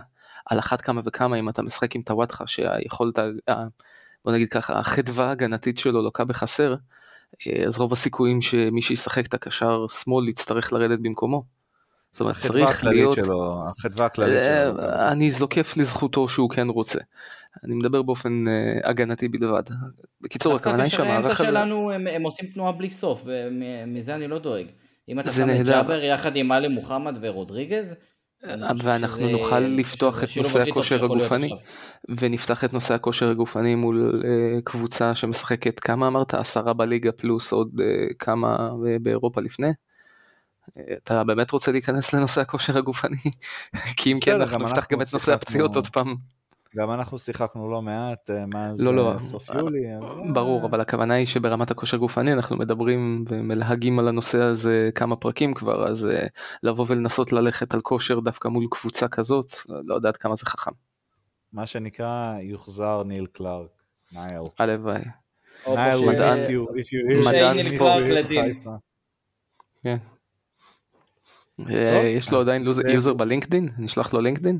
על 0.49 0.59
אחת 0.59 0.81
כמה 0.81 1.01
וכמה 1.05 1.39
אם 1.39 1.49
אתה 1.49 1.61
משחק 1.61 1.95
עם 1.95 2.01
טוואטחה 2.01 2.47
שהיכולת, 2.47 3.19
בוא 4.25 4.33
נגיד 4.33 4.49
ככה, 4.49 4.79
החדווה 4.79 5.27
ההגנתית 5.27 5.77
שלו 5.77 6.01
לוקה 6.01 6.25
בחסר, 6.25 6.75
אה, 7.47 7.63
אז 7.67 7.77
רוב 7.77 7.93
הסיכויים 7.93 8.41
שמי 8.41 8.81
שישחק 8.81 9.25
את 9.25 9.33
הקשר 9.33 9.85
שמאל 10.03 10.29
יצטרך 10.29 10.73
לרדת 10.73 10.99
במקומו. 10.99 11.43
זאת 12.11 12.21
אומרת 12.21 12.37
צריך 12.37 12.83
להיות, 12.83 13.15
שלו, 13.15 13.63
החדווה 13.67 14.05
הכללית 14.05 14.33
שלו. 14.43 14.79
אה, 14.79 15.11
אני 15.11 15.31
זוקף 15.31 15.77
לזכותו 15.77 16.27
שהוא 16.27 16.49
כן 16.49 16.69
רוצה. 16.69 16.99
אני 17.63 17.75
מדבר 17.75 18.01
באופן 18.01 18.43
uh, 18.47 18.89
הגנתי 18.89 19.27
בלבד. 19.27 19.63
בקיצור, 20.21 20.55
הכוונה 20.55 20.83
היא 20.83 20.91
שהמערך 20.91 21.25
הזה... 21.25 21.27
דווקא 21.27 21.43
שלנו 21.43 21.91
הם, 21.91 22.07
הם 22.07 22.23
עושים 22.23 22.49
תנועה 22.49 22.71
בלי 22.71 22.89
סוף, 22.89 23.23
ומזה 23.25 24.15
אני 24.15 24.27
לא 24.27 24.39
דואג. 24.39 24.65
אם 25.09 25.19
אתה 25.19 25.31
שם 25.31 25.49
את 25.49 25.65
ג'אבר 25.65 26.03
יחד 26.03 26.35
עם 26.35 26.51
עלי 26.51 26.67
מוחמד 26.67 27.17
ורודריגז, 27.21 27.95
ואנחנו 28.83 29.29
נוכל 29.29 29.59
לפתוח 29.59 30.23
את 30.23 30.29
נושא 30.37 30.61
הכושר 30.61 31.05
הגופני, 31.05 31.49
ונפתח 32.19 32.63
את 32.63 32.73
נושא 32.73 32.93
הכושר 32.93 33.29
הגופני 33.29 33.75
מול 33.75 34.21
uh, 34.21 34.61
קבוצה 34.63 35.15
שמשחקת 35.15 35.79
כמה 35.79 36.07
אמרת? 36.07 36.33
עשרה 36.33 36.73
בליגה 36.73 37.11
פלוס 37.11 37.51
עוד 37.51 37.69
uh, 37.81 38.13
כמה 38.19 38.71
באירופה 39.01 39.41
לפני? 39.41 39.71
אתה 41.03 41.23
באמת 41.23 41.51
רוצה 41.51 41.71
להיכנס 41.71 42.13
לנושא 42.13 42.41
הכושר 42.41 42.77
הגופני? 42.77 43.17
כי 43.97 44.13
אם 44.13 44.19
כן, 44.21 44.41
אנחנו 44.41 44.63
נפתח 44.63 44.87
גם 44.91 45.01
את 45.01 45.13
נושא 45.13 45.33
הפציעות 45.33 45.75
עוד 45.75 45.87
פעם. 45.87 46.15
גם 46.77 46.91
אנחנו 46.91 47.19
שיחקנו 47.19 47.69
לא 47.69 47.81
מעט 47.81 48.29
אה, 48.29 48.45
מאז 48.45 48.81
לא, 48.81 48.95
לא. 48.95 49.13
סוף 49.19 49.49
יולי. 49.49 49.79
ברור, 50.33 50.65
אבל 50.65 50.81
הכוונה 50.81 51.13
היא 51.13 51.25
שברמת 51.25 51.71
הכושר 51.71 51.97
גופני 51.97 52.33
אנחנו 52.33 52.57
מדברים 52.57 53.25
ומלהגים 53.27 53.99
על 53.99 54.07
הנושא 54.07 54.41
הזה 54.41 54.89
כמה 54.95 55.15
פרקים 55.15 55.53
כבר, 55.53 55.87
אז 55.87 56.09
לבוא 56.63 56.85
ולנסות 56.87 57.31
ללכת 57.31 57.73
על 57.73 57.81
כושר 57.81 58.19
דווקא 58.19 58.47
מול 58.47 58.67
קבוצה 58.71 59.07
כזאת, 59.07 59.53
לא 59.67 59.95
יודעת 59.95 60.17
כמה 60.17 60.35
זה 60.35 60.45
חכם. 60.45 60.71
מה 61.53 61.65
שנקרא, 61.65 62.35
יוחזר 62.41 63.03
ניל 63.03 63.25
קלארק, 63.25 63.69
נייל. 64.13 64.41
הלוואי. 64.59 65.01
מדען 67.27 67.61
ספורט. 67.61 68.03
כן. 69.83 69.97
יש 72.03 72.31
לו 72.31 72.41
עדיין 72.41 72.63
יוזר 72.87 73.13
בלינקדאין? 73.13 73.69
נשלח 73.77 74.13
לו 74.13 74.21
לינקדאין? 74.21 74.59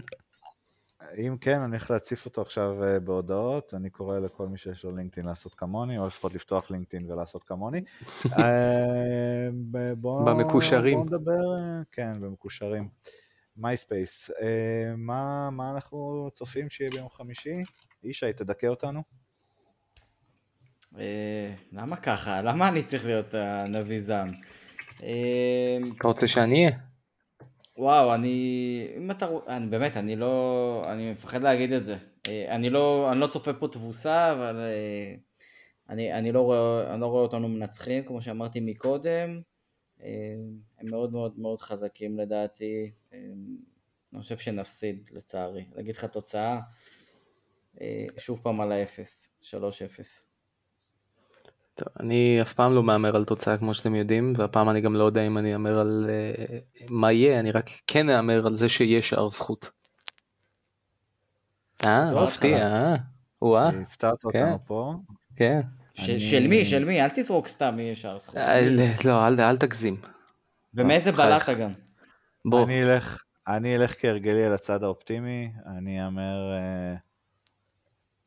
אם 1.18 1.38
כן, 1.42 1.60
אני 1.62 1.70
הולך 1.70 1.92
להציף 1.92 2.26
אותו 2.26 2.42
עכשיו 2.42 2.84
אה, 2.84 3.00
בהודעות, 3.00 3.74
אני 3.74 3.90
קורא 3.90 4.20
לכל 4.20 4.48
מי 4.48 4.58
שיש 4.58 4.84
לו 4.84 4.96
לינקדאין 4.96 5.28
לעשות 5.28 5.54
כמוני, 5.54 5.98
או 5.98 6.08
לפחות 6.08 6.34
לפתוח 6.34 6.72
לינקדאין 6.72 7.12
ולעשות 7.12 7.44
כמוני. 7.44 7.82
אה, 8.40 9.50
במקושרים. 10.02 10.94
בואו 10.94 11.06
נדבר, 11.06 11.56
אה, 11.56 11.82
כן, 11.92 12.14
במקושרים. 12.20 12.90
מייספייס, 13.58 14.32
מה, 14.98 15.50
מה 15.50 15.72
אנחנו 15.72 16.30
צופים 16.34 16.70
שיהיה 16.70 16.90
ביום 16.92 17.10
חמישי? 17.10 17.64
ישי, 18.04 18.34
תדכא 18.34 18.68
אותנו. 18.68 19.04
למה 21.72 21.96
ככה? 21.96 22.42
למה 22.42 22.68
אני 22.68 22.84
צריך 22.84 23.06
להיות 23.06 23.34
הנביא 23.34 24.02
זעם? 24.02 24.32
אתה 24.98 26.08
רוצה 26.08 26.28
שאני 26.28 26.66
אהיה? 26.66 26.87
וואו, 27.78 28.14
אני... 28.14 28.88
אם 28.98 29.12
אתה... 29.12 29.28
אני 29.48 29.68
באמת, 29.68 29.98
אני 29.98 30.16
לא... 30.16 30.84
אני 30.88 31.12
מפחד 31.12 31.42
להגיד 31.42 31.72
את 31.72 31.84
זה. 31.84 31.98
אה, 32.28 32.56
אני 32.56 32.70
לא, 32.70 33.12
אני 33.12 33.20
לא 33.20 33.28
צופה 33.28 33.54
פה 33.54 33.68
תבוסה, 33.68 34.32
אבל 34.34 34.60
אה, 34.60 35.16
אני, 35.90 36.14
אני, 36.14 36.32
לא 36.32 36.42
רואה, 36.42 36.94
אני 36.94 37.02
לא 37.02 37.06
רואה 37.06 37.22
אותנו 37.22 37.48
מנצחים, 37.48 38.04
כמו 38.04 38.22
שאמרתי 38.22 38.60
מקודם. 38.60 39.42
אה, 40.02 40.08
הם 40.80 40.90
מאוד 40.90 41.12
מאוד 41.12 41.40
מאוד 41.40 41.62
חזקים 41.62 42.20
לדעתי. 42.20 42.92
אני 44.14 44.22
חושב 44.22 44.38
שנפסיד, 44.38 45.10
לצערי. 45.12 45.66
להגיד 45.76 45.96
לך 45.96 46.06
תוצאה, 46.06 46.60
שוב 48.18 48.40
פעם 48.44 48.62
על 48.62 48.72
האפס, 48.72 49.34
3-0. 49.42 50.27
טוב, 51.78 51.88
אני 52.00 52.42
אף 52.42 52.54
פעם 52.54 52.76
לא 52.76 52.84
מהמר 52.84 53.16
על 53.16 53.26
תוצאה 53.26 53.58
כמו 53.58 53.74
שאתם 53.74 53.96
יודעים, 53.96 54.34
והפעם 54.38 54.70
אני 54.70 54.82
גם 54.82 54.96
לא 54.96 55.04
יודע 55.04 55.28
אם 55.28 55.38
אני 55.38 55.54
אאמר 55.54 55.80
על 55.80 56.10
uh, 56.10 56.84
מה 56.90 57.12
יהיה, 57.12 57.40
אני 57.40 57.52
רק 57.52 57.70
כן 57.88 58.10
אאמר 58.10 58.48
על 58.48 58.56
זה 58.56 58.70
שיהיה 58.70 59.02
שער 59.02 59.30
זכות. 59.30 59.72
אה, 61.86 62.24
מפתיע, 62.24 62.68
אה, 62.68 62.96
וואה. 63.42 63.70
הפתעת 63.70 64.24
אותנו 64.24 64.58
כן. 64.58 64.66
פה. 64.66 64.94
כן. 65.36 65.62
של 65.94 66.48
מי? 66.48 66.66
של 66.66 66.86
מי? 66.86 67.02
אל 67.02 67.10
תזרוק 67.10 67.48
סתם 67.48 67.80
יהיה 67.80 67.96
שער 67.96 68.20
זכות. 68.20 68.38
אה, 68.38 68.60
לא, 69.06 69.28
אל 69.28 69.58
תגזים. 69.58 69.96
ומאיזה 70.74 71.12
בלטה 71.12 71.54
גם? 71.54 71.72
בוא. 72.46 72.64
אני 72.64 72.84
אלך, 72.84 73.24
אני 73.48 73.76
אלך 73.76 74.02
כהרגלי 74.02 74.46
על 74.46 74.54
הצד 74.54 74.84
האופטימי, 74.84 75.52
אני 75.78 76.06
אאמר 76.06 76.54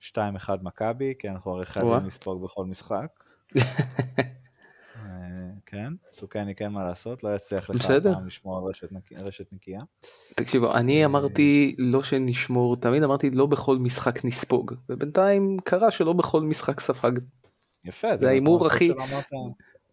2-1 0.03 0.17
מכבי, 0.63 1.15
כי 1.19 1.29
אנחנו 1.29 1.51
הרי 1.53 1.67
חייבים 1.67 2.07
לספוג 2.07 2.45
בכל 2.45 2.65
משחק. 2.65 3.30
אה, 3.57 5.03
כן, 5.67 5.93
סוכני 6.13 6.55
כן 6.55 6.73
מה 6.73 6.85
לעשות, 6.85 7.25
לא 7.25 7.37
יצליח 7.37 7.71
לך 7.71 7.87
פעם 8.03 8.27
לשמור 8.27 8.59
על 8.59 8.65
רשת 9.27 9.53
נקייה. 9.53 9.81
תקשיבו, 10.35 10.73
אני 10.75 11.01
אה, 11.01 11.07
אמרתי 11.07 11.75
לא 11.79 12.03
שנשמור, 12.03 12.77
תמיד 12.77 13.03
אמרתי 13.03 13.31
לא 13.31 13.47
בכל 13.47 13.79
משחק 13.79 14.25
נספוג, 14.25 14.75
ובינתיים 14.89 15.57
קרה 15.65 15.91
שלא 15.91 16.13
בכל 16.13 16.41
משחק 16.43 16.81
ספג. 16.81 17.13
יפה, 17.85 18.17
זה 18.17 18.29
ההימור 18.29 18.67
הכי... 18.67 18.93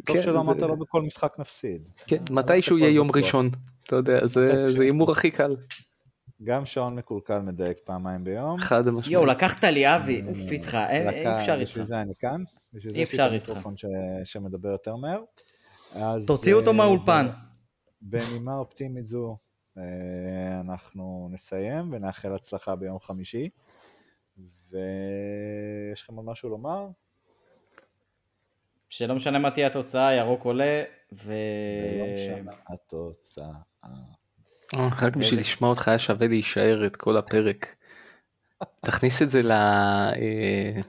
טוב 0.05 0.21
שלא 0.21 0.39
אמרת 0.39 0.59
לא 0.59 0.75
בכל 0.75 1.01
משחק 1.01 1.33
נפסיד. 1.39 1.81
כן, 2.07 2.23
מתישהו 2.31 2.77
יהיה 2.77 2.89
יום 2.89 3.09
ראשון, 3.15 3.49
אתה 3.83 3.95
יודע, 3.95 4.25
זה 4.25 4.83
הימור 4.83 5.11
הכי 5.11 5.31
קל. 5.31 5.55
גם 6.43 6.65
שעון 6.65 6.95
מקולקל 6.95 7.39
מדייק 7.39 7.77
פעמיים 7.83 8.23
ביום. 8.23 8.59
חד 8.59 8.87
המשמעית. 8.87 9.11
יואו, 9.11 9.25
לקחת 9.25 9.63
לי 9.63 9.95
אבי, 9.95 10.21
אוף 10.27 10.51
איתך, 10.51 10.77
אי 10.89 11.31
אפשר 11.31 11.53
איתך. 11.59 11.69
בשביל 11.69 11.83
זה 11.83 12.01
אני 12.01 12.13
כאן. 12.19 12.43
אי 12.95 13.03
אפשר 13.03 13.29
איתך. 13.33 13.49
בשביל 13.49 13.91
זה 13.91 14.25
שמדבר 14.25 14.69
יותר 14.69 14.95
מהר. 14.95 15.21
תוציאו 16.27 16.59
אותו 16.59 16.71
אה, 16.71 16.75
מהאולפן. 16.75 17.27
בנימה 18.01 18.55
אופטימית 18.55 19.07
זו, 19.07 19.37
אה, 19.77 19.83
אנחנו 20.61 21.29
נסיים 21.31 21.93
ונאחל 21.93 22.35
הצלחה 22.35 22.75
ביום 22.75 22.99
חמישי. 22.99 23.49
ויש 24.71 26.01
לכם 26.01 26.15
עוד 26.15 26.25
משהו 26.25 26.49
לומר? 26.49 26.87
שלא 28.89 29.15
משנה 29.15 29.39
מה 29.39 29.51
תהיה 29.51 29.67
התוצאה, 29.67 30.13
ירוק 30.13 30.43
עולה, 30.43 30.83
ו... 31.13 31.33
ולא 31.83 32.13
משנה 32.13 32.51
התוצאה. 32.67 33.51
אה, 34.75 34.89
רק 35.01 35.15
בשביל 35.15 35.39
לשמוע 35.39 35.69
אותך 35.69 35.87
היה 35.87 35.99
שווה 35.99 36.27
להישאר 36.27 36.85
את 36.85 36.95
כל 36.95 37.17
הפרק. 37.17 37.75
תכניס 38.81 39.21
את 39.21 39.29
זה 39.29 39.41
ל... 39.43 39.51
אה, 39.51 40.81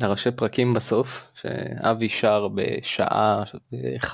לראשי 0.00 0.30
פרקים 0.30 0.74
בסוף, 0.74 1.30
שאבי 1.34 2.08
שר 2.08 2.48
בשעה 2.48 3.42
1.56. 3.42 4.12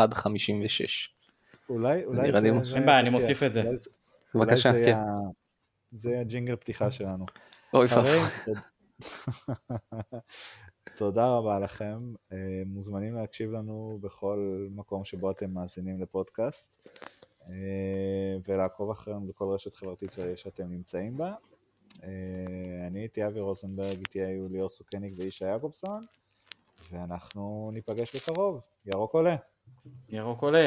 אולי, 1.68 2.04
אולי 2.04 2.32
זה... 2.32 2.76
אין 2.76 2.86
בעיה, 2.86 3.00
אני 3.00 3.10
מוסיף 3.10 3.42
את 3.42 3.52
זה. 3.52 3.62
בבקשה, 4.34 4.72
כן. 4.72 4.98
זה 5.92 6.20
הג'ינגל 6.20 6.56
פתיחה 6.56 6.90
שלנו. 6.90 7.26
אוי 7.74 7.88
פאף. 7.88 8.08
תודה 10.96 11.26
רבה 11.26 11.58
לכם, 11.58 12.12
אה, 12.32 12.36
מוזמנים 12.66 13.14
להקשיב 13.14 13.50
לנו 13.50 13.98
בכל 14.02 14.68
מקום 14.70 15.04
שבו 15.04 15.30
אתם 15.30 15.50
מאזינים 15.50 16.02
לפודקאסט. 16.02 16.88
אה, 17.48 17.54
ולעקוב 18.48 18.90
אחרינו 18.90 19.26
בכל 19.26 19.44
רשת 19.44 19.74
חברתית 19.74 20.12
שאתם 20.36 20.70
נמצאים 20.70 21.12
בה. 21.12 21.34
אה, 22.04 22.86
אני 22.86 22.98
הייתי 22.98 23.26
אבי 23.26 23.40
רוזנברג, 23.40 23.98
איתי 23.98 24.20
היו 24.24 24.48
ליאור 24.48 24.68
סוכניק 24.70 25.14
וישי 25.16 25.44
יעקובסון, 25.44 26.04
ואנחנו 26.92 27.70
ניפגש 27.72 28.16
בקרוב. 28.16 28.60
ירוק 28.86 29.14
עולה. 29.14 29.36
ירוק 30.08 30.42
עולה. 30.42 30.66